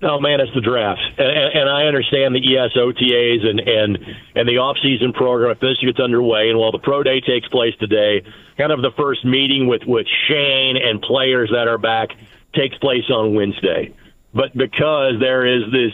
Oh 0.00 0.20
man, 0.20 0.40
it's 0.40 0.54
the 0.54 0.60
draft, 0.60 1.00
and, 1.18 1.28
and 1.28 1.68
I 1.68 1.86
understand 1.86 2.32
the 2.32 2.38
ES 2.38 2.70
OTAs 2.76 3.44
and 3.44 3.58
and 3.58 3.98
and 4.36 4.48
the 4.48 4.58
off-season 4.58 5.12
program 5.12 5.50
if 5.50 5.58
this 5.58 5.76
gets 5.78 5.98
underway, 5.98 6.50
and 6.50 6.58
while 6.58 6.70
the 6.70 6.78
pro 6.78 7.02
day 7.02 7.20
takes 7.20 7.48
place 7.48 7.74
today, 7.80 8.22
kind 8.56 8.70
of 8.70 8.80
the 8.80 8.92
first 8.96 9.24
meeting 9.24 9.66
with 9.66 9.82
with 9.84 10.06
Shane 10.28 10.76
and 10.76 11.02
players 11.02 11.50
that 11.52 11.66
are 11.66 11.78
back 11.78 12.10
takes 12.54 12.78
place 12.78 13.10
on 13.10 13.34
Wednesday. 13.34 13.92
But 14.32 14.56
because 14.56 15.14
there 15.18 15.44
is 15.44 15.64
this, 15.72 15.92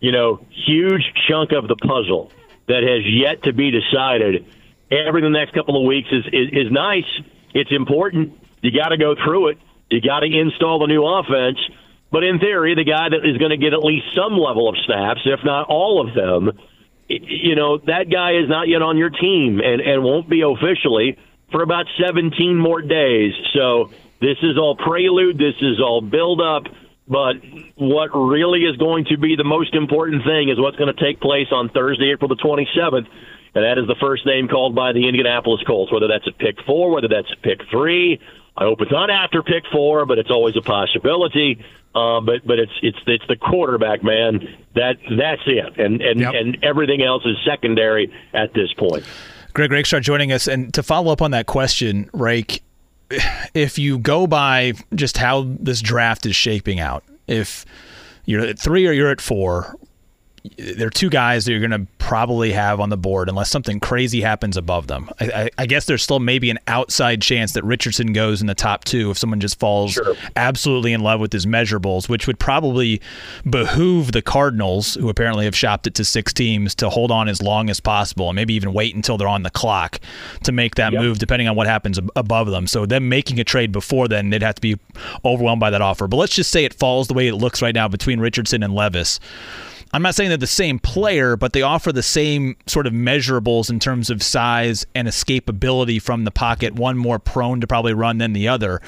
you 0.00 0.10
know, 0.10 0.44
huge 0.50 1.04
chunk 1.28 1.52
of 1.52 1.68
the 1.68 1.76
puzzle 1.76 2.32
that 2.66 2.82
has 2.82 3.06
yet 3.06 3.44
to 3.44 3.52
be 3.52 3.70
decided, 3.70 4.44
every 4.90 5.22
the 5.22 5.30
next 5.30 5.54
couple 5.54 5.80
of 5.80 5.86
weeks 5.86 6.08
is 6.10 6.24
is, 6.32 6.48
is 6.50 6.72
nice. 6.72 7.06
It's 7.54 7.70
important. 7.70 8.40
You 8.60 8.72
got 8.72 8.88
to 8.88 8.96
go 8.96 9.14
through 9.14 9.50
it. 9.50 9.58
You 9.88 10.00
got 10.00 10.20
to 10.20 10.26
install 10.26 10.80
the 10.80 10.88
new 10.88 11.06
offense 11.06 11.58
but 12.10 12.24
in 12.24 12.38
theory, 12.38 12.74
the 12.74 12.84
guy 12.84 13.08
that 13.08 13.28
is 13.28 13.36
going 13.38 13.50
to 13.50 13.56
get 13.56 13.72
at 13.72 13.82
least 13.82 14.06
some 14.14 14.38
level 14.38 14.68
of 14.68 14.76
snaps, 14.86 15.20
if 15.24 15.40
not 15.44 15.66
all 15.68 16.06
of 16.06 16.14
them, 16.14 16.52
you 17.08 17.54
know, 17.54 17.78
that 17.78 18.10
guy 18.10 18.32
is 18.32 18.48
not 18.48 18.68
yet 18.68 18.82
on 18.82 18.96
your 18.96 19.10
team 19.10 19.60
and, 19.60 19.80
and 19.80 20.02
won't 20.02 20.28
be 20.28 20.42
officially 20.42 21.18
for 21.50 21.62
about 21.62 21.86
17 22.02 22.56
more 22.56 22.82
days. 22.82 23.32
So 23.54 23.90
this 24.20 24.38
is 24.42 24.58
all 24.58 24.76
prelude. 24.76 25.38
This 25.38 25.54
is 25.60 25.80
all 25.80 26.00
build 26.00 26.40
up. 26.40 26.64
But 27.08 27.36
what 27.76 28.10
really 28.14 28.62
is 28.62 28.76
going 28.76 29.04
to 29.10 29.18
be 29.18 29.36
the 29.36 29.44
most 29.44 29.74
important 29.74 30.24
thing 30.24 30.48
is 30.48 30.58
what's 30.58 30.76
going 30.76 30.92
to 30.92 31.00
take 31.00 31.20
place 31.20 31.46
on 31.52 31.68
Thursday, 31.68 32.10
April 32.10 32.28
the 32.28 32.36
27th. 32.36 33.06
And 33.54 33.64
that 33.64 33.78
is 33.78 33.86
the 33.86 33.96
first 34.00 34.26
name 34.26 34.48
called 34.48 34.74
by 34.74 34.92
the 34.92 35.06
Indianapolis 35.08 35.62
Colts, 35.66 35.92
whether 35.92 36.08
that's 36.08 36.26
at 36.26 36.36
pick 36.38 36.56
four, 36.66 36.90
whether 36.90 37.08
that's 37.08 37.30
at 37.30 37.40
pick 37.42 37.60
three. 37.70 38.20
I 38.56 38.64
hope 38.64 38.80
it's 38.80 38.90
not 38.90 39.08
after 39.08 39.42
pick 39.42 39.64
four, 39.70 40.04
but 40.04 40.18
it's 40.18 40.30
always 40.30 40.56
a 40.56 40.62
possibility. 40.62 41.64
Uh, 41.96 42.20
but 42.20 42.46
but 42.46 42.58
it's 42.58 42.72
it's 42.82 42.98
it's 43.06 43.24
the 43.26 43.36
quarterback, 43.36 44.04
man. 44.04 44.46
That 44.74 44.96
that's 45.18 45.40
it, 45.46 45.80
and 45.80 46.02
and 46.02 46.20
yep. 46.20 46.34
and 46.34 46.62
everything 46.62 47.02
else 47.02 47.24
is 47.24 47.36
secondary 47.42 48.12
at 48.34 48.52
this 48.52 48.70
point. 48.74 49.02
Greg 49.54 49.72
Rakestraw 49.72 50.00
joining 50.00 50.30
us, 50.30 50.46
and 50.46 50.74
to 50.74 50.82
follow 50.82 51.10
up 51.10 51.22
on 51.22 51.30
that 51.30 51.46
question, 51.46 52.10
Rake, 52.12 52.62
if 53.54 53.78
you 53.78 53.98
go 53.98 54.26
by 54.26 54.74
just 54.94 55.16
how 55.16 55.46
this 55.58 55.80
draft 55.80 56.26
is 56.26 56.36
shaping 56.36 56.80
out, 56.80 57.02
if 57.26 57.64
you're 58.26 58.44
at 58.44 58.58
three 58.58 58.86
or 58.86 58.92
you're 58.92 59.10
at 59.10 59.22
four, 59.22 59.74
there 60.56 60.86
are 60.86 60.90
two 60.90 61.10
guys 61.10 61.44
that 61.44 61.52
you're 61.52 61.66
going 61.66 61.86
to 61.86 61.86
probably 61.98 62.52
have 62.52 62.80
on 62.80 62.88
the 62.88 62.96
board 62.96 63.28
unless 63.28 63.50
something 63.50 63.80
crazy 63.80 64.20
happens 64.20 64.56
above 64.56 64.86
them. 64.86 65.10
I, 65.18 65.24
I, 65.24 65.50
I, 65.58 65.66
guess 65.66 65.86
there's 65.86 66.02
still 66.02 66.20
maybe 66.20 66.50
an 66.50 66.58
outside 66.68 67.20
chance 67.20 67.52
that 67.52 67.64
Richardson 67.64 68.12
goes 68.12 68.40
in 68.40 68.46
the 68.46 68.54
top 68.54 68.84
two 68.84 69.10
if 69.10 69.18
someone 69.18 69.40
just 69.40 69.58
falls 69.58 69.92
sure. 69.92 70.14
absolutely 70.36 70.92
in 70.92 71.00
love 71.00 71.20
with 71.20 71.32
his 71.32 71.46
measurables, 71.46 72.08
which 72.08 72.26
would 72.26 72.38
probably 72.38 73.00
behoove 73.48 74.12
the 74.12 74.22
Cardinals, 74.22 74.94
who 74.94 75.08
apparently 75.08 75.44
have 75.46 75.56
shopped 75.56 75.86
it 75.86 75.94
to 75.94 76.04
six 76.04 76.32
teams, 76.32 76.74
to 76.76 76.88
hold 76.88 77.10
on 77.10 77.28
as 77.28 77.42
long 77.42 77.70
as 77.70 77.80
possible 77.80 78.28
and 78.28 78.36
maybe 78.36 78.54
even 78.54 78.72
wait 78.72 78.94
until 78.94 79.16
they're 79.16 79.26
on 79.26 79.42
the 79.42 79.50
clock 79.50 80.00
to 80.44 80.52
make 80.52 80.76
that 80.76 80.92
yep. 80.92 81.02
move, 81.02 81.18
depending 81.18 81.48
on 81.48 81.56
what 81.56 81.66
happens 81.66 81.98
above 82.14 82.48
them. 82.48 82.66
So 82.66 82.86
them 82.86 83.08
making 83.08 83.40
a 83.40 83.44
trade 83.44 83.72
before 83.72 84.06
then, 84.06 84.30
they'd 84.30 84.42
have 84.42 84.54
to 84.56 84.60
be 84.60 84.78
overwhelmed 85.24 85.60
by 85.60 85.70
that 85.70 85.82
offer. 85.82 86.06
But 86.06 86.18
let's 86.18 86.34
just 86.34 86.50
say 86.50 86.64
it 86.64 86.74
falls 86.74 87.08
the 87.08 87.14
way 87.14 87.26
it 87.26 87.34
looks 87.34 87.62
right 87.62 87.74
now 87.74 87.88
between 87.88 88.20
Richardson 88.20 88.62
and 88.62 88.74
Levis. 88.74 89.18
I'm 89.92 90.02
not 90.02 90.14
saying 90.14 90.30
they're 90.30 90.36
the 90.36 90.46
same 90.46 90.78
player, 90.78 91.36
but 91.36 91.52
they 91.52 91.62
offer 91.62 91.92
the 91.92 92.02
same 92.02 92.56
sort 92.66 92.86
of 92.86 92.92
measurables 92.92 93.70
in 93.70 93.78
terms 93.78 94.10
of 94.10 94.22
size 94.22 94.84
and 94.94 95.08
escapability 95.08 96.02
from 96.02 96.24
the 96.24 96.30
pocket, 96.30 96.74
one 96.74 96.98
more 96.98 97.18
prone 97.18 97.60
to 97.60 97.66
probably 97.66 97.94
run 97.94 98.18
than 98.18 98.32
the 98.32 98.48
other. 98.48 98.80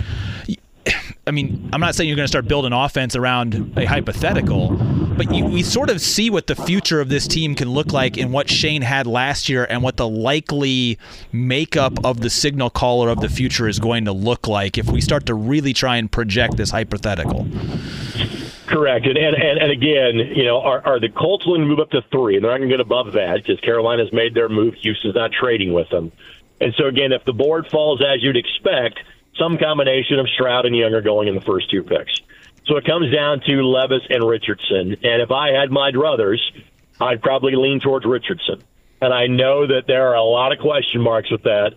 I 1.26 1.30
mean, 1.30 1.68
I'm 1.72 1.80
not 1.80 1.94
saying 1.94 2.08
you're 2.08 2.16
going 2.16 2.24
to 2.24 2.30
start 2.30 2.48
building 2.48 2.72
offense 2.72 3.14
around 3.14 3.74
a 3.76 3.84
hypothetical, 3.84 4.76
but 5.16 5.32
you, 5.34 5.44
we 5.44 5.62
sort 5.62 5.90
of 5.90 6.00
see 6.00 6.30
what 6.30 6.46
the 6.46 6.56
future 6.56 7.00
of 7.00 7.10
this 7.10 7.26
team 7.26 7.54
can 7.54 7.70
look 7.70 7.92
like 7.92 8.16
in 8.16 8.32
what 8.32 8.48
Shane 8.48 8.82
had 8.82 9.06
last 9.06 9.48
year 9.48 9.66
and 9.68 9.82
what 9.82 9.98
the 9.98 10.08
likely 10.08 10.98
makeup 11.30 12.04
of 12.04 12.20
the 12.20 12.30
signal 12.30 12.70
caller 12.70 13.10
of 13.10 13.20
the 13.20 13.28
future 13.28 13.68
is 13.68 13.78
going 13.78 14.06
to 14.06 14.12
look 14.12 14.48
like 14.48 14.78
if 14.78 14.90
we 14.90 15.00
start 15.00 15.26
to 15.26 15.34
really 15.34 15.74
try 15.74 15.96
and 15.96 16.10
project 16.10 16.56
this 16.56 16.70
hypothetical. 16.70 17.46
Correct. 18.68 19.06
And, 19.06 19.16
and, 19.16 19.34
and, 19.34 19.72
again, 19.72 20.18
you 20.36 20.44
know, 20.44 20.60
are, 20.60 20.84
are 20.84 21.00
the 21.00 21.08
Colts 21.08 21.46
willing 21.46 21.62
to 21.62 21.66
move 21.66 21.80
up 21.80 21.90
to 21.90 22.02
three? 22.12 22.36
And 22.36 22.44
they're 22.44 22.50
not 22.50 22.58
going 22.58 22.68
to 22.68 22.76
get 22.76 22.80
above 22.80 23.14
that 23.14 23.36
because 23.36 23.58
Carolina's 23.60 24.12
made 24.12 24.34
their 24.34 24.50
move. 24.50 24.74
Houston's 24.82 25.14
not 25.14 25.32
trading 25.32 25.72
with 25.72 25.88
them. 25.88 26.12
And 26.60 26.74
so, 26.76 26.86
again, 26.86 27.12
if 27.12 27.24
the 27.24 27.32
board 27.32 27.68
falls 27.70 28.02
as 28.02 28.22
you'd 28.22 28.36
expect, 28.36 29.00
some 29.38 29.56
combination 29.56 30.18
of 30.18 30.28
Stroud 30.28 30.66
and 30.66 30.76
Young 30.76 30.92
are 30.92 31.00
going 31.00 31.28
in 31.28 31.34
the 31.34 31.40
first 31.40 31.70
two 31.70 31.82
picks. 31.82 32.20
So 32.66 32.76
it 32.76 32.84
comes 32.84 33.10
down 33.12 33.40
to 33.46 33.62
Levis 33.62 34.02
and 34.10 34.28
Richardson. 34.28 34.96
And 35.02 35.22
if 35.22 35.30
I 35.30 35.52
had 35.52 35.70
my 35.70 35.90
druthers, 35.90 36.40
I'd 37.00 37.22
probably 37.22 37.56
lean 37.56 37.80
towards 37.80 38.04
Richardson. 38.04 38.62
And 39.00 39.14
I 39.14 39.26
know 39.28 39.66
that 39.66 39.86
there 39.86 40.08
are 40.08 40.16
a 40.16 40.22
lot 40.22 40.52
of 40.52 40.58
question 40.58 41.00
marks 41.00 41.30
with 41.30 41.44
that, 41.44 41.74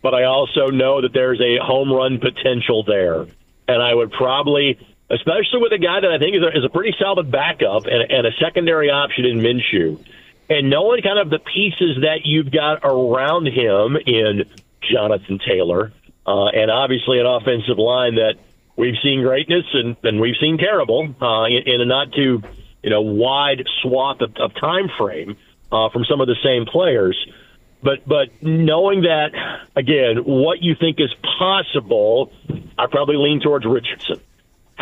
but 0.00 0.14
I 0.14 0.24
also 0.24 0.68
know 0.68 1.02
that 1.02 1.12
there's 1.12 1.40
a 1.40 1.58
home 1.64 1.92
run 1.92 2.18
potential 2.18 2.82
there. 2.82 3.26
And 3.68 3.82
I 3.82 3.94
would 3.94 4.10
probably, 4.10 4.84
especially 5.12 5.60
with 5.60 5.72
a 5.72 5.78
guy 5.78 6.00
that 6.00 6.10
I 6.10 6.18
think 6.18 6.36
is 6.36 6.42
a, 6.42 6.58
is 6.58 6.64
a 6.64 6.70
pretty 6.70 6.96
solid 6.98 7.30
backup 7.30 7.84
and, 7.84 8.10
and 8.10 8.26
a 8.26 8.32
secondary 8.40 8.90
option 8.90 9.24
in 9.24 9.38
Minshew, 9.38 10.02
and 10.48 10.70
knowing 10.70 11.02
kind 11.02 11.18
of 11.18 11.30
the 11.30 11.38
pieces 11.38 12.02
that 12.02 12.24
you've 12.24 12.50
got 12.50 12.80
around 12.82 13.46
him 13.46 13.96
in 13.96 14.44
Jonathan 14.80 15.38
Taylor, 15.46 15.92
uh, 16.26 16.46
and 16.48 16.70
obviously 16.70 17.20
an 17.20 17.26
offensive 17.26 17.78
line 17.78 18.16
that 18.16 18.34
we've 18.76 18.96
seen 19.02 19.22
greatness 19.22 19.64
and, 19.74 19.96
and 20.02 20.20
we've 20.20 20.36
seen 20.40 20.56
terrible 20.56 21.14
uh, 21.20 21.44
in, 21.44 21.62
in 21.66 21.80
a 21.80 21.84
not 21.84 22.12
too 22.12 22.42
you 22.82 22.90
know 22.90 23.02
wide 23.02 23.64
swath 23.82 24.20
of, 24.20 24.34
of 24.36 24.54
time 24.54 24.88
frame 24.98 25.36
uh, 25.70 25.88
from 25.90 26.04
some 26.04 26.20
of 26.20 26.26
the 26.26 26.36
same 26.42 26.64
players. 26.64 27.16
But 27.82 28.06
but 28.08 28.42
knowing 28.42 29.02
that 29.02 29.32
again, 29.76 30.18
what 30.24 30.62
you 30.62 30.74
think 30.74 31.00
is 31.00 31.12
possible, 31.38 32.32
I 32.78 32.86
probably 32.86 33.16
lean 33.16 33.40
towards 33.40 33.66
Richardson. 33.66 34.20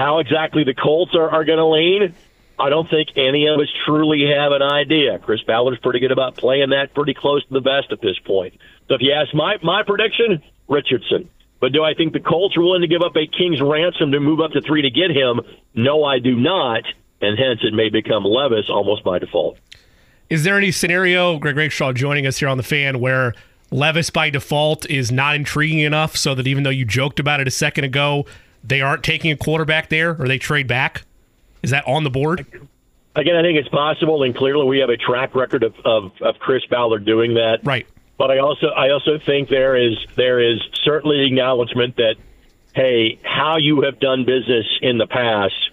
How 0.00 0.18
exactly 0.18 0.64
the 0.64 0.72
Colts 0.72 1.14
are, 1.14 1.28
are 1.28 1.44
going 1.44 1.58
to 1.58 1.66
lean, 1.66 2.14
I 2.58 2.70
don't 2.70 2.88
think 2.88 3.10
any 3.16 3.48
of 3.48 3.60
us 3.60 3.68
truly 3.84 4.24
have 4.34 4.50
an 4.52 4.62
idea. 4.62 5.18
Chris 5.18 5.42
Ballard's 5.42 5.78
pretty 5.82 6.00
good 6.00 6.10
about 6.10 6.38
playing 6.38 6.70
that 6.70 6.94
pretty 6.94 7.12
close 7.12 7.44
to 7.46 7.52
the 7.52 7.60
best 7.60 7.92
at 7.92 8.00
this 8.00 8.18
point. 8.24 8.54
So 8.88 8.94
if 8.94 9.02
you 9.02 9.12
ask 9.12 9.34
my 9.34 9.56
my 9.62 9.82
prediction, 9.82 10.42
Richardson. 10.68 11.28
But 11.60 11.72
do 11.72 11.84
I 11.84 11.92
think 11.92 12.14
the 12.14 12.20
Colts 12.20 12.56
are 12.56 12.62
willing 12.62 12.80
to 12.80 12.88
give 12.88 13.02
up 13.02 13.14
a 13.14 13.26
king's 13.26 13.60
ransom 13.60 14.12
to 14.12 14.20
move 14.20 14.40
up 14.40 14.52
to 14.52 14.62
three 14.62 14.80
to 14.80 14.90
get 14.90 15.10
him? 15.10 15.42
No, 15.74 16.02
I 16.02 16.18
do 16.18 16.34
not, 16.34 16.84
and 17.20 17.38
hence 17.38 17.60
it 17.62 17.74
may 17.74 17.90
become 17.90 18.24
Levis 18.24 18.70
almost 18.70 19.04
by 19.04 19.18
default. 19.18 19.58
Is 20.30 20.44
there 20.44 20.56
any 20.56 20.70
scenario, 20.70 21.38
Greg 21.38 21.56
Rakestraw 21.56 21.92
joining 21.92 22.26
us 22.26 22.38
here 22.38 22.48
on 22.48 22.56
the 22.56 22.62
fan, 22.62 23.00
where 23.00 23.34
Levis 23.70 24.08
by 24.08 24.30
default 24.30 24.88
is 24.88 25.12
not 25.12 25.36
intriguing 25.36 25.80
enough 25.80 26.16
so 26.16 26.34
that 26.34 26.46
even 26.46 26.62
though 26.62 26.70
you 26.70 26.86
joked 26.86 27.20
about 27.20 27.40
it 27.40 27.46
a 27.46 27.50
second 27.50 27.84
ago, 27.84 28.24
they 28.62 28.80
aren't 28.80 29.02
taking 29.02 29.30
a 29.30 29.36
quarterback 29.36 29.88
there 29.88 30.20
or 30.20 30.28
they 30.28 30.38
trade 30.38 30.66
back? 30.66 31.02
Is 31.62 31.70
that 31.70 31.86
on 31.86 32.04
the 32.04 32.10
board? 32.10 32.46
Again, 33.16 33.36
I 33.36 33.42
think 33.42 33.58
it's 33.58 33.68
possible, 33.68 34.22
and 34.22 34.34
clearly 34.34 34.66
we 34.66 34.78
have 34.78 34.88
a 34.88 34.96
track 34.96 35.34
record 35.34 35.62
of, 35.62 35.74
of, 35.84 36.12
of 36.20 36.38
Chris 36.38 36.64
Ballard 36.66 37.04
doing 37.04 37.34
that. 37.34 37.60
Right. 37.64 37.86
But 38.16 38.30
I 38.30 38.38
also 38.38 38.66
I 38.68 38.90
also 38.90 39.18
think 39.18 39.48
there 39.48 39.76
is 39.76 39.96
there 40.14 40.40
is 40.40 40.60
certainly 40.84 41.26
acknowledgement 41.26 41.96
that 41.96 42.16
hey, 42.74 43.18
how 43.22 43.56
you 43.56 43.80
have 43.82 43.98
done 43.98 44.24
business 44.24 44.66
in 44.82 44.98
the 44.98 45.06
past 45.06 45.70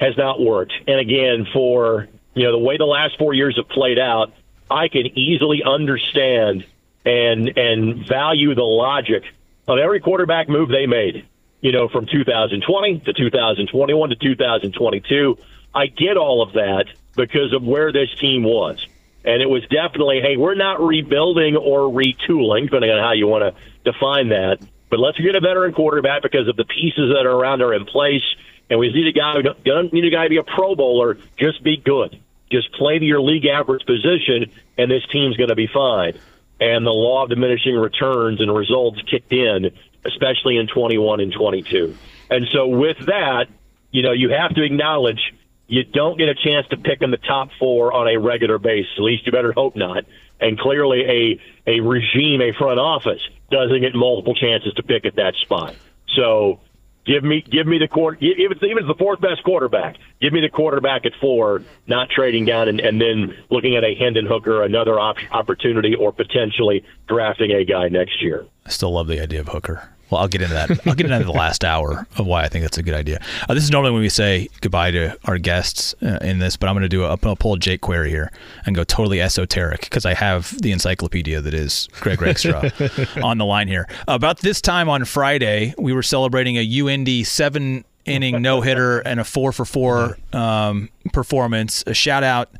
has 0.00 0.16
not 0.16 0.40
worked. 0.40 0.72
And 0.86 1.00
again, 1.00 1.46
for 1.52 2.08
you 2.34 2.44
know 2.44 2.52
the 2.52 2.58
way 2.58 2.76
the 2.76 2.84
last 2.84 3.18
four 3.18 3.34
years 3.34 3.56
have 3.56 3.68
played 3.68 3.98
out, 3.98 4.32
I 4.70 4.86
can 4.88 5.18
easily 5.18 5.62
understand 5.64 6.64
and 7.04 7.58
and 7.58 8.06
value 8.06 8.54
the 8.54 8.62
logic 8.62 9.24
of 9.66 9.78
every 9.78 10.00
quarterback 10.00 10.48
move 10.48 10.68
they 10.68 10.86
made. 10.86 11.26
You 11.64 11.72
know, 11.72 11.88
from 11.88 12.04
2020 12.04 12.98
to 13.06 13.12
2021 13.14 14.08
to 14.10 14.16
2022, 14.16 15.38
I 15.74 15.86
get 15.86 16.18
all 16.18 16.42
of 16.42 16.52
that 16.52 16.84
because 17.16 17.54
of 17.54 17.62
where 17.62 17.90
this 17.90 18.10
team 18.20 18.42
was. 18.42 18.86
And 19.24 19.40
it 19.40 19.48
was 19.48 19.62
definitely, 19.62 20.20
hey, 20.20 20.36
we're 20.36 20.56
not 20.56 20.82
rebuilding 20.84 21.56
or 21.56 21.90
retooling, 21.90 22.66
depending 22.66 22.90
on 22.90 23.02
how 23.02 23.12
you 23.12 23.26
want 23.26 23.56
to 23.56 23.90
define 23.90 24.28
that. 24.28 24.58
But 24.90 25.00
let's 25.00 25.18
get 25.18 25.36
a 25.36 25.40
veteran 25.40 25.72
quarterback 25.72 26.20
because 26.20 26.48
of 26.48 26.56
the 26.56 26.66
pieces 26.66 27.14
that 27.16 27.24
are 27.24 27.32
around 27.32 27.62
are 27.62 27.72
in 27.72 27.86
place. 27.86 28.24
And 28.68 28.78
we 28.78 28.92
need 28.92 29.06
a 29.06 29.18
guy 29.18 29.32
who 29.32 29.42
don't 29.64 29.90
need 29.90 30.04
a 30.04 30.10
guy 30.10 30.24
to 30.24 30.28
be 30.28 30.36
a 30.36 30.42
Pro 30.42 30.74
Bowler. 30.74 31.16
Just 31.38 31.64
be 31.64 31.78
good. 31.78 32.20
Just 32.52 32.74
play 32.74 32.98
to 32.98 33.04
your 33.06 33.22
league 33.22 33.46
average 33.46 33.86
position, 33.86 34.52
and 34.76 34.90
this 34.90 35.06
team's 35.10 35.38
going 35.38 35.48
to 35.48 35.56
be 35.56 35.68
fine. 35.72 36.18
And 36.60 36.84
the 36.84 36.90
law 36.90 37.24
of 37.24 37.30
diminishing 37.30 37.74
returns 37.74 38.42
and 38.42 38.54
results 38.54 39.00
kicked 39.10 39.32
in, 39.32 39.70
especially 40.06 40.56
in 40.56 40.66
21 40.66 41.20
and 41.20 41.32
22. 41.32 41.96
And 42.30 42.46
so 42.52 42.66
with 42.66 42.98
that, 43.06 43.46
you 43.90 44.02
know, 44.02 44.12
you 44.12 44.30
have 44.30 44.54
to 44.54 44.62
acknowledge 44.62 45.20
you 45.66 45.84
don't 45.84 46.18
get 46.18 46.28
a 46.28 46.34
chance 46.34 46.66
to 46.68 46.76
pick 46.76 47.00
in 47.00 47.10
the 47.10 47.16
top 47.16 47.48
four 47.58 47.92
on 47.92 48.08
a 48.08 48.18
regular 48.18 48.58
basis. 48.58 48.92
At 48.96 49.02
least 49.02 49.26
you 49.26 49.32
better 49.32 49.52
hope 49.52 49.76
not. 49.76 50.04
And 50.40 50.58
clearly, 50.58 51.38
a 51.66 51.70
a 51.70 51.80
regime, 51.80 52.42
a 52.42 52.52
front 52.52 52.78
office, 52.78 53.20
doesn't 53.50 53.80
get 53.80 53.94
multiple 53.94 54.34
chances 54.34 54.74
to 54.74 54.82
pick 54.82 55.06
at 55.06 55.16
that 55.16 55.34
spot. 55.36 55.74
So 56.16 56.60
give 57.06 57.22
me 57.22 57.40
give 57.40 57.66
me 57.66 57.78
the 57.78 57.88
quarter 57.88 58.18
even 58.20 58.52
if 58.52 58.62
it's 58.62 58.86
the 58.88 58.94
fourth 58.98 59.20
best 59.20 59.42
quarterback. 59.44 59.96
Give 60.20 60.32
me 60.32 60.40
the 60.40 60.48
quarterback 60.48 61.06
at 61.06 61.12
four, 61.20 61.62
not 61.86 62.10
trading 62.10 62.44
down 62.44 62.68
and, 62.68 62.80
and 62.80 63.00
then 63.00 63.36
looking 63.50 63.76
at 63.76 63.84
a 63.84 63.94
Hendon 63.94 64.26
Hooker, 64.26 64.62
another 64.64 64.98
op- 64.98 65.16
opportunity, 65.30 65.94
or 65.94 66.12
potentially 66.12 66.84
drafting 67.06 67.52
a 67.52 67.64
guy 67.64 67.88
next 67.88 68.22
year. 68.22 68.44
I 68.66 68.70
still 68.70 68.92
love 68.92 69.06
the 69.06 69.20
idea 69.20 69.40
of 69.40 69.48
Hooker. 69.48 69.93
Well, 70.14 70.22
I'll 70.22 70.28
get 70.28 70.42
into 70.42 70.54
that. 70.54 70.70
I'll 70.86 70.94
get 70.94 71.10
into 71.10 71.24
the 71.24 71.32
last 71.32 71.64
hour 71.64 72.06
of 72.18 72.24
why 72.24 72.44
I 72.44 72.48
think 72.48 72.62
that's 72.62 72.78
a 72.78 72.84
good 72.84 72.94
idea. 72.94 73.20
Uh, 73.48 73.54
this 73.54 73.64
is 73.64 73.70
normally 73.72 73.90
when 73.90 74.00
we 74.00 74.08
say 74.08 74.48
goodbye 74.60 74.92
to 74.92 75.18
our 75.24 75.38
guests 75.38 75.92
uh, 76.02 76.18
in 76.22 76.38
this, 76.38 76.56
but 76.56 76.68
I'm 76.68 76.74
going 76.76 76.84
to 76.84 76.88
do 76.88 77.04
a, 77.04 77.16
to 77.16 77.34
pull 77.34 77.54
a 77.54 77.58
Jake 77.58 77.80
Query 77.80 78.10
here 78.10 78.30
and 78.64 78.76
go 78.76 78.84
totally 78.84 79.20
esoteric 79.20 79.80
because 79.80 80.06
I 80.06 80.14
have 80.14 80.54
the 80.62 80.70
encyclopedia 80.70 81.40
that 81.40 81.52
is 81.52 81.88
Greg 82.00 82.22
Rakestraw 82.22 82.70
on 83.24 83.38
the 83.38 83.44
line 83.44 83.66
here. 83.66 83.88
About 84.06 84.38
this 84.38 84.60
time 84.60 84.88
on 84.88 85.04
Friday, 85.04 85.74
we 85.78 85.92
were 85.92 86.04
celebrating 86.04 86.58
a 86.58 86.64
UIndy 86.64 87.26
seven 87.26 87.84
inning 88.06 88.42
no 88.42 88.60
hitter 88.60 89.00
and 89.00 89.20
a 89.20 89.24
four 89.24 89.52
for 89.52 89.64
four 89.64 90.18
um, 90.32 90.88
performance. 91.12 91.84
A 91.86 91.94
shout 91.94 92.22
out 92.22 92.50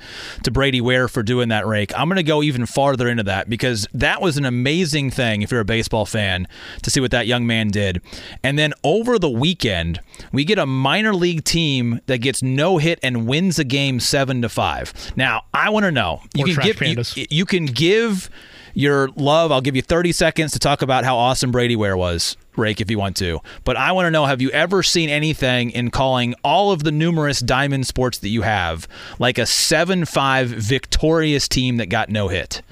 to 0.42 0.50
Brady 0.50 0.80
Ware 0.80 1.08
for 1.08 1.22
doing 1.22 1.48
that 1.48 1.66
rake. 1.66 1.96
I'm 1.98 2.08
going 2.08 2.16
to 2.16 2.22
go 2.22 2.42
even 2.42 2.66
farther 2.66 3.08
into 3.08 3.22
that 3.24 3.48
because 3.48 3.86
that 3.92 4.20
was 4.20 4.36
an 4.36 4.44
amazing 4.44 5.10
thing 5.10 5.42
if 5.42 5.50
you're 5.50 5.60
a 5.60 5.64
baseball 5.64 6.06
fan 6.06 6.46
to 6.82 6.90
see 6.90 7.00
what 7.00 7.10
that 7.10 7.26
young 7.26 7.46
man 7.46 7.68
did. 7.68 8.00
And 8.42 8.58
then 8.58 8.72
over 8.82 9.18
the 9.18 9.30
weekend, 9.30 10.00
we 10.32 10.44
get 10.44 10.58
a 10.58 10.66
minor 10.66 11.14
league 11.14 11.44
team 11.44 12.00
that 12.06 12.18
gets 12.18 12.42
no 12.42 12.78
hit 12.78 12.98
and 13.02 13.26
wins 13.26 13.58
a 13.58 13.64
game 13.64 14.00
seven 14.00 14.42
to 14.42 14.48
five. 14.48 14.92
Now 15.16 15.42
I 15.52 15.70
want 15.70 15.84
to 15.84 15.92
know 15.92 16.22
you 16.34 16.44
can 16.44 16.62
give 16.62 16.82
you, 16.82 17.26
you 17.30 17.44
can 17.44 17.66
give 17.66 18.30
your 18.74 19.08
love. 19.16 19.50
I'll 19.50 19.60
give 19.60 19.76
you 19.76 19.82
30 19.82 20.12
seconds 20.12 20.52
to 20.52 20.58
talk 20.58 20.82
about 20.82 21.04
how 21.04 21.16
awesome 21.16 21.50
Brady 21.50 21.76
Ware 21.76 21.96
was 21.96 22.36
Rake 22.56 22.80
if 22.80 22.90
you 22.90 22.98
want 22.98 23.16
to. 23.16 23.40
But 23.64 23.76
I 23.76 23.92
want 23.92 24.06
to 24.06 24.10
know 24.10 24.26
have 24.26 24.42
you 24.42 24.50
ever 24.50 24.82
seen 24.82 25.08
anything 25.08 25.70
in 25.70 25.90
calling 25.90 26.34
all 26.44 26.72
of 26.72 26.84
the 26.84 26.92
numerous 26.92 27.40
diamond 27.40 27.86
sports 27.86 28.18
that 28.18 28.28
you 28.28 28.42
have 28.42 28.86
like 29.18 29.38
a 29.38 29.46
7 29.46 30.04
5 30.04 30.48
victorious 30.48 31.48
team 31.48 31.78
that 31.78 31.86
got 31.86 32.08
no 32.10 32.28
hit? 32.28 32.62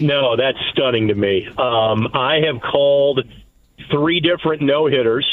No, 0.00 0.36
that's 0.36 0.58
stunning 0.72 1.08
to 1.08 1.14
me. 1.14 1.46
Um, 1.48 2.08
I 2.14 2.40
have 2.46 2.60
called 2.60 3.20
three 3.90 4.20
different 4.20 4.62
no 4.62 4.86
hitters. 4.86 5.26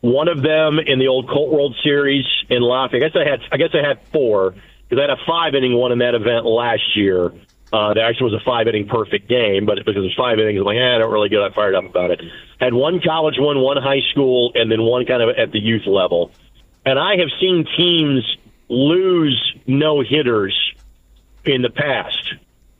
One 0.00 0.28
of 0.28 0.42
them 0.42 0.78
in 0.78 0.98
the 0.98 1.08
old 1.08 1.28
Colt 1.28 1.50
World 1.50 1.74
Series 1.82 2.24
in 2.48 2.62
Lafayette. 2.62 3.02
I 3.02 3.08
guess 3.08 3.16
I 3.16 3.28
had 3.28 3.40
I 3.52 3.56
guess 3.56 3.70
I 3.74 3.86
had 3.86 4.00
four 4.12 4.54
because 4.88 4.98
I 4.98 5.08
had 5.08 5.10
a 5.10 5.24
five 5.26 5.54
inning 5.54 5.74
one 5.74 5.90
in 5.90 5.98
that 5.98 6.14
event 6.14 6.46
last 6.46 6.96
year. 6.96 7.32
Uh, 7.72 7.94
there 7.94 8.06
actually 8.06 8.32
was 8.32 8.40
a 8.40 8.44
five 8.44 8.68
inning 8.68 8.86
perfect 8.86 9.28
game, 9.28 9.66
but 9.66 9.76
because 9.76 9.96
it 9.96 10.00
was 10.00 10.14
five 10.16 10.38
innings, 10.38 10.60
I'm 10.60 10.64
like, 10.64 10.76
eh, 10.76 10.94
I 10.94 10.98
don't 10.98 11.12
really 11.12 11.28
get 11.28 11.40
that 11.40 11.54
fired 11.54 11.74
up 11.74 11.84
about 11.84 12.12
it. 12.12 12.20
Had 12.60 12.72
one 12.72 13.00
college 13.00 13.34
one, 13.38 13.58
one 13.58 13.76
high 13.76 14.02
school, 14.12 14.52
and 14.54 14.70
then 14.70 14.82
one 14.82 15.04
kind 15.04 15.22
of 15.22 15.36
at 15.36 15.50
the 15.50 15.58
youth 15.58 15.86
level. 15.86 16.30
And 16.84 16.98
I 16.98 17.16
have 17.18 17.28
seen 17.40 17.66
teams 17.76 18.24
lose 18.68 19.54
no 19.66 20.00
hitters 20.00 20.56
in 21.44 21.62
the 21.62 21.70
past, 21.70 22.34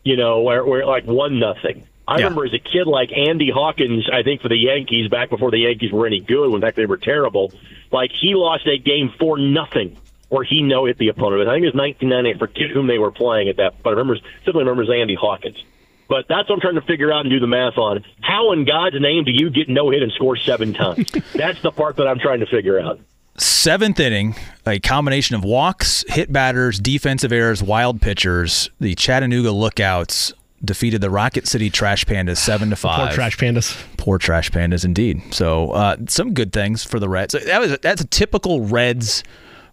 you 0.04 0.16
know, 0.16 0.42
where, 0.42 0.64
where 0.64 0.86
like 0.86 1.04
one 1.04 1.40
nothing. 1.40 1.86
I 2.06 2.18
yeah. 2.18 2.24
remember 2.24 2.46
as 2.46 2.54
a 2.54 2.60
kid, 2.60 2.86
like 2.86 3.10
Andy 3.12 3.50
Hawkins, 3.50 4.08
I 4.12 4.22
think 4.22 4.40
for 4.40 4.48
the 4.48 4.56
Yankees 4.56 5.08
back 5.08 5.30
before 5.30 5.50
the 5.50 5.58
Yankees 5.58 5.90
were 5.90 6.06
any 6.06 6.20
good. 6.20 6.54
In 6.54 6.60
fact, 6.60 6.76
they 6.76 6.86
were 6.86 6.96
terrible. 6.96 7.52
Like 7.90 8.12
he 8.12 8.36
lost 8.36 8.66
a 8.68 8.78
game 8.78 9.12
for 9.18 9.36
nothing 9.36 9.96
or 10.30 10.44
he 10.44 10.62
no 10.62 10.86
hit 10.86 10.98
the 10.98 11.08
opponent. 11.08 11.48
I 11.48 11.54
think 11.54 11.64
it 11.64 11.74
was 11.74 11.74
1990. 11.74 12.34
I 12.34 12.38
forget 12.38 12.70
whom 12.70 12.86
they 12.86 12.98
were 12.98 13.10
playing 13.10 13.48
at 13.48 13.56
that, 13.56 13.82
but 13.82 13.90
I 13.90 13.92
remember 13.92 14.18
simply 14.44 14.62
remembers 14.64 14.90
Andy 14.90 15.14
Hawkins. 15.14 15.62
But 16.08 16.26
that's 16.28 16.48
what 16.48 16.56
I'm 16.56 16.60
trying 16.60 16.76
to 16.76 16.82
figure 16.82 17.12
out 17.12 17.22
and 17.22 17.30
do 17.30 17.40
the 17.40 17.48
math 17.48 17.78
on. 17.78 18.04
How 18.20 18.52
in 18.52 18.64
God's 18.64 19.00
name 19.00 19.24
do 19.24 19.32
you 19.32 19.50
get 19.50 19.68
no 19.68 19.90
hit 19.90 20.02
and 20.02 20.12
score 20.12 20.36
seven 20.36 20.72
times? 20.72 21.10
that's 21.34 21.60
the 21.62 21.72
part 21.72 21.96
that 21.96 22.06
I'm 22.06 22.18
trying 22.18 22.40
to 22.40 22.46
figure 22.46 22.78
out. 22.78 23.00
Seventh 23.38 24.00
inning, 24.00 24.34
a 24.66 24.78
combination 24.78 25.36
of 25.36 25.44
walks, 25.44 26.04
hit 26.08 26.32
batters, 26.32 26.78
defensive 26.78 27.32
errors, 27.32 27.62
wild 27.62 28.00
pitchers. 28.00 28.70
The 28.80 28.94
Chattanooga 28.94 29.50
Lookouts 29.50 30.32
defeated 30.64 31.00
the 31.00 31.10
Rocket 31.10 31.46
City 31.46 31.68
Trash 31.68 32.06
Pandas 32.06 32.38
seven 32.38 32.70
to 32.70 32.76
five. 32.76 33.08
Poor 33.08 33.14
Trash 33.14 33.36
Pandas. 33.36 33.76
Poor 33.98 34.18
Trash 34.18 34.50
Pandas, 34.50 34.84
indeed. 34.84 35.22
So 35.34 35.72
uh, 35.72 35.96
some 36.08 36.32
good 36.32 36.52
things 36.52 36.84
for 36.84 36.98
the 36.98 37.08
Reds. 37.08 37.34
That 37.34 37.60
was 37.60 37.76
that's 37.78 38.00
a 38.00 38.06
typical 38.06 38.64
Reds 38.64 39.22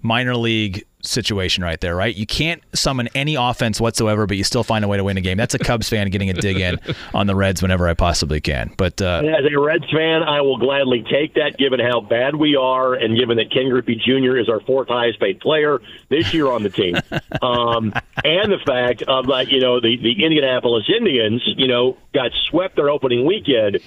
minor 0.03 0.35
league 0.35 0.85
situation 1.01 1.63
right 1.63 1.79
there, 1.81 1.95
right? 1.95 2.15
You 2.15 2.25
can't 2.25 2.61
summon 2.73 3.09
any 3.13 3.35
offense 3.35 3.79
whatsoever, 3.81 4.25
but 4.25 4.37
you 4.37 4.43
still 4.43 4.63
find 4.63 4.85
a 4.85 4.87
way 4.87 4.97
to 4.97 5.03
win 5.03 5.17
a 5.17 5.21
game. 5.21 5.37
That's 5.37 5.53
a 5.53 5.59
Cubs 5.59 5.89
fan 5.89 6.09
getting 6.09 6.29
a 6.29 6.33
dig 6.33 6.59
in 6.59 6.79
on 7.13 7.27
the 7.27 7.35
Reds 7.35 7.61
whenever 7.61 7.87
I 7.87 7.93
possibly 7.93 8.39
can. 8.39 8.73
But 8.77 9.01
uh, 9.01 9.21
as 9.25 9.45
a 9.51 9.59
Reds 9.59 9.89
fan, 9.91 10.23
I 10.23 10.41
will 10.41 10.57
gladly 10.57 11.03
take 11.09 11.35
that, 11.35 11.57
given 11.57 11.79
how 11.79 12.01
bad 12.01 12.35
we 12.35 12.55
are, 12.55 12.93
and 12.93 13.17
given 13.17 13.37
that 13.37 13.51
Ken 13.51 13.69
Griffey 13.69 13.95
Jr. 13.95 14.37
is 14.37 14.49
our 14.49 14.61
fourth 14.61 14.87
highest 14.87 15.19
paid 15.19 15.39
player 15.39 15.81
this 16.09 16.33
year 16.33 16.47
on 16.47 16.63
the 16.63 16.69
team, 16.69 16.95
um, 17.41 17.93
and 18.23 18.51
the 18.51 18.59
fact 18.65 19.03
of 19.03 19.25
like 19.27 19.51
you 19.51 19.59
know 19.59 19.79
the 19.79 19.97
the 19.97 20.23
Indianapolis 20.23 20.85
Indians, 20.95 21.41
you 21.57 21.67
know, 21.67 21.97
got 22.13 22.31
swept 22.49 22.75
their 22.75 22.89
opening 22.89 23.25
weekend 23.25 23.79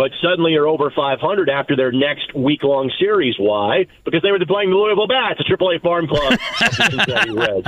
but 0.00 0.12
suddenly 0.22 0.54
are 0.54 0.66
over 0.66 0.90
500 0.90 1.50
after 1.50 1.76
their 1.76 1.92
next 1.92 2.34
week 2.34 2.62
long 2.62 2.90
series. 2.98 3.34
Why? 3.38 3.86
Because 4.06 4.22
they 4.22 4.32
were 4.32 4.38
playing 4.46 4.70
the 4.70 4.76
Louisville 4.76 5.06
Bats, 5.06 5.36
the 5.36 5.44
Triple 5.44 5.68
a 5.68 5.78
AAA 5.78 5.82
farm 5.82 6.08
club 6.08 6.38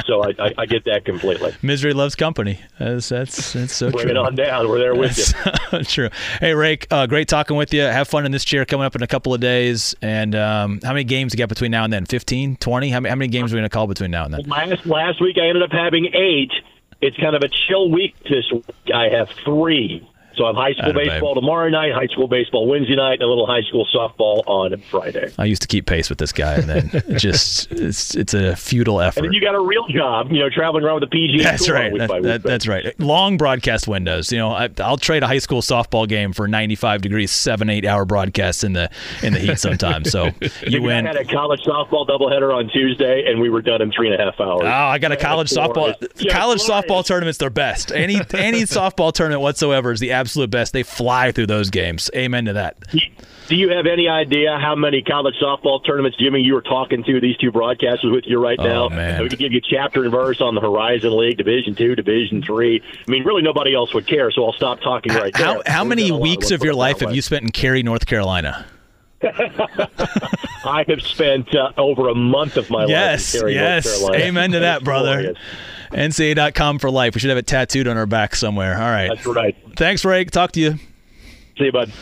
So 0.07 0.23
I, 0.25 0.31
I, 0.39 0.55
I, 0.57 0.65
get 0.65 0.87
that 0.87 1.05
completely. 1.05 1.53
Misery 1.61 1.93
loves 1.93 2.15
company. 2.15 2.59
That's 2.79 3.11
that's, 3.11 3.53
that's 3.53 3.77
so 3.77 3.91
Bring 3.91 4.05
true. 4.05 4.11
it 4.13 4.17
on 4.17 4.35
down. 4.35 4.67
We're 4.67 4.79
there 4.79 4.95
with 4.95 5.35
you. 5.73 5.85
true. 5.85 6.09
Hey, 6.41 6.55
Rake, 6.55 6.87
uh, 6.91 7.07
great 7.07 7.29
talking 7.29 7.59
with 7.59 7.75
you. 7.75 7.83
Have 7.83 8.09
fun 8.09 8.25
in 8.25 8.33
this 8.33 8.47
chair 8.47 8.65
coming 8.65 8.87
up 8.87 8.97
in 8.97 9.03
a 9.03 9.07
couple 9.07 9.35
of 9.35 9.41
days. 9.43 9.95
And 10.01 10.35
um, 10.35 10.81
how 10.83 10.95
many 10.95 11.05
games 11.05 11.35
you 11.35 11.37
got 11.37 11.51
between 11.51 11.71
now 11.71 11.85
and 11.85 11.93
then? 11.93 12.07
15, 12.07 12.57
20? 12.57 12.89
How 12.89 13.01
many, 13.01 13.11
how 13.11 13.17
many 13.17 13.29
games 13.29 13.53
are 13.53 13.57
we 13.57 13.61
going 13.61 13.69
to 13.69 13.75
call 13.75 13.87
between 13.87 14.11
now 14.11 14.25
and 14.25 14.33
then? 14.33 14.41
Last, 14.49 14.87
last 14.87 15.21
week 15.21 15.37
I 15.37 15.49
ended 15.49 15.63
up 15.65 15.73
having 15.73 16.07
eight. 16.15 16.53
It's 17.03 17.19
kind 17.19 17.37
of 17.37 17.43
a 17.43 17.49
chill 17.49 17.91
week 17.91 18.15
this 18.23 18.51
week. 18.51 18.65
I 18.95 19.11
have 19.11 19.29
three. 19.45 20.09
So 20.37 20.45
I 20.45 20.49
have 20.49 20.57
high 20.57 20.73
school 20.73 20.93
baseball 20.93 21.35
tomorrow 21.35 21.69
night, 21.69 21.93
high 21.93 22.07
school 22.07 22.29
baseball 22.29 22.67
Wednesday 22.67 22.97
night, 22.97 23.15
and 23.15 23.23
a 23.23 23.27
little 23.27 23.47
high 23.47 23.63
school 23.63 23.87
softball 23.95 24.43
on 24.47 24.81
Friday. 24.91 25.33
I 25.39 25.45
used 25.45 25.63
to 25.63 25.69
keep 25.69 25.87
pace 25.87 26.09
with 26.09 26.19
this 26.19 26.33
guy, 26.33 26.55
and 26.55 26.69
then 26.69 27.19
just 27.19 27.71
it's 27.73 28.15
it's 28.15 28.35
a 28.35 28.57
futile 28.57 29.01
effort. 29.01 29.21
And 29.21 29.27
then 29.27 29.33
you 29.33 29.41
got 29.41 29.55
a 29.55 29.61
real 29.61 29.87
job, 29.89 30.33
you 30.33 30.39
know, 30.39 30.49
traveling 30.49 30.85
around 30.85 31.01
with 31.01 31.11
the 31.11 31.17
PGA. 31.17 31.43
That's 31.43 31.69
right. 31.69 31.97
That, 31.97 32.23
that, 32.23 32.43
that's 32.43 32.67
right. 32.67 32.99
Long 32.99 33.37
broadcast 33.37 33.89
windows. 33.89 34.33
You 34.33 34.39
know, 34.39 34.51
I, 34.51 34.69
will 34.79 34.97
trade 34.97 35.23
a 35.23 35.27
high 35.27 35.39
school 35.39 35.61
softball 35.61 36.09
game 36.09 36.33
for 36.33 36.49
95 36.49 37.03
degrees, 37.03 37.31
seven 37.31 37.69
eight 37.69 37.85
hour 37.85 38.05
broadcasts 38.05 38.65
in 38.65 38.73
the 38.73 38.91
in 39.23 39.33
the 39.33 39.39
heat 39.39 39.59
sometimes. 39.59 40.11
So 40.11 40.31
you 40.67 40.83
win. 40.83 41.07
I 41.07 41.15
had 41.15 41.17
a 41.17 41.25
college 41.25 41.61
softball 41.61 42.07
doubleheader 42.07 42.55
on 42.55 42.69
Tuesday, 42.69 43.25
and 43.27 43.41
we 43.41 43.51
were 43.51 43.63
done 43.63 43.83
in 43.83 43.93
three 43.93 44.11
and 44.11 44.21
a 44.21 44.25
half 44.25 44.41
hours. 44.41 44.63
Oh, 44.65 44.67
I 44.67 44.99
got 44.99 45.13
a 45.13 45.17
college 45.17 45.51
softball. 45.51 45.95
Yeah, 46.17 46.33
college 46.33 46.61
softball 46.61 47.05
tournaments. 47.05 47.39
They're 47.39 47.51
best. 47.51 47.93
Any 47.93 48.17
any 48.35 48.63
softball 48.63 49.13
tournament 49.13 49.43
whatsoever 49.43 49.93
is 49.93 50.01
the 50.01 50.13
absolute 50.23 50.51
best. 50.51 50.73
They 50.73 50.85
fly 50.85 51.33
through 51.33 51.49
those 51.49 51.69
games. 51.69 52.11
Amen 52.15 52.45
to 52.45 52.53
that. 52.55 52.77
Do 53.49 53.57
you 53.57 53.71
have 53.71 53.87
any 53.87 54.09
idea 54.09 54.57
how 54.59 54.77
many 54.77 55.03
college 55.03 55.35
softball 55.43 55.85
tournaments, 55.85 56.17
Jimmy, 56.17 56.41
you 56.41 56.55
were 56.55 56.63
talking 56.63 57.03
to 57.05 57.21
these 57.21 57.37
two 57.37 57.51
broadcasters 57.51 58.13
with 58.13 58.25
you 58.27 58.43
right 58.43 58.59
now? 58.59 58.85
oh, 58.85 58.89
now? 58.89 58.97
Man. 58.97 59.23
We 59.23 59.29
could 59.29 59.41
give 59.41 59.53
you 59.53 59.61
chapter 59.61 60.05
and 60.05 60.13
verse 60.13 60.41
on 60.41 60.55
the 60.55 60.61
Horizon 60.61 61.17
League, 61.17 61.39
Division 61.39 61.75
Two, 61.75 61.97
Division 61.97 62.43
Three. 62.43 62.81
I 62.83 63.11
mean, 63.11 63.25
really, 63.25 63.43
nobody 63.43 63.75
else 63.75 63.93
would 63.95 64.07
care. 64.07 64.31
So 64.31 64.47
I'll 64.47 64.53
stop 64.53 64.81
talking 64.81 65.13
right 65.13 65.37
how, 65.37 65.55
there. 65.55 65.63
How 65.67 65.85
many 65.85 66.13
weeks 66.13 66.51
of 66.53 66.63
your 66.63 66.75
life 66.75 67.01
have 67.01 67.15
you 67.15 67.21
spent 67.21 67.43
in 67.43 67.51
Cary, 67.51 67.83
North 67.83 68.07
Carolina? 68.07 68.65
I 70.65 70.85
have 70.89 71.03
spent 71.03 71.55
uh, 71.55 71.73
over 71.77 72.09
a 72.09 72.15
month 72.15 72.57
of 72.57 72.71
my 72.71 72.87
yes, 72.87 73.35
life 73.35 73.35
in 73.35 73.41
Cary, 73.41 73.55
yes. 73.55 73.85
North 73.85 73.97
Carolina. 73.97 74.25
Amen 74.25 74.53
to 74.53 74.59
that, 74.61 74.85
brother. 74.85 75.35
NCAA.com 75.91 76.79
for 76.79 76.91
life. 76.91 77.15
We 77.15 77.21
should 77.21 77.31
have 77.31 77.39
it 77.39 77.47
tattooed 77.47 77.87
on 77.89 77.97
our 77.97 78.07
back 78.07 78.35
somewhere. 78.35 78.75
All 78.75 78.91
right. 78.91 79.09
That's 79.09 79.27
right. 79.27 79.57
Thanks, 79.77 80.05
Rake. 80.05 80.31
Talk 80.31 80.53
to 80.53 80.61
you. 80.61 80.79
See 81.59 81.65
you, 81.65 81.73
bud. 81.73 81.93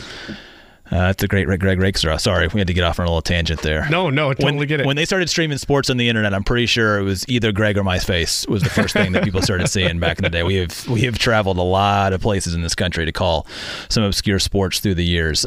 Uh, 0.91 1.07
that's 1.07 1.23
a 1.23 1.29
great 1.29 1.47
Greg 1.47 1.79
Rakestraw. 1.79 2.17
Sorry, 2.17 2.49
we 2.49 2.59
had 2.59 2.67
to 2.67 2.75
get 2.75 2.83
off 2.83 2.99
on 2.99 3.07
a 3.07 3.09
little 3.09 3.23
tangent 3.23 3.63
there. 3.63 3.89
No, 3.89 4.11
no, 4.11 4.31
I 4.31 4.35
totally 4.35 4.59
when, 4.59 4.67
get 4.67 4.81
it. 4.81 4.87
When 4.87 4.97
they 4.97 5.05
started 5.05 5.31
streaming 5.31 5.59
sports 5.59 5.89
on 5.89 5.99
the 5.99 6.09
internet, 6.09 6.35
I'm 6.35 6.43
pretty 6.43 6.67
sure 6.67 6.99
it 6.99 7.05
was 7.05 7.25
either 7.29 7.53
Greg 7.53 7.79
or 7.79 7.85
my 7.85 8.01
face 8.01 8.45
was 8.49 8.65
the 8.65 8.71
first 8.71 8.95
thing 8.95 9.13
that 9.13 9.23
people 9.23 9.41
started 9.41 9.69
seeing 9.71 10.01
back 10.01 10.19
in 10.19 10.25
the 10.25 10.31
day. 10.31 10.43
We 10.43 10.57
have 10.57 10.89
we 10.89 11.03
have 11.03 11.17
traveled 11.17 11.59
a 11.59 11.63
lot 11.63 12.13
of 12.13 12.21
places 12.21 12.55
in 12.55 12.63
this 12.63 12.75
country 12.75 13.05
to 13.05 13.13
call 13.13 13.47
some 13.89 14.03
obscure 14.03 14.41
sports 14.41 14.81
through 14.81 14.97
the 14.97 15.05
years. 15.05 15.47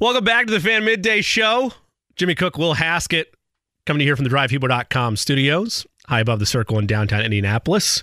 Welcome 0.00 0.24
back 0.24 0.46
to 0.46 0.52
the 0.52 0.58
Fan 0.58 0.84
Midday 0.84 1.20
Show. 1.20 1.72
Jimmy 2.16 2.34
Cook, 2.34 2.58
Will 2.58 2.74
Haskett, 2.74 3.32
coming 3.86 4.00
to 4.00 4.04
here 4.04 4.16
from 4.16 4.24
the 4.24 4.30
DriveHubler.com 4.30 5.14
studios, 5.14 5.86
high 6.08 6.18
above 6.18 6.40
the 6.40 6.46
circle 6.46 6.80
in 6.80 6.88
downtown 6.88 7.22
Indianapolis. 7.22 8.02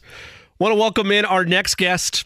Want 0.57 0.71
to 0.71 0.75
welcome 0.79 1.11
in 1.11 1.25
our 1.25 1.43
next 1.43 1.75
guest. 1.75 2.23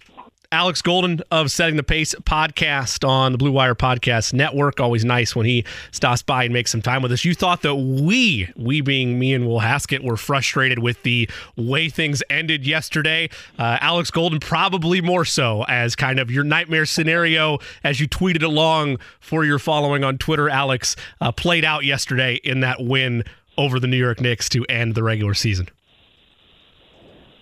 Alex 0.55 0.81
Golden 0.81 1.21
of 1.31 1.51
Setting 1.51 1.75
the 1.75 1.83
Pace 1.83 2.15
podcast 2.23 3.05
on 3.05 3.33
the 3.33 3.37
Blue 3.37 3.51
Wire 3.51 3.75
Podcast 3.75 4.33
Network. 4.33 4.79
Always 4.79 5.03
nice 5.03 5.35
when 5.35 5.45
he 5.45 5.65
stops 5.91 6.21
by 6.21 6.45
and 6.45 6.53
makes 6.53 6.71
some 6.71 6.81
time 6.81 7.01
with 7.01 7.11
us. 7.11 7.25
You 7.25 7.35
thought 7.35 7.61
that 7.63 7.75
we, 7.75 8.49
we 8.55 8.79
being 8.79 9.19
me 9.19 9.33
and 9.33 9.45
Will 9.45 9.59
Haskett, 9.59 10.01
were 10.01 10.15
frustrated 10.15 10.79
with 10.79 11.03
the 11.03 11.29
way 11.57 11.89
things 11.89 12.23
ended 12.29 12.65
yesterday. 12.65 13.29
Uh, 13.59 13.79
Alex 13.81 14.09
Golden, 14.11 14.39
probably 14.39 15.01
more 15.01 15.25
so, 15.25 15.63
as 15.63 15.93
kind 15.93 16.19
of 16.19 16.31
your 16.31 16.45
nightmare 16.45 16.85
scenario 16.85 17.59
as 17.83 17.99
you 17.99 18.07
tweeted 18.07 18.41
along 18.41 18.99
for 19.19 19.43
your 19.43 19.59
following 19.59 20.05
on 20.05 20.17
Twitter, 20.17 20.49
Alex, 20.49 20.95
uh, 21.19 21.33
played 21.33 21.65
out 21.65 21.83
yesterday 21.83 22.35
in 22.45 22.61
that 22.61 22.77
win 22.79 23.25
over 23.57 23.77
the 23.77 23.87
New 23.87 23.97
York 23.97 24.21
Knicks 24.21 24.47
to 24.47 24.63
end 24.69 24.95
the 24.95 25.03
regular 25.03 25.33
season. 25.33 25.67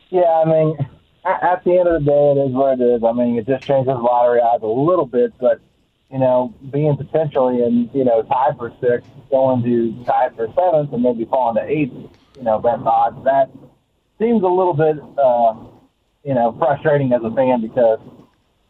Yeah, 0.09 0.23
I 0.23 0.45
mean 0.45 0.77
at 1.25 1.63
the 1.63 1.77
end 1.77 1.87
of 1.87 2.03
the 2.03 2.11
day, 2.11 2.31
it 2.31 2.49
is 2.49 2.53
what 2.53 2.79
it 2.79 2.83
is. 2.83 3.03
I 3.03 3.13
mean, 3.13 3.37
it 3.37 3.47
just 3.47 3.65
changes 3.65 3.93
lottery 3.95 4.41
odds 4.41 4.63
a 4.63 4.67
little 4.67 5.05
bit, 5.05 5.33
but 5.39 5.59
you 6.11 6.19
know, 6.19 6.53
being 6.71 6.95
potentially 6.95 7.63
in 7.63 7.89
you 7.93 8.03
know 8.03 8.21
tied 8.23 8.57
for 8.57 8.71
sixth, 8.81 9.09
going 9.29 9.63
to 9.63 10.03
tied 10.05 10.35
for 10.35 10.47
seventh, 10.55 10.93
and 10.93 11.01
maybe 11.01 11.25
falling 11.25 11.55
to 11.55 11.69
eighth, 11.69 11.93
you 12.37 12.43
know, 12.43 12.59
best 12.59 12.83
odds. 12.85 13.23
That 13.23 13.49
seems 14.19 14.43
a 14.43 14.47
little 14.47 14.73
bit, 14.73 14.97
uh, 15.17 15.55
you 16.23 16.33
know, 16.33 16.55
frustrating 16.59 17.13
as 17.13 17.21
a 17.23 17.31
fan 17.33 17.61
because 17.61 17.99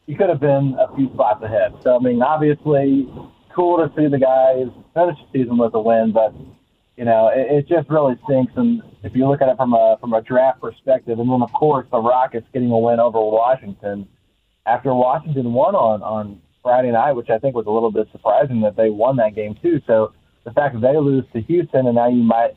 you 0.05 0.15
could 0.15 0.29
have 0.29 0.39
been 0.39 0.77
a 0.79 0.95
few 0.95 1.11
spots 1.13 1.43
ahead. 1.43 1.73
So 1.81 1.95
I 1.95 1.99
mean, 1.99 2.21
obviously, 2.21 3.09
cool 3.53 3.77
to 3.77 3.91
see 3.95 4.07
the 4.07 4.19
guys 4.19 4.67
finish 4.93 5.17
the 5.19 5.39
season 5.39 5.57
with 5.57 5.73
a 5.73 5.81
win, 5.81 6.11
but 6.11 6.33
you 6.97 7.05
know, 7.05 7.31
it, 7.33 7.47
it 7.51 7.67
just 7.67 7.89
really 7.89 8.15
stinks. 8.25 8.53
And 8.55 8.81
if 9.03 9.15
you 9.15 9.27
look 9.27 9.41
at 9.41 9.49
it 9.49 9.57
from 9.57 9.73
a 9.73 9.97
from 9.99 10.13
a 10.13 10.21
draft 10.21 10.61
perspective, 10.61 11.19
and 11.19 11.29
then 11.29 11.41
of 11.41 11.51
course 11.53 11.87
the 11.91 11.99
Rockets 11.99 12.47
getting 12.53 12.71
a 12.71 12.77
win 12.77 12.99
over 12.99 13.19
Washington 13.19 14.07
after 14.65 14.93
Washington 14.93 15.53
won 15.53 15.75
on 15.75 16.01
on 16.03 16.41
Friday 16.61 16.91
night, 16.91 17.13
which 17.13 17.29
I 17.29 17.39
think 17.39 17.55
was 17.55 17.65
a 17.65 17.71
little 17.71 17.91
bit 17.91 18.07
surprising 18.11 18.61
that 18.61 18.75
they 18.75 18.89
won 18.89 19.17
that 19.17 19.35
game 19.35 19.55
too. 19.61 19.81
So 19.87 20.13
the 20.45 20.51
fact 20.51 20.75
that 20.75 20.81
they 20.81 20.97
lose 20.97 21.25
to 21.33 21.41
Houston 21.41 21.87
and 21.87 21.95
now 21.95 22.09
you 22.09 22.23
might 22.23 22.51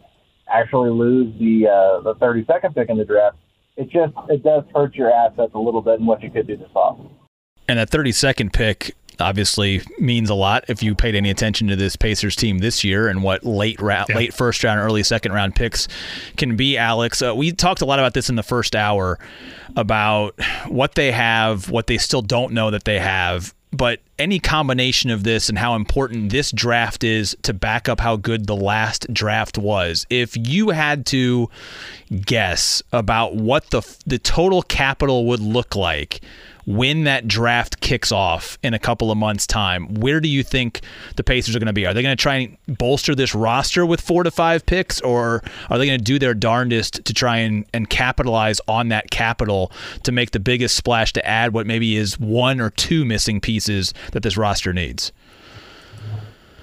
actually 0.49 0.91
lose 0.91 1.33
the 1.39 1.69
uh, 1.69 2.01
the 2.03 2.15
32nd 2.17 2.75
pick 2.75 2.89
in 2.89 2.99
the 2.99 3.05
draft, 3.05 3.37
it 3.77 3.85
just 3.91 4.15
it 4.29 4.43
does 4.43 4.65
hurt 4.75 4.95
your 4.95 5.11
assets 5.11 5.53
a 5.55 5.59
little 5.59 5.83
bit 5.83 5.99
and 5.99 6.07
what 6.07 6.23
you 6.23 6.31
could 6.31 6.47
do 6.47 6.57
this 6.57 6.71
off. 6.75 6.99
And 7.69 7.79
that 7.79 7.91
32nd 7.91 8.53
pick 8.53 8.95
obviously 9.21 9.83
means 9.99 10.31
a 10.31 10.35
lot 10.35 10.65
if 10.69 10.83
you 10.83 10.95
paid 10.95 11.15
any 11.15 11.31
attention 11.31 11.69
to 11.69 11.77
this 11.77 11.97
Pacers 11.97 12.37
team 12.37 12.59
this 12.59 12.85
year 12.85 13.09
and 13.09 13.23
what 13.23 13.45
late 13.45 13.81
round, 13.81 14.09
yeah. 14.09 14.17
late 14.17 14.35
first 14.35 14.63
round, 14.65 14.81
early 14.81 15.03
second 15.03 15.33
round 15.33 15.55
picks 15.55 15.89
can 16.37 16.57
be. 16.57 16.77
Alex, 16.77 17.23
uh, 17.23 17.35
we 17.35 17.53
talked 17.53 17.81
a 17.81 17.87
lot 17.87 17.99
about 17.99 18.15
this 18.15 18.29
in 18.29 18.37
the 18.37 18.43
first 18.43 18.77
hour 18.77 19.19
about 19.77 20.39
what 20.69 20.95
they 20.95 21.13
have, 21.13 21.71
what 21.71 21.87
they 21.87 21.99
still 21.99 22.23
don't 22.23 22.53
know 22.53 22.71
that 22.71 22.85
they 22.85 22.99
have, 22.99 23.55
but 23.73 24.01
any 24.19 24.39
combination 24.39 25.11
of 25.11 25.25
this 25.25 25.49
and 25.49 25.59
how 25.59 25.75
important 25.75 26.31
this 26.31 26.51
draft 26.51 27.05
is 27.05 27.37
to 27.43 27.53
back 27.53 27.89
up 27.89 28.01
how 28.01 28.17
good 28.17 28.47
the 28.47 28.57
last 28.57 29.13
draft 29.13 29.59
was. 29.59 30.07
If 30.09 30.37
you 30.37 30.71
had 30.71 31.05
to 31.07 31.51
guess 32.25 32.83
about 32.93 33.37
what 33.37 33.71
the 33.71 33.83
the 34.07 34.19
total 34.19 34.63
capital 34.63 35.27
would 35.27 35.41
look 35.41 35.77
like 35.77 36.21
when 36.67 37.05
that 37.05 37.29
draft 37.29 37.81
kicks 37.81 38.11
off 38.11 38.59
in 38.63 38.75
a 38.75 38.79
couple 38.79 39.11
of 39.13 39.17
months' 39.17 39.47
time, 39.47 39.95
where 39.95 40.21
do 40.21 40.29
you 40.29 40.43
think 40.43 40.81
the 41.15 41.23
Pacers 41.23 41.55
are 41.55 41.61
going 41.61 41.69
to 41.69 41.73
be? 41.73 41.87
Are 41.87 41.95
they 41.95 42.03
going 42.03 42.17
to 42.17 42.21
try 42.21 42.37
and 42.37 42.57
bolster 42.67 43.15
this 43.15 43.35
roster 43.35 43.87
with 43.87 44.01
four 44.01 44.25
to 44.25 44.33
five 44.33 44.67
picks, 44.67 45.01
or 45.01 45.43
are 45.71 45.79
they 45.79 45.87
going 45.87 45.99
to 45.99 46.05
do 46.05 46.19
their 46.19 46.35
darndest 46.35 47.05
to 47.05 47.15
try 47.15 47.39
and, 47.39 47.65
and 47.73 47.89
capitalize 47.89 48.61
on 48.67 48.89
that 48.89 49.11
capital 49.11 49.71
to 50.03 50.11
make 50.11 50.33
the 50.33 50.41
biggest 50.41 50.77
splash 50.77 51.13
to 51.13 51.25
add 51.25 51.55
what 51.55 51.67
maybe 51.67 51.97
is 51.97 52.19
one 52.19 52.61
or 52.61 52.71
two 52.71 53.05
missing 53.05 53.41
pieces 53.41 53.95
that 54.11 54.25
this 54.25 54.37
roster 54.37 54.73
needs? 54.73 55.13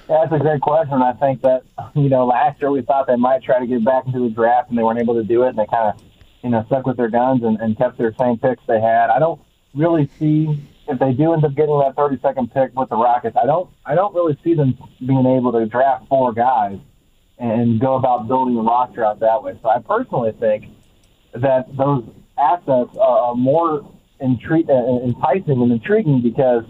That's 0.09 0.33
a 0.33 0.37
great 0.37 0.59
question. 0.59 1.01
I 1.01 1.13
think 1.13 1.41
that, 1.43 1.63
you 1.95 2.09
know, 2.09 2.25
last 2.25 2.61
year 2.61 2.71
we 2.71 2.81
thought 2.81 3.07
they 3.07 3.15
might 3.15 3.41
try 3.41 3.59
to 3.59 3.65
get 3.65 3.85
back 3.85 4.05
into 4.05 4.19
the 4.19 4.29
draft 4.29 4.69
and 4.69 4.77
they 4.77 4.83
weren't 4.83 4.99
able 4.99 5.13
to 5.13 5.23
do 5.23 5.43
it 5.43 5.49
and 5.49 5.57
they 5.57 5.65
kind 5.65 5.93
of, 5.93 6.03
you 6.43 6.49
know, 6.49 6.65
stuck 6.67 6.85
with 6.85 6.97
their 6.97 7.09
guns 7.09 7.41
and, 7.41 7.57
and 7.61 7.77
kept 7.77 7.97
their 7.97 8.13
same 8.19 8.37
picks 8.37 8.61
they 8.67 8.81
had. 8.81 9.09
I 9.09 9.17
don't 9.17 9.39
really 9.73 10.09
see 10.19 10.67
if 10.87 10.99
they 10.99 11.13
do 11.13 11.33
end 11.33 11.45
up 11.45 11.55
getting 11.55 11.79
that 11.79 11.95
32nd 11.95 12.53
pick 12.53 12.77
with 12.77 12.89
the 12.89 12.95
Rockets. 12.95 13.37
I 13.41 13.45
don't 13.45 13.69
I 13.85 13.95
don't 13.95 14.13
really 14.13 14.37
see 14.43 14.53
them 14.53 14.77
being 14.99 15.25
able 15.25 15.51
to 15.53 15.65
draft 15.65 16.07
four 16.07 16.33
guys 16.33 16.79
and 17.37 17.79
go 17.79 17.95
about 17.95 18.27
building 18.27 18.55
the 18.55 18.61
roster 18.61 19.03
out 19.03 19.19
that 19.19 19.43
way. 19.43 19.57
So 19.61 19.69
I 19.69 19.79
personally 19.79 20.33
think 20.39 20.65
that 21.33 21.75
those 21.75 22.03
assets 22.37 22.95
are 22.97 23.35
more 23.35 23.89
intri- 24.21 24.69
uh, 24.69 25.05
enticing 25.05 25.61
and 25.61 25.71
intriguing 25.71 26.21
because 26.21 26.63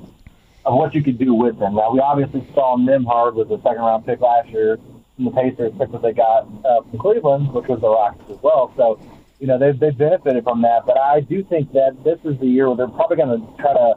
of 0.66 0.76
what 0.76 0.96
you 0.96 1.04
could 1.04 1.18
do 1.18 1.34
with 1.34 1.60
them. 1.60 1.76
Now 1.76 1.92
we 1.92 2.00
obviously 2.00 2.48
saw 2.54 2.78
Nembhard 2.78 3.36
with 3.36 3.50
the 3.50 3.58
second 3.58 3.82
round 3.82 4.06
pick 4.06 4.22
last 4.22 4.50
year, 4.50 4.80
and 5.18 5.28
the 5.28 5.32
Pacers 5.32 5.74
pick 5.78 5.92
that 5.92 6.02
they 6.02 6.14
got 6.14 6.48
uh, 6.64 6.82
from 6.90 7.00
Cleveland, 7.00 7.54
which 7.54 7.68
was 7.68 7.82
the 7.82 7.90
Rockets 7.90 8.30
as 8.30 8.42
well. 8.42 8.74
So 8.78 9.00
you 9.44 9.48
know, 9.48 9.60
they've, 9.60 9.78
they've 9.78 9.98
benefited 9.98 10.46
from 10.46 10.62
that. 10.62 10.86
But 10.86 10.98
I 10.98 11.20
do 11.20 11.44
think 11.44 11.74
that 11.74 12.02
this 12.06 12.18
is 12.24 12.40
the 12.40 12.48
year 12.48 12.70
where 12.70 12.78
they're 12.78 12.88
probably 12.88 13.18
going 13.18 13.42
to 13.42 13.62
try 13.62 13.74
to 13.74 13.96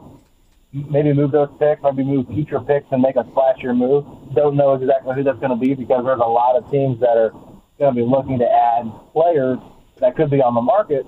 maybe 0.73 1.13
move 1.13 1.31
those 1.31 1.47
picks, 1.57 1.81
maybe 1.81 2.03
move 2.03 2.27
future 2.27 2.59
picks 2.59 2.85
and 2.91 3.01
make 3.01 3.15
a 3.15 3.23
splashier 3.23 3.73
move. 3.73 4.03
Don't 4.35 4.57
know 4.57 4.73
exactly 4.73 5.15
who 5.15 5.23
that's 5.23 5.39
going 5.39 5.55
to 5.57 5.65
be 5.65 5.73
because 5.73 6.03
there's 6.03 6.19
a 6.19 6.27
lot 6.27 6.57
of 6.57 6.69
teams 6.69 6.99
that 6.99 7.15
are 7.15 7.31
going 7.79 7.95
to 7.95 8.01
be 8.01 8.01
looking 8.01 8.39
to 8.39 8.45
add 8.45 8.91
players 9.13 9.57
that 10.01 10.17
could 10.17 10.29
be 10.29 10.41
on 10.41 10.53
the 10.53 10.59
market 10.59 11.05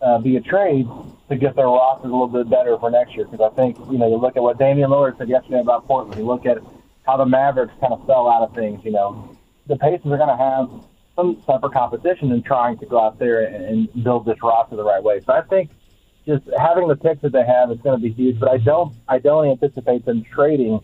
uh, 0.00 0.20
via 0.20 0.40
trade 0.40 0.86
to 1.28 1.34
get 1.34 1.56
their 1.56 1.66
rosters 1.66 2.12
a 2.12 2.14
little 2.14 2.28
bit 2.28 2.48
better 2.48 2.78
for 2.78 2.92
next 2.92 3.16
year. 3.16 3.26
Because 3.26 3.50
I 3.52 3.56
think, 3.56 3.76
you 3.90 3.98
know, 3.98 4.06
you 4.08 4.18
look 4.18 4.36
at 4.36 4.42
what 4.44 4.56
Damian 4.56 4.90
Lillard 4.90 5.18
said 5.18 5.28
yesterday 5.28 5.58
about 5.58 5.88
Portland. 5.88 6.16
You 6.16 6.26
look 6.26 6.46
at 6.46 6.58
how 7.08 7.16
the 7.16 7.26
Mavericks 7.26 7.74
kind 7.80 7.92
of 7.92 8.06
fell 8.06 8.30
out 8.30 8.42
of 8.42 8.54
things, 8.54 8.84
you 8.84 8.92
know. 8.92 9.36
The 9.66 9.74
Pacers 9.74 10.12
are 10.12 10.16
going 10.16 10.30
to 10.30 10.36
have 10.36 10.70
some 11.16 11.42
separate 11.46 11.72
competition 11.72 12.32
in 12.32 12.42
trying 12.42 12.78
to 12.78 12.86
go 12.86 13.00
out 13.00 13.18
there 13.18 13.44
and, 13.44 13.88
build 14.02 14.26
this 14.26 14.42
roster 14.42 14.76
the 14.76 14.84
right 14.84 15.02
way. 15.02 15.20
So 15.20 15.32
I 15.32 15.42
think 15.42 15.70
just 16.26 16.44
having 16.58 16.88
the 16.88 16.96
picks 16.96 17.22
that 17.22 17.32
they 17.32 17.44
have 17.44 17.70
is 17.70 17.78
going 17.78 17.98
to 17.98 18.02
be 18.02 18.12
huge. 18.12 18.38
But 18.40 18.50
I 18.50 18.58
don't 18.58 18.94
I 19.08 19.18
don't 19.18 19.46
anticipate 19.46 20.04
them 20.04 20.24
trading 20.24 20.80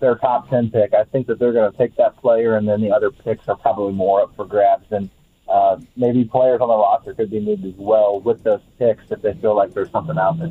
their 0.00 0.16
top 0.16 0.48
ten 0.48 0.70
pick. 0.70 0.94
I 0.94 1.04
think 1.04 1.26
that 1.26 1.38
they're 1.38 1.52
going 1.52 1.70
to 1.70 1.76
take 1.76 1.96
that 1.96 2.16
player, 2.16 2.56
and 2.56 2.68
then 2.68 2.80
the 2.80 2.90
other 2.90 3.10
picks 3.10 3.48
are 3.48 3.56
probably 3.56 3.92
more 3.92 4.22
up 4.22 4.36
for 4.36 4.44
grabs. 4.44 4.86
And 4.90 5.10
uh, 5.48 5.78
maybe 5.96 6.24
players 6.24 6.60
on 6.60 6.68
the 6.68 6.76
roster 6.76 7.14
could 7.14 7.30
be 7.30 7.40
moved 7.40 7.64
as 7.64 7.74
well 7.76 8.20
with 8.20 8.42
those 8.42 8.60
picks 8.78 9.04
if 9.10 9.22
they 9.22 9.34
feel 9.34 9.54
like 9.54 9.72
there's 9.72 9.90
something 9.90 10.18
out 10.18 10.38
there. 10.38 10.50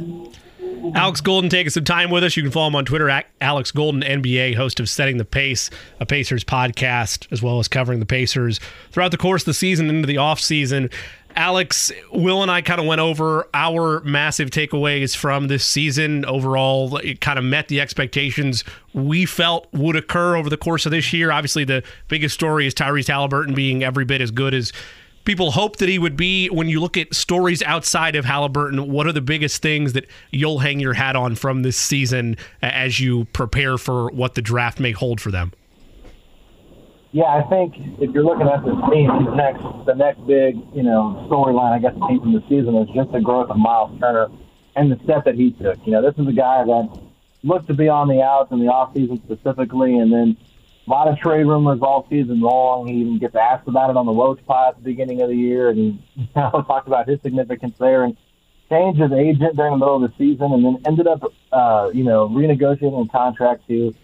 Alex 0.96 1.22
Golden 1.22 1.50
taking 1.50 1.70
some 1.70 1.84
time 1.84 2.10
with 2.10 2.24
us. 2.24 2.38
You 2.38 2.43
can 2.43 2.52
follow 2.52 2.68
him 2.68 2.76
on 2.76 2.86
Twitter 2.86 3.10
at 3.10 3.28
Alex 3.41 3.72
Golden 3.72 4.02
NBA, 4.02 4.56
host 4.56 4.80
of 4.80 4.89
Setting 4.89 5.18
the 5.18 5.26
Pace, 5.26 5.70
a 6.00 6.06
Pacers 6.06 6.43
podcast, 6.43 7.32
as 7.32 7.41
well 7.41 7.60
as 7.60 7.68
covering 7.68 8.00
the 8.00 8.06
Pacers 8.06 8.60
throughout 8.91 9.12
the 9.12 9.18
course 9.18 9.43
of 9.43 9.48
the 9.48 9.54
season 9.54 9.89
into 9.89 10.08
the 10.08 10.16
offseason. 10.16 10.91
Alex, 11.36 11.91
Will 12.11 12.41
and 12.41 12.49
I 12.49 12.61
kind 12.61 12.79
of 12.79 12.86
went 12.86 13.01
over 13.01 13.47
our 13.53 13.99
massive 14.01 14.49
takeaways 14.49 15.15
from 15.15 15.47
this 15.47 15.65
season. 15.65 16.23
Overall, 16.25 16.97
it 16.97 17.19
kind 17.19 17.38
of 17.38 17.43
met 17.45 17.67
the 17.67 17.81
expectations 17.81 18.63
we 18.93 19.25
felt 19.25 19.67
would 19.73 19.95
occur 19.95 20.36
over 20.36 20.49
the 20.49 20.57
course 20.57 20.86
of 20.86 20.91
this 20.91 21.11
year. 21.11 21.31
Obviously, 21.31 21.65
the 21.65 21.83
biggest 22.07 22.33
story 22.36 22.67
is 22.67 22.73
Tyrese 22.73 23.07
Haliburton 23.07 23.53
being 23.53 23.83
every 23.83 24.05
bit 24.05 24.21
as 24.21 24.31
good 24.31 24.53
as 24.53 24.71
people 25.25 25.51
hoped 25.51 25.79
that 25.79 25.89
he 25.89 25.99
would 25.99 26.15
be. 26.15 26.47
When 26.47 26.69
you 26.69 26.79
look 26.79 26.95
at 26.95 27.13
stories 27.13 27.61
outside 27.63 28.15
of 28.15 28.25
Haliburton, 28.25 28.88
what 28.88 29.05
are 29.05 29.11
the 29.11 29.21
biggest 29.21 29.61
things 29.61 29.93
that 29.93 30.05
you'll 30.31 30.59
hang 30.59 30.79
your 30.79 30.93
hat 30.93 31.15
on 31.15 31.36
from 31.36 31.63
this 31.63 31.77
season 31.77 32.38
as 32.61 32.99
you 32.99 33.25
prepare 33.33 33.77
for 33.77 34.09
what 34.11 34.36
the 34.36 34.41
draft 34.41 34.79
may 34.79 34.91
hold 34.91 35.19
for 35.19 35.31
them? 35.31 35.51
Yeah, 37.16 37.32
I 37.32 37.47
think 37.47 37.76
if 38.01 38.11
you're 38.11 38.26
looking 38.26 38.49
at 38.49 38.66
this 38.66 38.76
team, 38.91 39.07
the 39.07 39.36
next 39.36 39.63
the 39.86 39.95
next 39.95 40.20
big 40.28 40.59
you 40.76 40.84
know 40.84 41.26
storyline, 41.32 41.72
I 41.72 41.80
guess, 41.80 41.93
team 42.09 42.20
from 42.20 42.34
the 42.34 42.43
season 42.49 42.76
is 42.76 42.89
just 42.93 43.09
the 43.13 43.22
growth 43.22 43.49
of 43.49 43.55
Miles 43.55 43.97
Turner 44.01 44.28
and 44.76 44.91
the 44.91 44.99
step 45.05 45.24
that 45.24 45.36
he 45.36 45.51
took. 45.51 45.80
You 45.86 45.93
know, 45.93 46.01
this 46.01 46.13
is 46.20 46.28
a 46.28 46.36
guy 46.36 46.66
that 46.66 46.99
looked 47.41 47.68
to 47.68 47.74
be 47.74 47.88
on 47.88 48.09
the 48.09 48.22
outs 48.22 48.51
in 48.51 48.59
the 48.59 48.68
off 48.68 48.93
season 48.93 49.22
specifically, 49.24 49.95
and 49.95 50.11
then 50.11 50.36
a 50.86 50.89
lot 50.91 51.07
of 51.07 51.18
trade 51.18 51.45
rumors 51.45 51.80
all 51.82 52.05
season 52.09 52.41
long. 52.41 52.86
He 52.89 52.95
even 52.95 53.18
gets 53.18 53.34
asked 53.34 53.70
about 53.70 53.91
it 53.91 53.95
on 53.95 54.05
the 54.05 54.11
Woj 54.11 54.45
Pod 54.45 54.76
at 54.76 54.84
the 54.84 54.84
beginning 54.84 55.22
of 55.22 55.30
the 55.30 55.38
year, 55.38 55.70
and 55.70 55.78
he 55.80 55.84
you 56.20 56.28
know, 56.36 56.66
talked 56.68 56.89
about 56.89 57.07
his 57.07 57.22
significance 57.22 57.78
there 57.80 58.03
and 58.03 58.18
changed 58.68 58.99
his 58.99 59.13
agent 59.13 59.55
during 59.55 59.72
the 59.72 59.78
middle 59.78 60.03
of 60.03 60.11
the 60.11 60.13
season, 60.18 60.51
and 60.51 60.66
then 60.66 60.82
ended 60.86 61.07
up, 61.07 61.24
uh, 61.53 61.89
you 61.93 62.03
know, 62.03 62.28
renegotiating 62.28 63.05
a 63.05 63.09
contract 63.09 63.66
to 63.70 63.95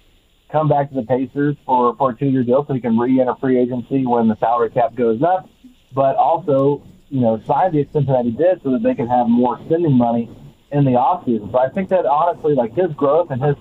come 0.51 0.67
back 0.67 0.89
to 0.89 0.95
the 0.95 1.03
Pacers 1.03 1.55
for 1.65 1.95
for 1.95 2.11
a 2.11 2.15
two 2.15 2.27
year 2.27 2.43
deal, 2.43 2.65
so 2.67 2.73
he 2.73 2.81
can 2.81 2.97
re-enter 2.97 3.35
free 3.39 3.59
agency 3.59 4.05
when 4.05 4.27
the 4.27 4.37
salary 4.37 4.69
cap 4.69 4.95
goes 4.95 5.21
up, 5.23 5.49
but 5.93 6.15
also, 6.15 6.83
you 7.09 7.21
know, 7.21 7.41
sign 7.45 7.71
the 7.71 7.79
extension 7.79 8.13
that 8.13 8.25
he 8.25 8.31
did 8.31 8.61
so 8.63 8.71
that 8.71 8.83
they 8.83 8.95
can 8.95 9.07
have 9.07 9.27
more 9.27 9.59
spending 9.65 9.93
money 9.93 10.29
in 10.71 10.85
the 10.85 10.91
offseason. 10.91 11.51
So 11.51 11.57
I 11.59 11.69
think 11.69 11.89
that 11.89 12.05
honestly, 12.05 12.53
like 12.53 12.73
his 12.73 12.91
growth 12.93 13.31
and 13.31 13.41
his 13.41 13.55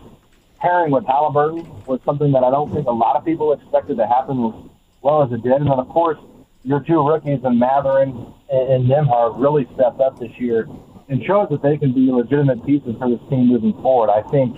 pairing 0.61 0.93
with 0.93 1.05
Haliburton 1.05 1.86
was 1.86 2.01
something 2.05 2.32
that 2.32 2.45
I 2.45 2.51
don't 2.51 2.72
think 2.72 2.86
a 2.86 2.93
lot 2.93 3.16
of 3.16 3.24
people 3.24 3.53
expected 3.53 3.97
to 3.97 4.07
happen 4.07 4.45
as 4.45 4.70
well 5.03 5.22
as 5.22 5.32
it 5.32 5.43
did. 5.43 5.53
And 5.53 5.66
then, 5.66 5.78
of 5.78 5.88
course, 5.88 6.18
your 6.62 6.80
two 6.80 7.07
rookies 7.07 7.41
in 7.45 7.59
Mathurin 7.59 8.34
and, 8.51 8.86
Nembhard 8.86 9.41
really 9.41 9.66
stepped 9.74 10.01
up 10.01 10.18
this 10.20 10.32
year 10.38 10.68
and 11.09 11.24
showed 11.24 11.51
that 11.51 11.62
they 11.62 11.78
can 11.78 11.93
be 11.93 12.12
legitimate 12.12 12.64
pieces 12.66 12.95
for 12.99 13.09
this 13.09 13.20
team 13.30 13.49
moving 13.49 13.72
forward. 13.80 14.11
I 14.11 14.22
think 14.30 14.57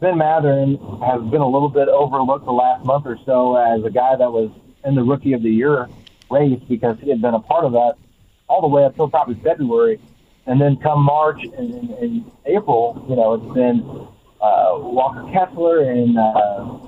Ben 0.00 0.16
Mathurin 0.16 0.76
has 1.02 1.20
been 1.30 1.40
a 1.40 1.48
little 1.48 1.68
bit 1.68 1.88
overlooked 1.88 2.44
the 2.44 2.52
last 2.52 2.84
month 2.84 3.06
or 3.06 3.18
so 3.26 3.56
as 3.56 3.84
a 3.84 3.90
guy 3.90 4.14
that 4.14 4.30
was 4.30 4.50
in 4.84 4.94
the 4.94 5.02
Rookie 5.02 5.32
of 5.32 5.42
the 5.42 5.50
Year 5.50 5.88
race 6.30 6.60
because 6.68 6.96
he 7.00 7.10
had 7.10 7.20
been 7.20 7.34
a 7.34 7.40
part 7.40 7.64
of 7.64 7.72
that 7.72 7.94
all 8.48 8.60
the 8.60 8.68
way 8.68 8.84
up 8.84 8.92
until 8.92 9.08
probably 9.08 9.34
February. 9.42 10.00
And 10.46 10.60
then 10.60 10.76
come 10.76 11.02
March 11.02 11.42
and, 11.42 11.74
and, 11.74 11.90
and 11.90 12.30
April, 12.46 13.04
you 13.08 13.16
know, 13.16 13.34
it's 13.34 13.54
been 13.54 13.80
uh, 14.40 14.78
Walker 14.78 15.28
Kessler 15.32 15.80
and 15.90 16.16
uh, 16.16 16.78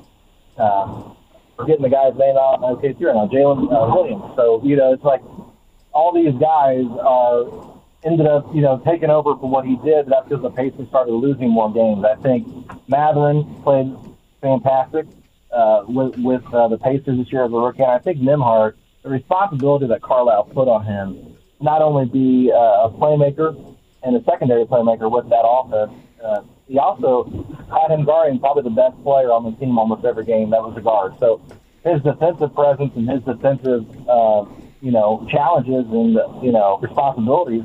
uh, 0.57 1.13
forgetting 1.57 1.83
the 1.83 1.91
guy's 1.91 2.15
name 2.17 2.37
out. 2.37 2.63
Okay, 2.63 2.95
here 2.95 3.13
now, 3.13 3.27
Jalen 3.27 3.71
uh, 3.71 3.95
Williams. 3.95 4.33
So 4.37 4.63
you 4.65 4.77
know, 4.77 4.95
it's 4.95 5.05
like 5.05 5.21
all 5.93 6.13
these 6.15 6.33
guys 6.41 6.87
are 7.03 7.70
ended 8.05 8.27
up 8.27 8.55
you 8.55 8.63
know 8.63 8.81
taking 8.85 9.11
over 9.11 9.37
for 9.37 9.49
what 9.49 9.67
he 9.67 9.77
did. 9.85 10.07
That's 10.07 10.29
because 10.29 10.43
the 10.43 10.51
Pacers 10.51 10.89
started 10.89 11.13
losing 11.13 11.51
more 11.51 11.73
games. 11.73 12.05
I 12.05 12.21
think 12.23 12.49
Mathurin 12.89 13.45
played 13.63 13.95
fantastic 14.41 15.07
uh, 15.53 15.85
with 15.87 16.17
with 16.19 16.43
uh, 16.53 16.69
the 16.69 16.79
Pacers 16.79 17.19
this 17.19 17.33
year 17.33 17.45
as 17.45 17.53
a 17.53 17.57
rookie. 17.57 17.83
And 17.83 17.93
I 17.93 17.99
think 17.99 18.19
Nembhard, 18.19 18.75
the 19.03 19.11
responsibility 19.11 19.87
that 19.87 20.03
Carlisle 20.03 20.45
put 20.55 20.69
on 20.69 20.85
him, 20.85 21.37
not 21.61 21.83
only 21.83 22.07
be 22.07 22.51
uh, 22.53 22.89
a 22.89 22.91
playmaker 22.91 23.77
and 24.03 24.17
a 24.17 24.25
secondary 24.25 24.65
playmaker 24.65 25.11
with 25.11 25.29
that 25.29 25.45
offense. 25.45 25.93
Uh, 26.25 26.43
he 26.69 26.79
also 26.79 27.25
had 27.71 27.91
him 27.91 28.05
guarding 28.05 28.39
probably 28.39 28.63
the 28.63 28.71
best 28.71 28.95
player 29.03 29.33
on 29.33 29.45
the 29.45 29.53
team 29.59 29.79
almost 29.79 30.05
every 30.05 30.25
game. 30.25 30.51
That 30.51 30.63
was 30.63 30.77
a 30.77 30.81
guard. 30.81 31.15
So 31.19 31.41
his 31.83 32.01
defensive 32.03 32.55
presence 32.55 32.93
and 32.95 33.09
his 33.11 33.23
defensive, 33.23 33.89
uh, 34.09 34.45
you 34.81 34.93
know, 34.93 35.27
challenges 35.31 35.87
and 35.91 36.15
you 36.43 36.53
know 36.53 36.79
responsibilities 36.81 37.65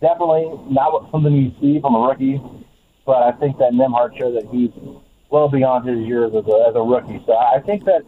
definitely 0.00 0.50
not 0.70 1.10
something 1.10 1.32
you 1.32 1.52
see 1.60 1.80
from 1.80 1.94
a 1.94 2.00
rookie. 2.00 2.40
But 3.06 3.22
I 3.22 3.32
think 3.32 3.58
that 3.58 3.72
Nembhard 3.72 4.18
showed 4.18 4.36
that 4.36 4.48
he's 4.52 4.70
well 5.30 5.48
beyond 5.48 5.88
his 5.88 6.06
years 6.06 6.32
as 6.34 6.46
a, 6.46 6.56
as 6.68 6.74
a 6.74 6.82
rookie. 6.82 7.22
So 7.26 7.32
I 7.36 7.60
think 7.64 7.84
that 7.84 8.02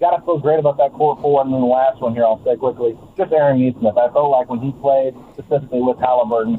got 0.00 0.16
to 0.16 0.24
feel 0.24 0.38
great 0.38 0.58
about 0.58 0.78
that 0.78 0.92
core 0.92 1.18
four. 1.20 1.42
And 1.42 1.52
then 1.52 1.60
the 1.60 1.66
last 1.66 2.00
one 2.00 2.14
here, 2.14 2.24
I'll 2.24 2.42
say 2.44 2.56
quickly, 2.56 2.96
just 3.16 3.32
Aaron 3.32 3.60
Nesmith. 3.60 3.96
I 3.96 4.10
felt 4.12 4.30
like 4.30 4.48
when 4.48 4.60
he 4.60 4.72
played 4.80 5.14
specifically 5.34 5.82
with 5.82 5.98
Haliburton 5.98 6.56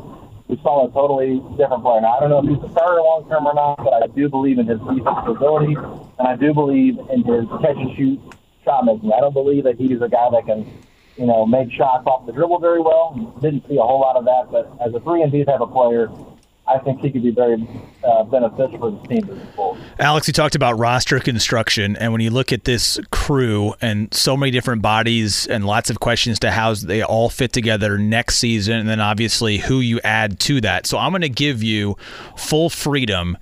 we 0.48 0.56
saw 0.64 0.88
a 0.88 0.92
totally 0.92 1.40
different 1.58 1.84
player. 1.84 2.02
Now, 2.02 2.16
I 2.16 2.20
don't 2.22 2.30
know 2.30 2.40
if 2.40 2.48
he's 2.48 2.70
a 2.70 2.72
starter 2.72 3.02
long 3.02 3.28
term 3.30 3.46
or 3.48 3.54
not, 3.54 3.78
but 3.78 3.94
I 3.94 4.08
do 4.08 4.30
believe 4.30 4.60
in 4.60 4.68
his 4.68 4.80
defensive 4.80 5.36
ability, 5.36 5.76
and 5.76 6.28
I 6.28 6.36
do 6.36 6.54
believe 6.54 6.98
in 7.12 7.24
his 7.24 7.46
catch 7.62 7.76
and 7.76 7.96
shoot 7.98 8.20
shot 8.64 8.86
making. 8.86 9.12
I 9.12 9.20
don't 9.20 9.34
believe 9.34 9.66
that 9.66 9.76
he's 9.76 10.02
a 10.02 10.08
guy 10.08 10.28
that 10.32 10.46
can, 10.46 10.66
you 11.18 11.26
know, 11.26 11.46
make 11.46 11.72
shots 11.72 12.06
off 12.06 12.26
the 12.26 12.32
dribble 12.32 12.60
very 12.60 12.82
well. 12.82 13.36
Didn't 13.42 13.68
see 13.68 13.78
a 13.78 13.82
whole 13.82 14.00
lot 14.00 14.16
of 14.16 14.26
that, 14.26 14.48
but 14.52 14.72
as 14.86 14.94
a 14.94 15.00
three 15.00 15.22
and 15.22 15.32
D 15.32 15.44
type 15.44 15.62
of 15.62 15.72
player, 15.72 16.10
I 16.68 16.80
think 16.80 17.00
he 17.00 17.10
could 17.10 17.24
be 17.24 17.32
very 17.32 17.56
uh, 18.04 18.24
beneficial 18.26 18.78
for 18.78 18.92
the 18.92 19.08
team. 19.08 19.40
Alex, 20.00 20.28
you 20.28 20.34
talked 20.34 20.56
about 20.56 20.78
roster 20.78 21.20
construction, 21.20 21.96
and 21.96 22.12
when 22.12 22.20
you 22.20 22.30
look 22.30 22.52
at 22.52 22.66
this 22.66 23.00
crew 23.10 23.74
and 23.82 24.14
so 24.14 24.36
many 24.36 24.52
different 24.52 24.82
bodies 24.82 25.48
and 25.48 25.66
lots 25.66 25.90
of 25.90 26.02
questions 26.02 26.40
to 26.40 26.52
how 26.52 26.74
they 26.74 27.02
all 27.02 27.30
fit 27.30 27.54
together 27.54 27.98
next 27.98 28.38
season, 28.38 28.78
and 28.78 28.90
then 28.90 29.00
obviously 29.00 29.60
who 29.60 29.80
you 29.80 30.02
add 30.04 30.40
to 30.42 30.60
that. 30.62 30.86
So 30.86 30.98
I'm 30.98 31.12
going 31.12 31.22
to 31.22 31.30
give 31.30 31.64
you 31.64 31.96
full 32.36 32.70
freedom 32.70 33.38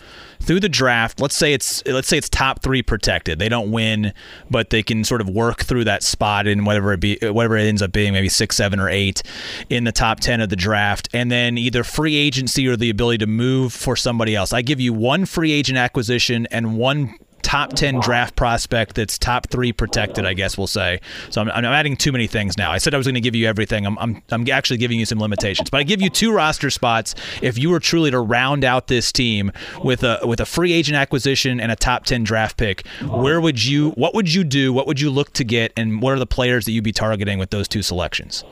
through 0.46 0.60
the 0.60 0.70
draft, 0.70 1.20
let's 1.20 1.36
say 1.36 1.54
it's 1.54 1.86
let's 1.86 2.08
say 2.08 2.18
it's 2.18 2.30
top 2.30 2.62
three 2.62 2.84
protected. 2.84 3.40
They 3.40 3.50
don't 3.50 3.72
win, 3.72 4.14
but 4.50 4.70
they 4.70 4.84
can 4.84 5.04
sort 5.04 5.22
of 5.22 5.28
work 5.30 5.64
through 5.64 5.86
that 5.86 6.04
spot 6.04 6.48
in 6.48 6.66
whatever 6.66 6.94
it 6.94 7.00
be, 7.00 7.18
whatever 7.22 7.58
it 7.58 7.64
ends 7.64 7.82
up 7.82 7.92
being, 7.92 8.14
maybe 8.14 8.30
six, 8.30 8.56
seven, 8.56 8.80
or 8.80 8.90
eight 8.90 9.24
in 9.70 9.84
the 9.84 9.92
top 9.92 10.20
ten 10.20 10.42
of 10.42 10.50
the 10.50 10.56
draft, 10.56 11.10
and 11.14 11.32
then 11.32 11.58
either 11.58 11.84
free 11.84 12.16
agency 12.16 12.68
or 12.68 12.78
the 12.78 12.90
ability 12.90 13.18
to 13.20 13.28
move 13.28 13.74
for 13.74 13.96
somebody 13.96 14.36
else. 14.36 14.54
I 14.54 14.62
give 14.62 14.80
you 14.80 14.94
one 14.94 15.26
free 15.26 15.52
agent 15.52 15.78
acquisition 15.78 16.48
and 16.52 16.78
one 16.78 17.16
top 17.56 17.72
10 17.72 18.02
draft 18.02 18.36
prospect 18.36 18.96
that's 18.96 19.18
top 19.18 19.48
three 19.50 19.72
protected, 19.72 20.26
I 20.26 20.34
guess 20.34 20.58
we'll 20.58 20.68
say. 20.68 21.00
So 21.30 21.40
I'm, 21.40 21.50
I'm 21.50 21.64
adding 21.64 21.96
too 21.96 22.12
many 22.12 22.28
things 22.28 22.58
now. 22.58 22.70
I 22.70 22.80
said 22.80 22.94
I 22.94 22.98
was 22.98 23.08
going 23.08 23.16
to 23.16 23.22
give 23.22 23.34
you 23.34 23.48
everything. 23.48 23.86
I'm, 23.86 23.98
I'm, 23.98 24.22
I'm 24.30 24.50
actually 24.50 24.76
giving 24.76 25.00
you 25.00 25.06
some 25.06 25.20
limitations, 25.20 25.70
but 25.70 25.78
I 25.78 25.84
give 25.84 26.02
you 26.02 26.10
two 26.10 26.34
roster 26.34 26.70
spots 26.70 27.16
if 27.42 27.58
you 27.58 27.70
were 27.70 27.80
truly 27.80 28.12
to 28.12 28.20
round 28.20 28.66
out 28.66 28.88
this 28.88 29.10
team 29.10 29.54
with 29.86 30.04
a 30.04 30.20
with 30.24 30.42
a 30.42 30.46
free 30.46 30.74
agent 30.74 30.98
acquisition 30.98 31.62
and 31.62 31.72
a 31.72 31.78
top 31.78 32.04
10 32.04 32.26
draft 32.26 32.58
pick. 32.58 32.86
Where 33.08 33.40
would 33.40 33.64
you? 33.64 33.92
What 33.92 34.14
would 34.16 34.34
you 34.34 34.44
do? 34.44 34.74
What 34.74 34.86
would 34.86 35.00
you 35.00 35.10
look 35.10 35.32
to 35.34 35.46
get? 35.46 35.72
And 35.78 36.02
what 36.02 36.12
are 36.12 36.20
the 36.20 36.26
players 36.26 36.66
that 36.66 36.74
you'd 36.74 36.84
be 36.84 36.92
targeting 36.92 37.40
with 37.40 37.52
those 37.52 37.70
two 37.70 37.82
selections? 37.82 38.44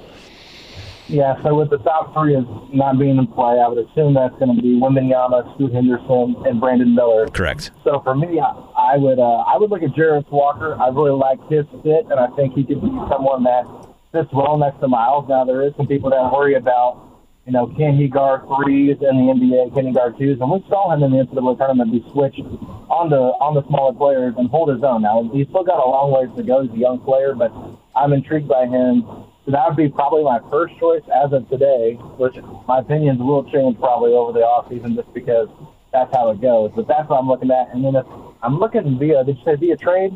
Yeah, 1.07 1.41
so 1.43 1.53
with 1.55 1.69
the 1.69 1.79
top 1.79 2.13
three 2.13 2.35
is 2.35 2.45
not 2.71 2.97
being 2.97 3.17
in 3.17 3.27
play, 3.27 3.59
I 3.59 3.67
would 3.67 3.77
assume 3.77 4.13
that's 4.13 4.37
going 4.39 4.55
to 4.55 4.61
be 4.61 4.79
Wembanyama, 4.79 5.53
Scoot 5.55 5.73
Henderson, 5.73 6.35
and 6.47 6.59
Brandon 6.59 6.95
Miller. 6.95 7.27
Correct. 7.27 7.71
So 7.83 7.99
for 8.03 8.15
me, 8.15 8.39
I, 8.39 8.95
I 8.95 8.97
would 8.97 9.19
uh, 9.19 9.43
I 9.43 9.57
would 9.57 9.69
look 9.69 9.83
at 9.83 9.91
Jarace 9.91 10.29
Walker. 10.31 10.79
I 10.79 10.87
really 10.87 11.11
like 11.11 11.39
his 11.49 11.65
fit, 11.83 12.07
and 12.09 12.19
I 12.19 12.27
think 12.35 12.53
he 12.53 12.63
could 12.63 12.81
be 12.81 12.91
someone 13.11 13.43
that 13.43 13.67
fits 14.13 14.29
well 14.31 14.57
next 14.57 14.79
to 14.79 14.87
Miles. 14.87 15.27
Now 15.27 15.43
there 15.43 15.67
is 15.67 15.73
some 15.75 15.87
people 15.87 16.09
that 16.11 16.31
worry 16.31 16.55
about, 16.55 17.25
you 17.45 17.51
know, 17.51 17.67
can 17.75 17.97
he 17.97 18.07
guard 18.07 18.47
threes 18.47 18.95
in 19.01 19.13
the 19.19 19.27
NBA? 19.33 19.73
Can 19.73 19.87
he 19.87 19.93
guard 19.93 20.15
twos? 20.17 20.39
And 20.39 20.49
we 20.49 20.63
saw 20.69 20.93
him 20.93 21.03
in 21.03 21.11
the 21.11 21.25
NCAA 21.25 21.57
tournament 21.57 21.91
be 21.91 21.99
switched 22.13 22.39
on 22.87 23.09
the 23.09 23.35
on 23.43 23.55
the 23.55 23.67
smaller 23.67 23.91
players 23.91 24.35
and 24.37 24.49
hold 24.49 24.69
his 24.69 24.83
own. 24.83 25.01
Now 25.01 25.29
he's 25.33 25.49
still 25.49 25.65
got 25.65 25.83
a 25.83 25.89
long 25.89 26.15
ways 26.15 26.31
to 26.37 26.43
go. 26.43 26.63
He's 26.63 26.71
a 26.71 26.79
young 26.79 26.99
player, 26.99 27.35
but 27.35 27.51
I'm 27.95 28.13
intrigued 28.13 28.47
by 28.47 28.67
him 28.67 29.03
so 29.45 29.51
that 29.51 29.67
would 29.67 29.75
be 29.75 29.89
probably 29.89 30.23
my 30.23 30.39
first 30.49 30.77
choice 30.79 31.03
as 31.13 31.33
of 31.33 31.49
today, 31.49 31.95
which 32.17 32.35
my 32.67 32.79
opinions 32.79 33.19
will 33.19 33.43
change 33.51 33.77
probably 33.77 34.11
over 34.11 34.31
the 34.31 34.39
off 34.39 34.69
season 34.69 34.95
just 34.95 35.13
because 35.13 35.49
that's 35.91 36.13
how 36.15 36.29
it 36.31 36.41
goes. 36.41 36.71
But 36.75 36.87
that's 36.87 37.09
what 37.09 37.19
I'm 37.19 37.27
looking 37.27 37.51
at. 37.51 37.73
And 37.73 37.83
then 37.83 37.95
if 37.95 38.05
I'm 38.41 38.57
looking 38.57 38.97
via, 38.97 39.23
did 39.23 39.37
you 39.37 39.43
say 39.43 39.55
via 39.55 39.75
trade? 39.75 40.13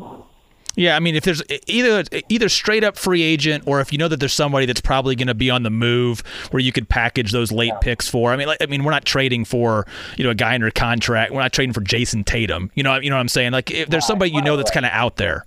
Yeah, 0.78 0.94
I 0.94 1.00
mean, 1.00 1.16
if 1.16 1.24
there's 1.24 1.42
either 1.66 2.04
either 2.28 2.48
straight 2.48 2.84
up 2.84 2.96
free 2.96 3.22
agent, 3.22 3.64
or 3.66 3.80
if 3.80 3.90
you 3.90 3.98
know 3.98 4.06
that 4.06 4.20
there's 4.20 4.32
somebody 4.32 4.64
that's 4.64 4.80
probably 4.80 5.16
going 5.16 5.26
to 5.26 5.34
be 5.34 5.50
on 5.50 5.64
the 5.64 5.70
move, 5.70 6.20
where 6.52 6.60
you 6.60 6.70
could 6.70 6.88
package 6.88 7.32
those 7.32 7.50
late 7.50 7.72
yeah. 7.72 7.78
picks 7.78 8.06
for. 8.06 8.32
I 8.32 8.36
mean, 8.36 8.46
like, 8.46 8.58
I 8.60 8.66
mean, 8.66 8.84
we're 8.84 8.92
not 8.92 9.04
trading 9.04 9.44
for 9.44 9.88
you 10.16 10.22
know 10.22 10.30
a 10.30 10.36
guy 10.36 10.54
under 10.54 10.70
contract. 10.70 11.32
We're 11.32 11.40
not 11.40 11.52
trading 11.52 11.72
for 11.72 11.80
Jayson 11.80 12.24
Tatum. 12.24 12.70
You 12.76 12.84
know, 12.84 12.96
you 13.00 13.10
know 13.10 13.16
what 13.16 13.20
I'm 13.20 13.28
saying? 13.28 13.52
Like, 13.52 13.72
if 13.72 13.88
there's 13.88 14.06
somebody 14.06 14.30
you 14.30 14.40
know 14.40 14.56
that's 14.56 14.70
kind 14.70 14.86
of 14.86 14.92
out 14.92 15.16
there. 15.16 15.44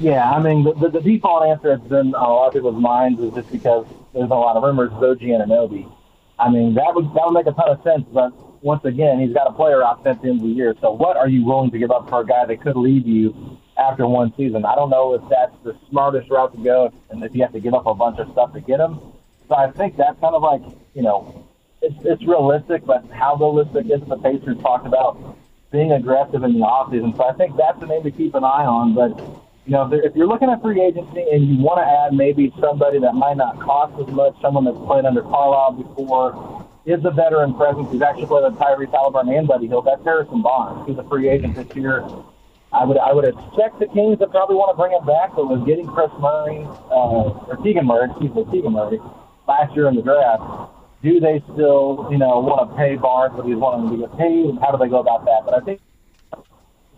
Yeah, 0.00 0.30
I 0.30 0.42
mean, 0.42 0.64
the, 0.64 0.72
the, 0.72 0.88
the 0.88 1.00
default 1.00 1.44
answer 1.46 1.76
has 1.76 1.86
been 1.86 2.14
on 2.14 2.24
a 2.24 2.32
lot 2.32 2.48
of 2.48 2.54
people's 2.54 2.80
minds 2.80 3.20
is 3.20 3.34
just 3.34 3.52
because 3.52 3.84
there's 4.14 4.30
a 4.30 4.34
lot 4.34 4.56
of 4.56 4.62
rumors 4.62 4.90
of 4.92 5.02
OG 5.02 5.20
Anunoby. 5.20 5.92
I 6.38 6.50
mean, 6.50 6.74
that 6.74 6.94
would 6.94 7.12
that 7.12 7.20
would 7.26 7.32
make 7.32 7.46
a 7.46 7.52
ton 7.52 7.68
of 7.68 7.82
sense, 7.82 8.06
but 8.10 8.32
once 8.64 8.82
again, 8.86 9.20
he's 9.20 9.34
got 9.34 9.46
a 9.46 9.52
player 9.52 9.82
option 9.82 10.08
at 10.08 10.22
the 10.22 10.28
end 10.28 10.40
of 10.40 10.46
the 10.46 10.54
year. 10.54 10.74
So, 10.80 10.90
what 10.92 11.18
are 11.18 11.28
you 11.28 11.44
willing 11.44 11.70
to 11.70 11.78
give 11.78 11.90
up 11.90 12.08
for 12.08 12.22
a 12.22 12.26
guy 12.26 12.46
that 12.46 12.62
could 12.62 12.76
leave 12.76 13.06
you 13.06 13.58
after 13.76 14.06
one 14.06 14.32
season? 14.38 14.64
I 14.64 14.74
don't 14.74 14.88
know 14.88 15.12
if 15.12 15.22
that's 15.28 15.52
the 15.64 15.76
smartest 15.90 16.30
route 16.30 16.56
to 16.56 16.64
go, 16.64 16.90
and 17.10 17.22
if 17.22 17.34
you 17.34 17.42
have 17.42 17.52
to 17.52 17.60
give 17.60 17.74
up 17.74 17.84
a 17.84 17.94
bunch 17.94 18.18
of 18.20 18.32
stuff 18.32 18.54
to 18.54 18.60
get 18.60 18.80
him. 18.80 18.98
So, 19.48 19.54
I 19.54 19.70
think 19.70 19.98
that's 19.98 20.18
kind 20.18 20.34
of 20.34 20.40
like 20.40 20.62
you 20.94 21.02
know, 21.02 21.46
it's 21.82 21.96
it's 22.06 22.26
realistic, 22.26 22.86
but 22.86 23.04
how 23.10 23.36
realistic 23.36 23.92
is 23.92 24.00
the 24.08 24.16
Pacers 24.16 24.56
talked 24.62 24.86
about 24.86 25.36
being 25.70 25.92
aggressive 25.92 26.42
in 26.42 26.54
the 26.54 26.64
offseason. 26.64 27.14
So, 27.18 27.24
I 27.28 27.34
think 27.34 27.58
that's 27.58 27.78
the 27.80 27.86
name 27.86 28.02
to 28.04 28.10
keep 28.10 28.34
an 28.34 28.44
eye 28.44 28.64
on, 28.64 28.94
but 28.94 29.12
you 29.66 29.72
know, 29.72 29.90
if 29.92 30.16
you're 30.16 30.26
looking 30.26 30.48
at 30.48 30.62
free 30.62 30.80
agency 30.80 31.24
and 31.30 31.46
you 31.46 31.62
want 31.62 31.78
to 31.78 31.86
add 31.86 32.12
maybe 32.16 32.52
somebody 32.60 32.98
that 33.00 33.14
might 33.14 33.36
not 33.36 33.60
cost 33.60 33.92
as 34.00 34.08
much, 34.14 34.34
someone 34.40 34.64
that's 34.64 34.78
played 34.86 35.04
under 35.04 35.22
Carlisle 35.22 35.72
before, 35.72 36.66
is 36.86 37.04
a 37.04 37.10
veteran 37.10 37.54
presence. 37.54 37.92
He's 37.92 38.02
actually 38.02 38.26
played 38.26 38.44
with 38.44 38.58
Tyrese 38.58 38.90
Haliburton 38.90 39.36
and 39.36 39.46
Buddy 39.46 39.68
Hield. 39.68 39.84
That's 39.84 40.02
Harrison 40.02 40.42
Barnes. 40.42 40.88
He's 40.88 40.96
a 40.98 41.04
free 41.08 41.28
agent 41.28 41.54
this 41.54 41.68
year. 41.76 42.02
I 42.72 42.84
would 42.84 42.98
I 42.98 43.12
would 43.12 43.26
expect 43.26 43.80
the 43.80 43.86
Kings 43.86 44.18
to 44.20 44.28
probably 44.28 44.54
want 44.54 44.70
to 44.70 44.78
bring 44.78 44.94
him 44.94 45.04
back, 45.04 45.34
but 45.34 45.50
with 45.50 45.66
getting 45.66 45.86
Kris 45.86 46.10
Murray 46.20 46.62
uh, 46.90 47.50
or 47.50 47.58
Keegan 47.62 47.84
Murray, 47.84 48.08
excuse 48.10 48.32
me, 48.32 48.46
Keegan 48.50 48.72
Murray 48.72 48.98
last 49.48 49.74
year 49.74 49.88
in 49.88 49.96
the 49.96 50.02
draft, 50.02 50.70
do 51.02 51.18
they 51.18 51.42
still 51.52 52.06
you 52.10 52.18
know 52.18 52.38
want 52.38 52.70
to 52.70 52.76
pay 52.78 52.94
Barnes 52.94 53.34
what 53.34 53.44
he's 53.44 53.58
wanting 53.58 53.90
to 53.90 54.06
get 54.06 54.16
paid? 54.16 54.54
And 54.54 54.58
how 54.60 54.70
do 54.70 54.78
they 54.78 54.88
go 54.88 55.00
about 55.02 55.26
that? 55.26 55.42
But 55.44 55.54
I 55.58 55.60
think 55.66 55.82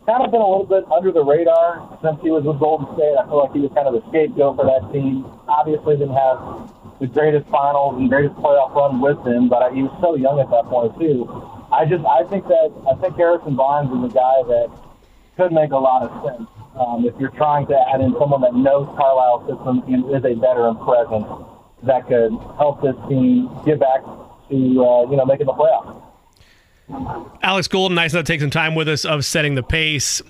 kind 0.06 0.24
of 0.24 0.30
been 0.30 0.42
a 0.42 0.48
little 0.48 0.66
bit 0.66 0.82
under 0.90 1.12
the 1.12 1.22
radar 1.22 1.98
since 2.02 2.18
he 2.22 2.30
was 2.30 2.42
with 2.42 2.58
Golden 2.58 2.90
State. 2.98 3.14
I 3.14 3.22
feel 3.26 3.38
like 3.38 3.54
he 3.54 3.62
was 3.62 3.70
kind 3.74 3.86
of 3.86 3.94
the 3.94 4.02
scapegoat 4.10 4.58
for 4.58 4.66
that 4.66 4.90
team. 4.90 5.22
Obviously, 5.46 5.94
didn't 5.94 6.18
have 6.18 6.70
the 6.98 7.06
greatest 7.06 7.46
finals 7.50 7.98
and 7.98 8.10
greatest 8.10 8.34
playoff 8.42 8.74
run 8.74 9.00
with 9.00 9.18
him, 9.26 9.48
but 9.48 9.62
he 9.70 9.86
was 9.86 9.94
so 10.02 10.14
young 10.18 10.42
at 10.42 10.50
that 10.50 10.66
point 10.66 10.94
too. 10.98 11.26
I 11.70 11.86
just 11.86 12.04
I 12.04 12.26
think 12.26 12.46
that 12.50 12.70
I 12.90 12.94
think 12.98 13.16
Harrison 13.16 13.54
Barnes 13.54 13.90
is 13.94 14.10
a 14.10 14.12
guy 14.12 14.38
that 14.50 14.68
could 15.36 15.52
make 15.52 15.70
a 15.72 15.78
lot 15.78 16.02
of 16.02 16.10
sense 16.26 16.48
um, 16.76 17.06
if 17.06 17.14
you're 17.18 17.34
trying 17.38 17.66
to 17.66 17.76
add 17.76 18.00
in 18.00 18.12
someone 18.18 18.42
that 18.42 18.54
knows 18.54 18.90
Carlisle's 18.98 19.48
system 19.48 19.82
and 19.86 20.04
is 20.12 20.24
a 20.26 20.34
veteran 20.34 20.76
presence 20.82 21.26
that 21.82 22.06
could 22.06 22.34
help 22.58 22.82
this 22.82 22.96
team 23.08 23.48
get 23.64 23.80
back 23.80 24.02
to 24.50 24.56
uh, 24.82 25.06
you 25.10 25.16
know 25.16 25.24
making 25.24 25.46
the 25.46 25.54
playoffs. 25.54 26.11
Alex 27.42 27.68
Golden, 27.68 27.94
nice 27.94 28.12
to 28.12 28.22
take 28.22 28.40
some 28.40 28.50
time 28.50 28.74
with 28.74 28.88
us 28.88 29.04
of 29.04 29.24
setting 29.24 29.54
the 29.54 29.62
pace. 29.62 30.22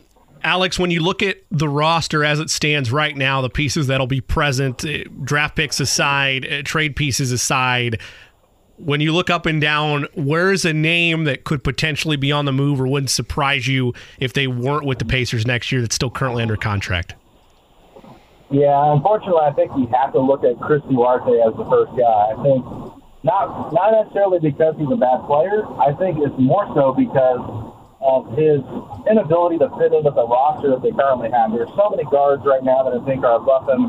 Alex, 0.44 0.78
when 0.78 0.90
you 0.90 1.00
look 1.00 1.22
at 1.22 1.38
the 1.50 1.68
roster 1.68 2.24
as 2.24 2.40
it 2.40 2.50
stands 2.50 2.90
right 2.90 3.16
now, 3.16 3.40
the 3.40 3.50
pieces 3.50 3.86
that'll 3.86 4.06
be 4.06 4.20
present, 4.20 4.84
uh, 4.84 5.04
draft 5.22 5.54
picks 5.54 5.78
aside, 5.78 6.46
uh, 6.50 6.62
trade 6.64 6.96
pieces 6.96 7.30
aside, 7.30 8.00
when 8.76 9.00
you 9.00 9.12
look 9.12 9.30
up 9.30 9.46
and 9.46 9.60
down, 9.60 10.06
where's 10.14 10.64
a 10.64 10.72
name 10.72 11.24
that 11.24 11.44
could 11.44 11.62
potentially 11.62 12.16
be 12.16 12.32
on 12.32 12.44
the 12.44 12.52
move 12.52 12.80
or 12.80 12.86
wouldn't 12.86 13.10
surprise 13.10 13.68
you 13.68 13.92
if 14.18 14.32
they 14.32 14.46
weren't 14.46 14.84
with 14.84 14.98
the 14.98 15.04
Pacers 15.04 15.46
next 15.46 15.70
year 15.70 15.80
that's 15.80 15.94
still 15.94 16.10
currently 16.10 16.42
under 16.42 16.56
contract? 16.56 17.14
Yeah, 18.50 18.92
unfortunately, 18.92 19.40
I 19.42 19.52
think 19.52 19.70
you 19.76 19.88
have 19.94 20.12
to 20.12 20.20
look 20.20 20.44
at 20.44 20.60
Chris 20.60 20.82
Duarte 20.90 21.30
as 21.40 21.54
the 21.56 21.64
first 21.70 21.92
guy. 21.96 22.34
I 22.36 22.42
think 22.42 22.64
not 23.22 23.72
not 23.72 23.94
necessarily 23.94 24.38
because 24.38 24.74
he's 24.78 24.90
a 24.90 24.98
bad 24.98 25.22
player. 25.26 25.62
I 25.78 25.94
think 25.94 26.18
it's 26.18 26.34
more 26.38 26.66
so 26.74 26.92
because 26.92 27.42
of 28.02 28.26
his 28.34 28.58
inability 29.06 29.62
to 29.62 29.70
fit 29.78 29.94
into 29.94 30.10
the 30.10 30.26
roster 30.26 30.74
that 30.74 30.82
they 30.82 30.90
currently 30.90 31.30
have. 31.30 31.54
There's 31.54 31.70
so 31.78 31.86
many 31.86 32.02
guards 32.10 32.42
right 32.42 32.62
now 32.62 32.82
that 32.82 32.98
I 32.98 33.00
think 33.06 33.22
are 33.22 33.38
above 33.38 33.70
him 33.70 33.86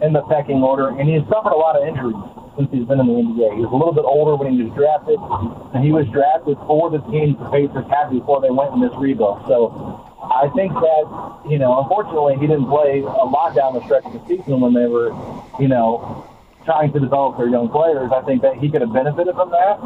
in 0.00 0.16
the 0.16 0.24
pecking 0.32 0.64
order, 0.64 0.88
and 0.88 1.04
he's 1.04 1.20
suffered 1.28 1.52
a 1.52 1.60
lot 1.60 1.76
of 1.76 1.84
injuries 1.84 2.16
since 2.56 2.72
he's 2.72 2.88
been 2.88 3.04
in 3.04 3.06
the 3.06 3.16
NBA. 3.20 3.60
He 3.60 3.62
was 3.62 3.68
a 3.68 3.76
little 3.76 3.92
bit 3.92 4.08
older 4.08 4.32
when 4.32 4.56
he 4.56 4.64
was 4.64 4.72
drafted, 4.72 5.20
and 5.76 5.84
he 5.84 5.92
was 5.92 6.08
drafted 6.08 6.56
for 6.64 6.88
the 6.88 7.04
team 7.12 7.36
the 7.36 7.48
Pacers 7.52 7.84
had 7.92 8.08
before 8.08 8.40
they 8.40 8.48
went 8.48 8.72
in 8.72 8.80
this 8.80 8.96
rebuild. 8.96 9.44
So 9.44 9.76
I 10.24 10.48
think 10.56 10.72
that, 10.72 11.04
you 11.52 11.60
know, 11.60 11.84
unfortunately, 11.84 12.40
he 12.40 12.48
didn't 12.48 12.72
play 12.72 13.04
a 13.04 13.26
lot 13.28 13.52
down 13.52 13.76
the 13.76 13.84
stretch 13.84 14.08
of 14.08 14.16
the 14.16 14.22
season 14.24 14.64
when 14.64 14.72
they 14.72 14.88
were, 14.88 15.12
you 15.60 15.68
know, 15.68 16.24
trying 16.64 16.92
to 16.92 17.00
develop 17.00 17.38
their 17.38 17.48
young 17.48 17.68
players. 17.68 18.10
I 18.12 18.22
think 18.22 18.42
that 18.42 18.56
he 18.56 18.70
could 18.70 18.80
have 18.80 18.92
benefited 18.92 19.34
from 19.34 19.50
that, 19.50 19.80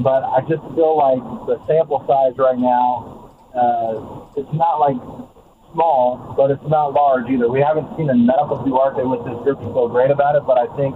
but 0.00 0.24
I 0.24 0.40
just 0.48 0.62
feel 0.74 0.96
like 0.96 1.22
the 1.48 1.56
sample 1.66 2.04
size 2.06 2.36
right 2.38 2.58
now, 2.58 3.32
uh, 3.54 4.40
it's 4.40 4.52
not 4.52 4.78
like 4.78 4.96
small, 5.72 6.34
but 6.36 6.50
it's 6.50 6.64
not 6.68 6.92
large 6.92 7.28
either. 7.28 7.48
We 7.48 7.60
haven't 7.60 7.88
seen 7.96 8.10
enough 8.10 8.50
of 8.50 8.64
Duarte 8.64 9.04
with 9.04 9.24
this 9.24 9.36
group 9.44 9.60
to 9.60 9.68
feel 9.72 9.88
great 9.88 10.10
about 10.10 10.36
it, 10.36 10.44
but 10.44 10.58
I 10.58 10.68
think 10.76 10.94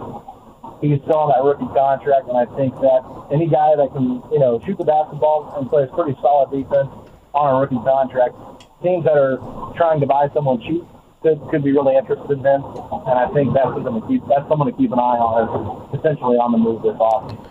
he's 0.80 1.00
still 1.04 1.24
on 1.24 1.28
that 1.32 1.42
rookie 1.44 1.68
contract, 1.72 2.28
and 2.28 2.36
I 2.36 2.46
think 2.56 2.74
that 2.80 3.00
any 3.32 3.48
guy 3.48 3.76
that 3.76 3.92
can, 3.92 4.20
you 4.32 4.38
know, 4.38 4.60
shoot 4.64 4.76
the 4.76 4.84
basketball 4.84 5.52
and 5.56 5.68
plays 5.68 5.88
pretty 5.94 6.16
solid 6.20 6.52
defense 6.52 6.90
on 7.32 7.46
a 7.48 7.56
rookie 7.60 7.80
contract, 7.84 8.36
teams 8.82 9.04
that 9.04 9.16
are 9.16 9.40
trying 9.76 10.00
to 10.00 10.06
buy 10.06 10.28
someone 10.34 10.60
cheap 10.60 10.84
could, 11.22 11.40
could 11.50 11.64
be 11.64 11.72
really 11.72 11.96
interested 11.96 12.38
in. 12.38 12.46
And 12.46 13.16
I 13.18 13.30
think 13.32 13.54
that's 13.54 13.72
to 14.00 14.06
keep 14.08 14.22
that's 14.28 14.46
someone 14.48 14.70
to 14.70 14.76
keep 14.76 14.92
an 14.92 14.98
eye 14.98 15.18
on 15.18 15.88
potentially 15.90 16.36
on 16.36 16.52
the 16.52 16.58
move 16.58 16.82
this 16.82 16.98
offseason. 16.98 17.46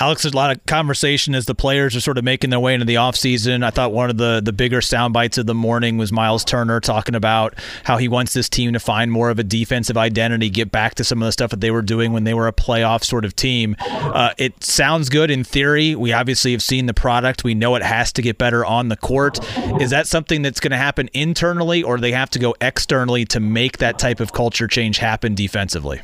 Alex, 0.00 0.22
there's 0.22 0.34
a 0.34 0.36
lot 0.36 0.54
of 0.54 0.64
conversation 0.66 1.34
as 1.34 1.46
the 1.46 1.54
players 1.54 1.96
are 1.96 2.00
sort 2.00 2.18
of 2.18 2.24
making 2.24 2.50
their 2.50 2.60
way 2.60 2.74
into 2.74 2.84
the 2.84 2.96
offseason. 2.96 3.64
I 3.64 3.70
thought 3.70 3.92
one 3.92 4.10
of 4.10 4.18
the, 4.18 4.40
the 4.44 4.52
bigger 4.52 4.80
sound 4.80 5.14
bites 5.14 5.38
of 5.38 5.46
the 5.46 5.54
morning 5.54 5.96
was 5.96 6.12
Miles 6.12 6.44
Turner 6.44 6.80
talking 6.80 7.14
about 7.14 7.54
how 7.84 7.96
he 7.96 8.06
wants 8.06 8.34
this 8.34 8.48
team 8.48 8.74
to 8.74 8.80
find 8.80 9.10
more 9.10 9.30
of 9.30 9.38
a 9.38 9.44
defensive 9.44 9.96
identity, 9.96 10.50
get 10.50 10.70
back 10.70 10.94
to 10.96 11.04
some 11.04 11.22
of 11.22 11.26
the 11.26 11.32
stuff 11.32 11.50
that 11.50 11.60
they 11.60 11.70
were 11.70 11.82
doing 11.82 12.12
when 12.12 12.24
they 12.24 12.34
were 12.34 12.48
a 12.48 12.52
playoff 12.52 13.02
sort 13.02 13.24
of 13.24 13.34
team. 13.34 13.76
Uh, 13.80 14.34
it 14.36 14.62
sounds 14.62 15.08
good 15.08 15.30
in 15.30 15.42
theory. 15.42 15.94
We 15.94 16.12
obviously 16.12 16.52
have 16.52 16.62
seen 16.62 16.86
the 16.86 16.94
product. 16.94 17.44
We 17.44 17.54
know 17.54 17.74
it 17.74 17.82
has 17.82 18.12
to 18.12 18.22
get 18.22 18.36
better 18.36 18.64
on 18.64 18.88
the 18.88 18.96
court. 18.96 19.38
Is 19.80 19.90
that 19.90 20.06
something 20.06 20.42
that's 20.42 20.60
going 20.60 20.72
to 20.72 20.76
happen 20.76 21.08
internally, 21.14 21.82
or 21.82 21.96
do 21.96 22.02
they 22.02 22.12
have 22.12 22.30
to 22.30 22.38
go 22.38 22.54
externally 22.60 23.24
to 23.26 23.40
make 23.40 23.78
that 23.78 23.98
type 23.98 24.20
of 24.20 24.32
culture 24.32 24.66
change 24.66 24.98
happen 24.98 25.34
defensively? 25.34 26.00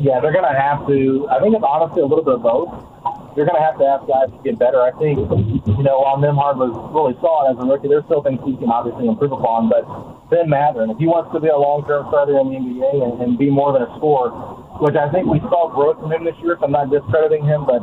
Yeah, 0.00 0.20
they're 0.20 0.32
going 0.32 0.46
to 0.46 0.54
have 0.54 0.86
to. 0.86 1.26
I 1.26 1.42
think 1.42 1.54
it's 1.58 1.66
honestly 1.66 2.02
a 2.02 2.06
little 2.06 2.22
bit 2.22 2.38
of 2.38 2.42
both. 2.42 2.70
They're 3.34 3.46
going 3.46 3.58
to 3.58 3.66
have 3.66 3.78
to 3.78 3.86
ask 3.86 4.02
guys 4.06 4.30
to 4.30 4.38
get 4.42 4.58
better. 4.58 4.82
I 4.82 4.94
think, 4.98 5.18
you 5.18 5.82
know, 5.82 6.02
while 6.02 6.18
Nembhard 6.18 6.58
was 6.58 6.74
really 6.94 7.14
solid 7.22 7.54
as 7.54 7.58
a 7.58 7.66
rookie, 7.66 7.86
there's 7.90 8.06
still 8.06 8.22
things 8.22 8.38
he 8.46 8.54
can 8.58 8.70
obviously 8.70 9.06
improve 9.06 9.34
upon. 9.34 9.70
But 9.70 9.86
Ben 10.30 10.46
Mathurin, 10.50 10.90
if 10.90 10.98
he 10.98 11.06
wants 11.06 11.30
to 11.34 11.38
be 11.42 11.50
a 11.50 11.58
long-term 11.58 12.10
starter 12.10 12.38
in 12.38 12.50
the 12.50 12.58
NBA 12.58 12.94
and, 12.98 13.14
and 13.22 13.30
be 13.38 13.50
more 13.50 13.74
than 13.74 13.86
a 13.86 13.90
scorer, 13.98 14.30
which 14.82 14.94
I 14.94 15.10
think 15.10 15.26
we 15.26 15.42
saw 15.50 15.70
growth 15.70 15.98
from 15.98 16.14
him 16.14 16.22
this 16.26 16.38
year, 16.42 16.54
so 16.58 16.66
I'm 16.66 16.74
not 16.74 16.90
discrediting 16.90 17.46
him, 17.46 17.66
but 17.66 17.82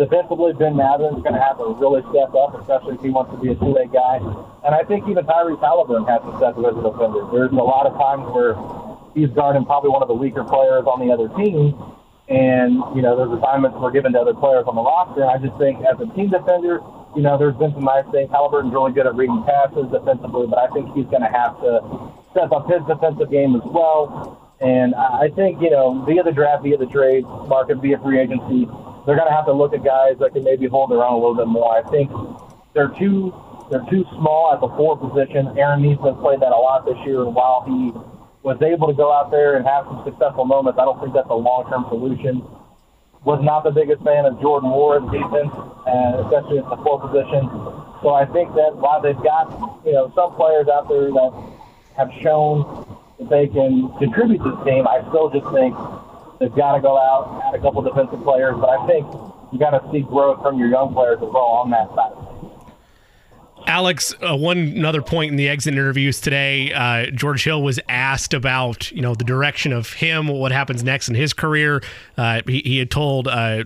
defensively, 0.00 0.52
Ben 0.56 0.76
Mathurin 0.76 1.20
is 1.20 1.22
going 1.24 1.36
to 1.36 1.42
have 1.44 1.60
to 1.60 1.72
really 1.76 2.00
step 2.12 2.32
up, 2.32 2.56
especially 2.56 2.96
if 2.96 3.02
he 3.04 3.12
wants 3.12 3.32
to 3.32 3.38
be 3.40 3.52
a 3.52 3.56
two-way 3.56 3.88
guy. 3.92 4.20
And 4.64 4.72
I 4.72 4.84
think 4.84 5.04
even 5.08 5.24
Tyrese 5.24 5.60
Haliburton 5.60 6.08
has 6.08 6.24
to 6.24 6.32
step 6.40 6.56
up 6.56 6.64
as 6.68 6.76
a 6.76 6.84
defender. 6.84 7.28
There's 7.32 7.52
a 7.52 7.60
lot 7.60 7.84
of 7.84 7.92
times 8.00 8.24
where 8.32 8.56
he's 9.14 9.30
guarding 9.30 9.64
probably 9.64 9.90
one 9.90 10.02
of 10.02 10.08
the 10.08 10.14
weaker 10.14 10.44
players 10.44 10.84
on 10.86 11.00
the 11.00 11.12
other 11.12 11.28
team. 11.36 11.74
And, 12.28 12.80
you 12.96 13.02
know, 13.02 13.16
those 13.16 13.36
assignments 13.38 13.76
were 13.76 13.90
given 13.90 14.12
to 14.12 14.20
other 14.20 14.34
players 14.34 14.64
on 14.66 14.74
the 14.74 14.82
roster. 14.82 15.22
And 15.22 15.30
I 15.30 15.38
just 15.38 15.58
think 15.58 15.84
as 15.84 16.00
a 16.00 16.08
team 16.14 16.30
defender, 16.30 16.80
you 17.14 17.20
know, 17.20 17.36
there's 17.36 17.56
been 17.56 17.72
some 17.74 17.84
nice 17.84 18.06
things. 18.10 18.30
Haliburton's 18.30 18.72
really 18.72 18.92
good 18.92 19.06
at 19.06 19.14
reading 19.14 19.42
passes 19.44 19.90
defensively, 19.92 20.46
but 20.46 20.58
I 20.58 20.68
think 20.72 20.94
he's 20.94 21.04
going 21.12 21.20
to 21.20 21.32
have 21.32 21.60
to 21.60 21.82
step 22.32 22.52
up 22.52 22.70
his 22.70 22.80
defensive 22.88 23.28
game 23.28 23.54
as 23.54 23.66
well. 23.66 24.38
And 24.62 24.94
I 24.94 25.28
think, 25.34 25.60
you 25.60 25.68
know, 25.68 26.04
via 26.06 26.22
the 26.22 26.32
draft, 26.32 26.62
via 26.62 26.78
the 26.78 26.86
trade 26.86 27.24
market, 27.50 27.82
via 27.82 27.98
free 27.98 28.20
agency, 28.20 28.64
they're 29.04 29.18
going 29.18 29.28
to 29.28 29.34
have 29.34 29.46
to 29.46 29.52
look 29.52 29.74
at 29.74 29.84
guys 29.84 30.16
that 30.20 30.32
can 30.32 30.44
maybe 30.44 30.68
hold 30.68 30.90
their 30.90 31.02
own 31.02 31.14
a 31.14 31.16
little 31.18 31.34
bit 31.34 31.48
more. 31.48 31.74
I 31.74 31.82
think 31.90 32.08
they're 32.72 32.94
too 32.96 33.34
they're 33.70 33.84
too 33.88 34.04
small 34.16 34.52
at 34.52 34.60
the 34.60 34.68
four 34.76 34.96
position. 34.96 35.58
Aaron 35.58 35.82
Nesmith 35.82 36.16
played 36.20 36.40
that 36.40 36.52
a 36.52 36.60
lot 36.60 36.84
this 36.84 36.98
year, 37.04 37.22
and 37.24 37.34
while 37.34 37.64
he 37.66 37.92
was 38.42 38.60
able 38.60 38.88
to 38.88 38.94
go 38.94 39.12
out 39.12 39.30
there 39.30 39.56
and 39.56 39.64
have 39.66 39.86
some 39.86 40.02
successful 40.04 40.44
moments. 40.44 40.78
I 40.78 40.84
don't 40.84 40.98
think 41.00 41.14
that's 41.14 41.30
a 41.30 41.34
long-term 41.34 41.86
solution. 41.88 42.42
Was 43.22 43.38
not 43.38 43.62
the 43.62 43.70
biggest 43.70 44.02
fan 44.02 44.26
of 44.26 44.40
Jordan 44.42 44.70
Nwora's 44.70 45.06
defense, 45.14 45.54
and 45.86 46.26
especially 46.26 46.58
at 46.58 46.66
the 46.66 46.74
four 46.82 46.98
position. 46.98 47.46
So 48.02 48.10
I 48.10 48.26
think 48.26 48.50
that 48.58 48.74
while 48.74 48.98
they've 48.98 49.22
got 49.22 49.46
you 49.86 49.94
know 49.94 50.10
some 50.18 50.34
players 50.34 50.66
out 50.66 50.90
there 50.90 51.06
that 51.06 51.30
have 51.94 52.10
shown 52.18 52.66
that 53.22 53.30
they 53.30 53.46
can 53.46 53.94
contribute 54.02 54.42
to 54.42 54.58
the 54.58 54.62
team, 54.66 54.90
I 54.90 55.06
still 55.06 55.30
just 55.30 55.46
think 55.54 55.70
they've 56.42 56.54
got 56.58 56.74
to 56.74 56.82
go 56.82 56.98
out 56.98 57.46
add 57.46 57.54
a 57.54 57.62
couple 57.62 57.78
defensive 57.82 58.26
players. 58.26 58.58
But 58.58 58.74
I 58.74 58.86
think 58.90 59.06
you 59.54 59.58
got 59.62 59.70
to 59.70 59.82
see 59.94 60.02
growth 60.02 60.42
from 60.42 60.58
your 60.58 60.66
young 60.66 60.90
players 60.90 61.22
as 61.22 61.30
well 61.30 61.62
on 61.62 61.70
that 61.70 61.94
side. 61.94 62.21
Alex, 63.66 64.14
uh, 64.22 64.36
one 64.36 64.58
another 64.58 65.02
point 65.02 65.30
in 65.30 65.36
the 65.36 65.48
exit 65.48 65.74
interviews 65.74 66.20
today, 66.20 66.72
uh, 66.72 67.10
George 67.10 67.44
Hill 67.44 67.62
was 67.62 67.78
asked 67.88 68.34
about 68.34 68.90
you 68.92 69.02
know 69.02 69.14
the 69.14 69.24
direction 69.24 69.72
of 69.72 69.92
him, 69.92 70.28
what 70.28 70.52
happens 70.52 70.82
next 70.82 71.08
in 71.08 71.14
his 71.14 71.32
career. 71.32 71.82
Uh, 72.16 72.42
he, 72.46 72.60
he, 72.60 72.78
had 72.78 72.90
told 72.90 73.28
uh, 73.28 73.64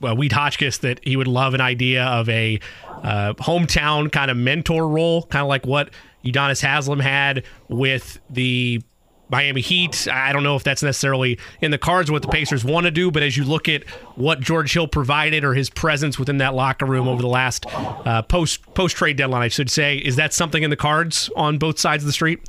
Wheat 0.00 0.32
Hotchkiss 0.32 0.78
that 0.78 1.00
he 1.02 1.16
would 1.16 1.28
love 1.28 1.54
an 1.54 1.60
idea 1.60 2.04
of 2.04 2.28
a 2.28 2.60
uh, 3.02 3.34
hometown 3.34 4.10
kind 4.10 4.30
of 4.30 4.36
mentor 4.36 4.88
role, 4.88 5.22
kind 5.24 5.42
of 5.42 5.48
like 5.48 5.66
what 5.66 5.90
Udonis 6.24 6.62
Haslam 6.62 7.00
had 7.00 7.44
with 7.68 8.18
the 8.30 8.82
Miami 9.28 9.60
Heat. 9.60 10.06
I 10.10 10.32
don't 10.32 10.42
know 10.42 10.56
if 10.56 10.64
that's 10.64 10.82
necessarily 10.82 11.38
in 11.60 11.70
the 11.70 11.78
cards 11.78 12.10
what 12.10 12.22
the 12.22 12.28
Pacers 12.28 12.64
want 12.64 12.84
to 12.84 12.90
do, 12.90 13.10
but 13.10 13.22
as 13.22 13.36
you 13.36 13.44
look 13.44 13.68
at 13.68 13.88
what 14.16 14.40
George 14.40 14.72
Hill 14.72 14.86
provided 14.86 15.44
or 15.44 15.54
his 15.54 15.70
presence 15.70 16.18
within 16.18 16.38
that 16.38 16.54
locker 16.54 16.86
room 16.86 17.08
over 17.08 17.22
the 17.22 17.28
last 17.28 17.66
uh, 17.68 18.22
post 18.22 18.62
post 18.74 18.96
trade 18.96 19.16
deadline, 19.16 19.42
I 19.42 19.48
should 19.48 19.70
say, 19.70 19.96
is 19.96 20.16
that 20.16 20.32
something 20.32 20.62
in 20.62 20.70
the 20.70 20.76
cards 20.76 21.30
on 21.36 21.58
both 21.58 21.78
sides 21.78 22.02
of 22.02 22.06
the 22.06 22.12
street? 22.12 22.40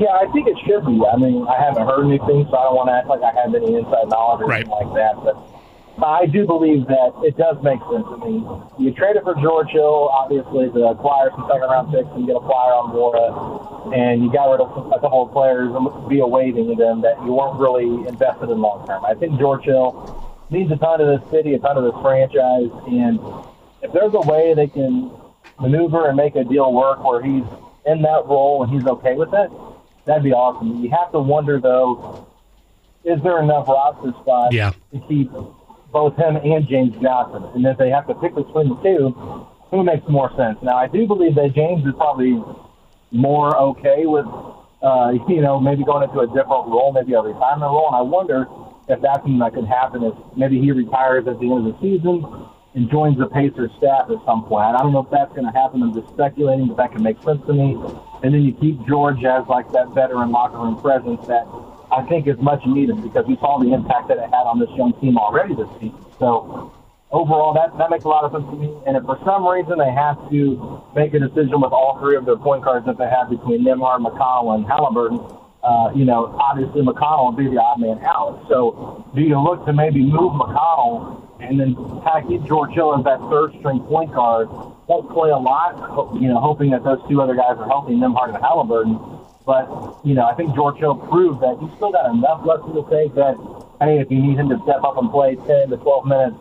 Yeah, 0.00 0.14
I 0.14 0.30
think 0.32 0.46
it 0.46 0.56
should 0.64 0.86
be. 0.86 1.00
I 1.04 1.16
mean, 1.16 1.46
I 1.48 1.60
haven't 1.60 1.86
heard 1.86 2.06
anything, 2.06 2.46
so 2.50 2.56
I 2.56 2.64
don't 2.64 2.76
want 2.76 2.88
to 2.88 2.94
act 2.94 3.08
like 3.08 3.22
I 3.22 3.34
have 3.34 3.52
any 3.54 3.74
inside 3.74 4.06
knowledge 4.08 4.42
or 4.42 4.46
right. 4.46 4.62
anything 4.62 4.70
like 4.70 4.94
that. 4.94 5.16
But 5.24 5.34
I 6.02 6.26
do 6.26 6.46
believe 6.46 6.86
that 6.86 7.12
it 7.24 7.36
does 7.36 7.56
make 7.62 7.80
sense. 7.90 8.06
I 8.06 8.16
mean, 8.22 8.46
you 8.78 8.92
traded 8.92 9.22
for 9.24 9.34
George 9.34 9.70
Hill, 9.70 10.08
obviously, 10.12 10.70
to 10.70 10.94
acquire 10.94 11.30
some 11.34 11.46
second 11.50 11.68
round 11.68 11.92
picks 11.92 12.08
and 12.14 12.26
get 12.26 12.36
a 12.36 12.40
flyer 12.40 12.74
on 12.78 12.94
Nwora, 12.94 13.96
and 13.96 14.22
you 14.22 14.32
got 14.32 14.50
rid 14.50 14.60
of 14.60 14.70
a 14.92 15.00
couple 15.00 15.26
of 15.26 15.32
players 15.32 15.74
via 16.08 16.26
waiving 16.26 16.76
them 16.76 17.02
that 17.02 17.18
you 17.24 17.32
weren't 17.32 17.58
really 17.58 18.06
invested 18.06 18.50
in 18.50 18.60
long 18.60 18.86
term. 18.86 19.04
I 19.04 19.14
think 19.14 19.38
George 19.38 19.64
Hill 19.64 19.92
needs 20.50 20.70
a 20.70 20.76
ton 20.76 21.00
of 21.00 21.08
this 21.08 21.30
city, 21.30 21.54
a 21.54 21.58
ton 21.58 21.76
of 21.76 21.84
this 21.84 22.00
franchise, 22.00 22.70
and 22.86 23.18
if 23.82 23.92
there's 23.92 24.14
a 24.14 24.22
way 24.22 24.54
they 24.54 24.68
can 24.68 25.10
maneuver 25.60 26.08
and 26.08 26.16
make 26.16 26.36
a 26.36 26.44
deal 26.44 26.72
work 26.72 27.02
where 27.02 27.22
he's 27.22 27.44
in 27.86 28.02
that 28.02 28.22
role 28.26 28.62
and 28.62 28.72
he's 28.72 28.86
okay 28.86 29.14
with 29.14 29.32
it, 29.34 29.50
that'd 30.04 30.22
be 30.22 30.32
awesome. 30.32 30.82
You 30.82 30.90
have 30.90 31.12
to 31.12 31.18
wonder 31.18 31.60
though, 31.60 32.26
is 33.04 33.22
there 33.22 33.42
enough 33.42 33.68
roster 33.68 34.12
spots 34.20 34.54
yeah. 34.54 34.72
to 34.92 35.00
keep 35.08 35.30
both 35.92 36.16
him 36.16 36.36
and 36.36 36.68
James 36.68 36.94
Johnson. 37.00 37.44
And 37.54 37.66
if 37.66 37.78
they 37.78 37.90
have 37.90 38.06
to 38.08 38.14
pick 38.14 38.34
between 38.34 38.68
the 38.68 38.76
two, 38.82 39.46
who 39.70 39.82
makes 39.82 40.06
more 40.08 40.30
sense? 40.36 40.58
Now, 40.62 40.76
I 40.76 40.86
do 40.86 41.06
believe 41.06 41.34
that 41.36 41.54
James 41.54 41.86
is 41.86 41.94
probably 41.96 42.42
more 43.10 43.56
okay 43.56 44.04
with, 44.06 44.26
uh, 44.82 45.12
you 45.28 45.40
know, 45.40 45.60
maybe 45.60 45.84
going 45.84 46.04
into 46.04 46.20
a 46.20 46.26
different 46.26 46.68
role, 46.68 46.92
maybe 46.92 47.14
a 47.14 47.20
retirement 47.20 47.70
role. 47.72 47.88
And 47.88 47.96
I 47.96 48.02
wonder 48.02 48.46
if 48.88 49.00
that's 49.00 49.22
something 49.22 49.38
that 49.38 49.54
could 49.54 49.66
happen 49.66 50.04
if 50.04 50.14
maybe 50.36 50.60
he 50.60 50.72
retires 50.72 51.26
at 51.26 51.40
the 51.40 51.50
end 51.50 51.66
of 51.66 51.72
the 51.72 51.80
season 51.80 52.24
and 52.74 52.90
joins 52.90 53.18
the 53.18 53.28
Pacers 53.28 53.70
staff 53.76 54.10
at 54.10 54.24
some 54.24 54.44
point. 54.44 54.64
I 54.64 54.78
don't 54.78 54.92
know 54.92 55.04
if 55.04 55.10
that's 55.10 55.32
going 55.32 55.46
to 55.46 55.52
happen. 55.52 55.82
I'm 55.82 55.94
just 55.94 56.08
speculating, 56.08 56.68
but 56.68 56.76
that 56.76 56.92
could 56.92 57.02
make 57.02 57.20
sense 57.22 57.44
to 57.46 57.52
me. 57.52 57.76
And 58.22 58.32
then 58.32 58.42
you 58.42 58.52
keep 58.52 58.86
George 58.86 59.24
as 59.24 59.46
like 59.48 59.70
that 59.72 59.88
veteran 59.94 60.30
locker 60.30 60.58
room 60.58 60.80
presence 60.80 61.26
that 61.26 61.48
I 61.90 62.02
think 62.08 62.26
is 62.26 62.38
much 62.38 62.60
needed 62.66 63.00
because 63.02 63.24
we 63.26 63.36
saw 63.36 63.58
the 63.58 63.72
impact 63.72 64.08
that 64.08 64.18
it 64.18 64.28
had 64.28 64.44
on 64.44 64.58
this 64.60 64.68
young 64.76 64.92
team 65.00 65.16
already 65.16 65.54
this 65.54 65.68
season. 65.80 65.96
So 66.18 66.72
overall, 67.10 67.54
that 67.54 67.76
that 67.78 67.88
makes 67.90 68.04
a 68.04 68.08
lot 68.08 68.24
of 68.24 68.32
sense 68.32 68.44
to 68.44 68.56
me. 68.56 68.68
And 68.86 68.96
if 68.96 69.04
for 69.04 69.16
some 69.24 69.46
reason 69.48 69.78
they 69.80 69.92
have 69.92 70.20
to 70.28 70.84
make 70.94 71.14
a 71.14 71.20
decision 71.20 71.60
with 71.60 71.72
all 71.72 71.96
three 72.00 72.16
of 72.16 72.26
their 72.26 72.36
point 72.36 72.64
guards 72.64 72.84
that 72.86 72.98
they 72.98 73.08
have 73.08 73.30
between 73.30 73.64
Nembhard, 73.64 74.04
McConnell, 74.04 74.52
and 74.56 74.64
Haliburton, 74.68 75.16
uh, 75.64 75.90
you 75.96 76.04
know, 76.04 76.36
obviously 76.36 76.82
McConnell 76.82 77.32
would 77.32 77.40
be 77.40 77.48
the 77.48 77.60
odd 77.60 77.80
man 77.80 77.98
out. 78.04 78.44
So 78.48 79.04
do 79.14 79.22
you 79.22 79.40
look 79.40 79.64
to 79.66 79.72
maybe 79.72 80.04
move 80.04 80.36
McConnell 80.36 81.24
and 81.40 81.58
then 81.58 81.74
package 82.04 82.44
George 82.46 82.72
Hill 82.72 82.96
as 82.98 83.04
that 83.04 83.18
third 83.32 83.56
string 83.58 83.80
point 83.88 84.12
guard? 84.12 84.48
Won't 84.88 85.08
play 85.10 85.30
a 85.30 85.36
lot, 85.36 85.76
you 86.20 86.28
know, 86.28 86.40
hoping 86.40 86.70
that 86.70 86.84
those 86.84 87.00
two 87.08 87.20
other 87.20 87.34
guys 87.34 87.56
are 87.56 87.66
healthy, 87.66 87.94
Nembhard 87.94 88.34
and 88.34 88.42
Haliburton 88.42 89.17
but, 89.48 89.64
you 90.04 90.12
know, 90.12 90.26
I 90.26 90.34
think 90.34 90.54
George 90.54 90.76
Hill 90.76 90.94
proved 90.94 91.40
that 91.40 91.56
he's 91.58 91.74
still 91.76 91.90
got 91.90 92.14
enough 92.14 92.44
left 92.44 92.68
in 92.68 92.74
the 92.74 92.84
tank 92.84 93.14
that, 93.14 93.32
hey, 93.80 93.98
if 93.98 94.10
you 94.10 94.20
need 94.20 94.36
him 94.36 94.50
to 94.50 94.60
step 94.62 94.84
up 94.84 94.98
and 94.98 95.10
play 95.10 95.36
10 95.36 95.70
to 95.70 95.78
12 95.78 96.04
minutes, 96.04 96.36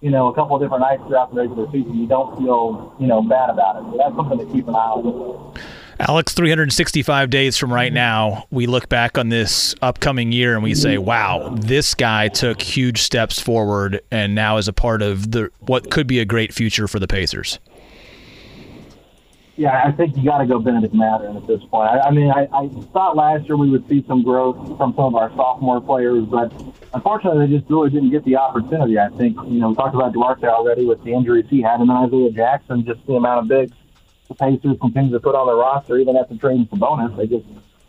you 0.00 0.12
know, 0.12 0.28
a 0.28 0.34
couple 0.34 0.54
of 0.54 0.62
different 0.62 0.82
nights 0.82 1.02
throughout 1.08 1.34
the 1.34 1.40
regular 1.40 1.66
season, 1.72 1.98
you 1.98 2.06
don't 2.06 2.38
feel, 2.38 2.94
you 3.00 3.08
know, 3.08 3.20
bad 3.20 3.50
about 3.50 3.82
it. 3.82 3.90
So 3.90 3.98
that's 3.98 4.14
something 4.14 4.38
to 4.38 4.46
keep 4.52 4.68
an 4.68 4.76
eye 4.76 4.94
on. 4.94 5.58
Alex, 5.98 6.34
365 6.34 7.30
days 7.30 7.56
from 7.56 7.72
right 7.72 7.92
now, 7.92 8.46
we 8.52 8.66
look 8.66 8.88
back 8.88 9.18
on 9.18 9.28
this 9.28 9.74
upcoming 9.82 10.30
year 10.30 10.54
and 10.54 10.62
we 10.62 10.72
say, 10.76 10.98
wow, 10.98 11.48
this 11.52 11.94
guy 11.96 12.28
took 12.28 12.62
huge 12.62 13.02
steps 13.02 13.40
forward 13.40 14.00
and 14.12 14.36
now 14.36 14.58
is 14.58 14.68
a 14.68 14.72
part 14.72 15.02
of 15.02 15.32
the 15.32 15.50
what 15.60 15.90
could 15.90 16.06
be 16.06 16.20
a 16.20 16.24
great 16.24 16.54
future 16.54 16.86
for 16.86 17.00
the 17.00 17.08
Pacers. 17.08 17.58
Yeah, 19.56 19.82
I 19.84 19.90
think 19.92 20.16
you 20.18 20.24
got 20.24 20.38
to 20.38 20.46
go 20.46 20.58
Bennedict 20.58 20.92
Mathurin 20.92 21.36
at 21.36 21.46
this 21.46 21.62
point. 21.70 21.88
I, 21.88 22.08
I 22.08 22.10
mean, 22.10 22.30
I, 22.30 22.46
I 22.52 22.68
thought 22.92 23.16
last 23.16 23.46
year 23.46 23.56
we 23.56 23.70
would 23.70 23.88
see 23.88 24.04
some 24.06 24.22
growth 24.22 24.56
from 24.76 24.92
some 24.94 25.06
of 25.06 25.14
our 25.14 25.30
sophomore 25.34 25.80
players, 25.80 26.24
but 26.26 26.52
unfortunately, 26.92 27.46
they 27.46 27.56
just 27.58 27.70
really 27.70 27.88
didn't 27.88 28.10
get 28.10 28.22
the 28.24 28.36
opportunity. 28.36 28.98
I 28.98 29.08
think, 29.16 29.36
you 29.46 29.58
know, 29.58 29.70
we 29.70 29.74
talked 29.74 29.94
about 29.94 30.12
Duarte 30.12 30.46
already 30.46 30.84
with 30.84 31.02
the 31.04 31.12
injuries 31.12 31.46
he 31.48 31.62
had, 31.62 31.80
and 31.80 31.90
Isaiah 31.90 32.30
Jackson, 32.32 32.84
just 32.84 33.06
the 33.06 33.14
amount 33.14 33.44
of 33.44 33.48
bigs 33.48 33.76
the 34.28 34.34
Pacers 34.34 34.76
continue 34.80 35.12
to 35.12 35.20
put 35.20 35.34
on 35.34 35.46
their 35.46 35.56
roster, 35.56 35.98
even 35.98 36.16
after 36.16 36.36
trading 36.36 36.66
for 36.66 36.76
bonus. 36.76 37.16
They 37.16 37.26
just 37.26 37.46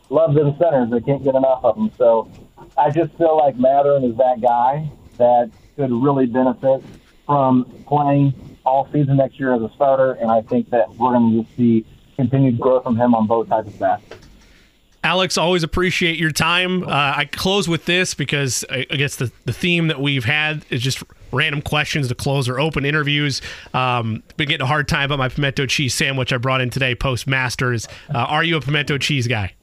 love 0.10 0.34
them 0.36 0.56
centers. 0.58 0.90
They 0.90 1.02
can't 1.02 1.24
get 1.24 1.36
enough 1.36 1.64
of 1.64 1.76
them. 1.76 1.92
So 1.98 2.32
I 2.78 2.92
just 2.92 3.12
feel 3.18 3.38
like 3.38 3.58
Mathurin 3.58 4.04
is 4.04 4.16
that 4.18 4.40
guy 4.42 4.90
that 5.18 5.50
could 5.76 5.92
really 5.92 6.28
benefit 6.28 6.84
from 7.26 7.66
playing 7.88 8.34
all 8.68 8.88
season 8.92 9.18
next 9.18 9.40
year 9.40 9.54
as 9.54 9.62
a 9.62 9.72
starter, 9.76 10.14
and 10.14 10.30
I 10.30 10.42
think 10.42 10.70
that 10.72 10.90
we're 10.96 11.14
going 11.14 11.44
to 11.44 11.52
see 11.56 11.86
continued 12.18 12.60
growth 12.60 12.84
from 12.84 12.98
him 12.98 13.16
on 13.16 13.26
both 13.26 13.48
sides 13.48 13.68
of 13.70 13.80
that. 13.80 14.02
Alex, 15.04 15.38
always 15.38 15.64
appreciate 15.64 16.20
your 16.20 16.32
time. 16.32 16.84
Uh, 16.84 16.88
I 17.16 17.30
close 17.32 17.70
with 17.70 17.86
this 17.86 18.14
because 18.14 18.66
I, 18.70 18.86
I, 18.92 18.96
guess 18.98 19.16
the, 19.16 19.32
the 19.46 19.54
theme 19.54 19.88
that 19.88 20.02
we've 20.02 20.26
had 20.26 20.66
is 20.70 20.82
just 20.82 21.02
random 21.32 21.62
questions 21.62 22.10
to 22.10 22.16
close 22.16 22.50
or 22.50 22.60
open 22.60 22.84
interviews. 22.84 23.42
Um, 23.74 24.22
been 24.36 24.50
getting 24.50 24.64
a 24.64 24.68
hard 24.68 24.90
time 24.90 25.06
about 25.06 25.20
my 25.20 25.30
pimento 25.30 25.66
cheese 25.66 25.94
sandwich 25.94 26.34
I 26.34 26.38
brought 26.38 26.60
in 26.60 26.70
today 26.70 26.94
post 26.94 27.26
Masters. 27.26 27.88
Uh, 28.14 28.18
are 28.18 28.44
you 28.44 28.58
a 28.58 28.62
pimento 28.62 28.98
cheese 28.98 29.28
guy? 29.28 29.54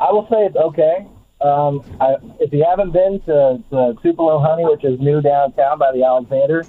I 0.00 0.10
will 0.10 0.26
say 0.28 0.46
it's 0.46 0.56
okay. 0.56 1.06
Um, 1.40 1.84
I, 2.00 2.16
if 2.40 2.52
you 2.52 2.66
haven't 2.68 2.90
been 2.92 3.20
to, 3.26 3.62
to 3.70 3.94
Tupelo 4.02 4.40
Honey, 4.40 4.64
which 4.64 4.84
is 4.84 4.98
new 4.98 5.20
downtown 5.20 5.78
by 5.78 5.92
the 5.92 6.02
Alexander, 6.02 6.64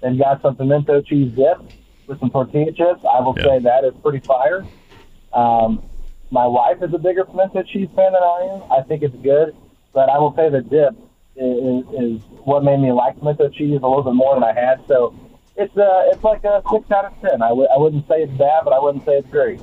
they've 0.00 0.18
got 0.18 0.42
some 0.42 0.56
pimento 0.56 1.02
cheese 1.02 1.32
dip 1.32 1.58
with 2.06 2.20
some 2.20 2.30
tortilla 2.30 2.72
chips. 2.72 3.04
I 3.04 3.20
will 3.20 3.34
yeah. 3.36 3.44
say 3.44 3.58
that 3.60 3.84
is 3.84 3.94
pretty 4.02 4.20
fire. 4.20 4.66
Um, 5.32 5.82
my 6.30 6.46
wife 6.46 6.82
is 6.82 6.92
a 6.94 6.98
bigger 6.98 7.24
pimento 7.24 7.62
cheese 7.62 7.88
fan 7.94 8.12
than 8.12 8.22
I 8.22 8.50
am. 8.54 8.72
I 8.72 8.82
think 8.82 9.02
it's 9.02 9.16
good, 9.22 9.56
but 9.92 10.08
I 10.08 10.18
will 10.18 10.34
say 10.34 10.50
the 10.50 10.60
dip 10.60 10.94
is, 11.36 11.84
is 11.94 12.22
what 12.44 12.64
made 12.64 12.80
me 12.80 12.92
like 12.92 13.18
pimento 13.18 13.48
cheese 13.48 13.80
a 13.82 13.86
little 13.86 14.02
bit 14.02 14.14
more 14.14 14.34
than 14.34 14.44
I 14.44 14.52
had. 14.52 14.86
So 14.86 15.14
it's 15.56 15.76
uh, 15.76 16.04
it's 16.06 16.22
like 16.22 16.44
a 16.44 16.62
six 16.70 16.90
out 16.90 17.06
of 17.06 17.20
ten. 17.20 17.42
I 17.42 17.48
w- 17.48 17.68
I 17.68 17.78
wouldn't 17.78 18.06
say 18.08 18.22
it's 18.22 18.32
bad, 18.38 18.64
but 18.64 18.72
I 18.72 18.78
wouldn't 18.78 19.04
say 19.04 19.18
it's 19.18 19.28
great. 19.30 19.60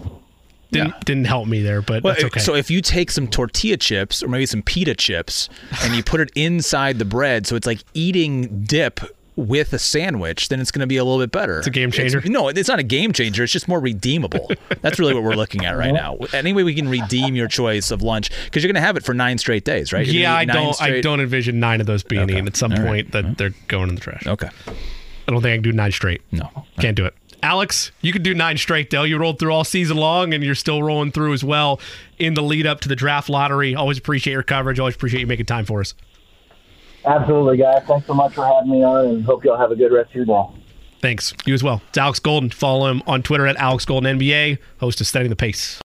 Didn't, 0.72 0.90
yeah. 0.90 1.00
didn't 1.06 1.26
help 1.26 1.48
me 1.48 1.62
there, 1.62 1.82
but 1.82 2.04
well, 2.04 2.14
that's 2.14 2.26
okay. 2.26 2.40
So 2.40 2.56
if 2.56 2.70
you 2.70 2.82
take 2.82 3.12
some 3.12 3.28
tortilla 3.28 3.78
chips 3.78 4.24
or 4.24 4.28
maybe 4.28 4.46
some 4.46 4.62
pita 4.62 4.96
chips 4.96 5.48
and 5.84 5.96
you 5.96 6.04
put 6.04 6.20
it 6.20 6.32
inside 6.36 7.00
the 7.00 7.06
bread, 7.06 7.48
so 7.48 7.56
it's 7.56 7.68
like 7.68 7.82
eating 7.94 8.64
dip 8.64 9.00
with 9.36 9.74
a 9.74 9.80
sandwich, 9.80 10.50
then 10.50 10.60
it's 10.60 10.72
going 10.72 10.82
to 10.82 10.88
be 10.88 10.98
a 10.98 11.04
little 11.04 11.20
bit 11.20 11.32
better. 11.32 11.60
It's 11.60 11.68
a 11.68 11.72
game 11.72 11.92
changer. 11.92 12.20
It's, 12.20 12.30
no, 12.30 12.48
it's 12.48 12.70
not 12.70 12.80
a 12.80 12.84
game 12.84 13.14
changer. 13.14 13.44
It's 13.44 13.52
just 13.52 13.68
more 13.68 13.80
redeemable. 13.80 14.50
That's 14.82 15.00
really 15.00 15.14
what 15.14 15.24
we're 15.24 15.36
looking 15.36 15.66
at 15.66 15.78
right 15.78 15.94
now. 15.94 16.18
Any 16.34 16.54
way 16.54 16.64
we 16.64 16.74
can 16.74 16.88
redeem 16.88 17.36
your 17.36 17.48
choice 17.48 17.92
of 17.92 18.02
lunch 18.02 18.30
because 18.46 18.64
you're 18.64 18.72
going 18.72 18.82
to 18.82 18.86
have 18.86 18.98
it 18.98 19.04
for 19.04 19.14
nine 19.14 19.38
straight 19.38 19.66
days, 19.66 19.92
right? 19.92 20.06
You're 20.06 20.24
yeah, 20.24 20.36
I 20.36 20.46
don't. 20.46 20.74
Straight... 20.74 20.98
I 20.98 21.02
don't 21.02 21.20
envision 21.20 21.60
nine 21.60 21.82
of 21.82 21.88
those 21.88 22.04
being 22.04 22.24
okay. 22.24 22.34
eaten 22.34 22.48
at 22.48 22.56
some 22.56 22.72
All 22.72 22.78
point 22.78 23.14
right. 23.14 23.24
that 23.24 23.38
they're 23.38 23.54
going 23.68 23.90
in 23.90 23.96
the 23.96 24.02
trash. 24.02 24.26
Okay. 24.26 24.50
I 25.28 25.32
don't 25.32 25.42
think 25.42 25.54
I 25.54 25.56
can 25.56 25.64
do 25.64 25.72
nine 25.72 25.92
straight. 25.92 26.22
No, 26.32 26.50
can't 26.80 26.96
do 26.96 27.06
it. 27.06 27.16
Alex, 27.44 27.92
you 28.02 28.12
could 28.12 28.24
do 28.24 28.34
nine 28.34 28.58
straight, 28.58 28.90
though. 28.90 29.04
You 29.04 29.18
rolled 29.20 29.38
through 29.38 29.54
all 29.54 29.64
season 29.64 29.98
long, 29.98 30.34
and 30.34 30.44
you're 30.44 30.56
still 30.56 30.82
rolling 30.82 31.12
through 31.12 31.34
as 31.34 31.44
well 31.44 31.80
in 32.18 32.34
the 32.34 32.42
lead 32.42 32.66
up 32.66 32.80
to 32.82 32.90
the 32.90 32.96
draft 32.96 33.30
lottery. 33.30 33.76
Always 33.76 34.00
appreciate 34.00 34.34
your 34.34 34.44
coverage. 34.44 34.80
Always 34.80 34.96
appreciate 34.96 35.20
you 35.20 35.28
making 35.28 35.46
time 35.46 35.66
for 35.66 35.82
us. 35.82 35.94
Absolutely, 37.06 37.58
guys. 37.58 37.84
Thanks 37.88 38.08
so 38.08 38.14
much 38.14 38.34
for 38.34 38.46
having 38.46 38.72
me 38.72 38.84
on, 38.84 39.06
and 39.06 39.26
hope 39.26 39.46
y'all 39.46 39.58
have 39.58 39.72
a 39.72 39.76
good 39.76 39.92
rest 39.92 40.10
of 40.10 40.16
your 40.16 40.26
day. 40.26 40.44
Thanks. 41.02 41.34
You 41.46 41.54
as 41.54 41.62
well. 41.62 41.82
It's 41.90 41.98
Alex 41.98 42.20
Golden. 42.20 42.50
Follow 42.50 42.90
him 42.90 43.04
on 43.06 43.22
Twitter 43.22 43.46
at 43.46 43.56
Alex 43.58 43.86
Golden 43.86 44.18
NBA, 44.18 44.58
host 44.80 45.02
of 45.02 45.08
Setting 45.08 45.30
the 45.30 45.36
Pace. 45.36 45.82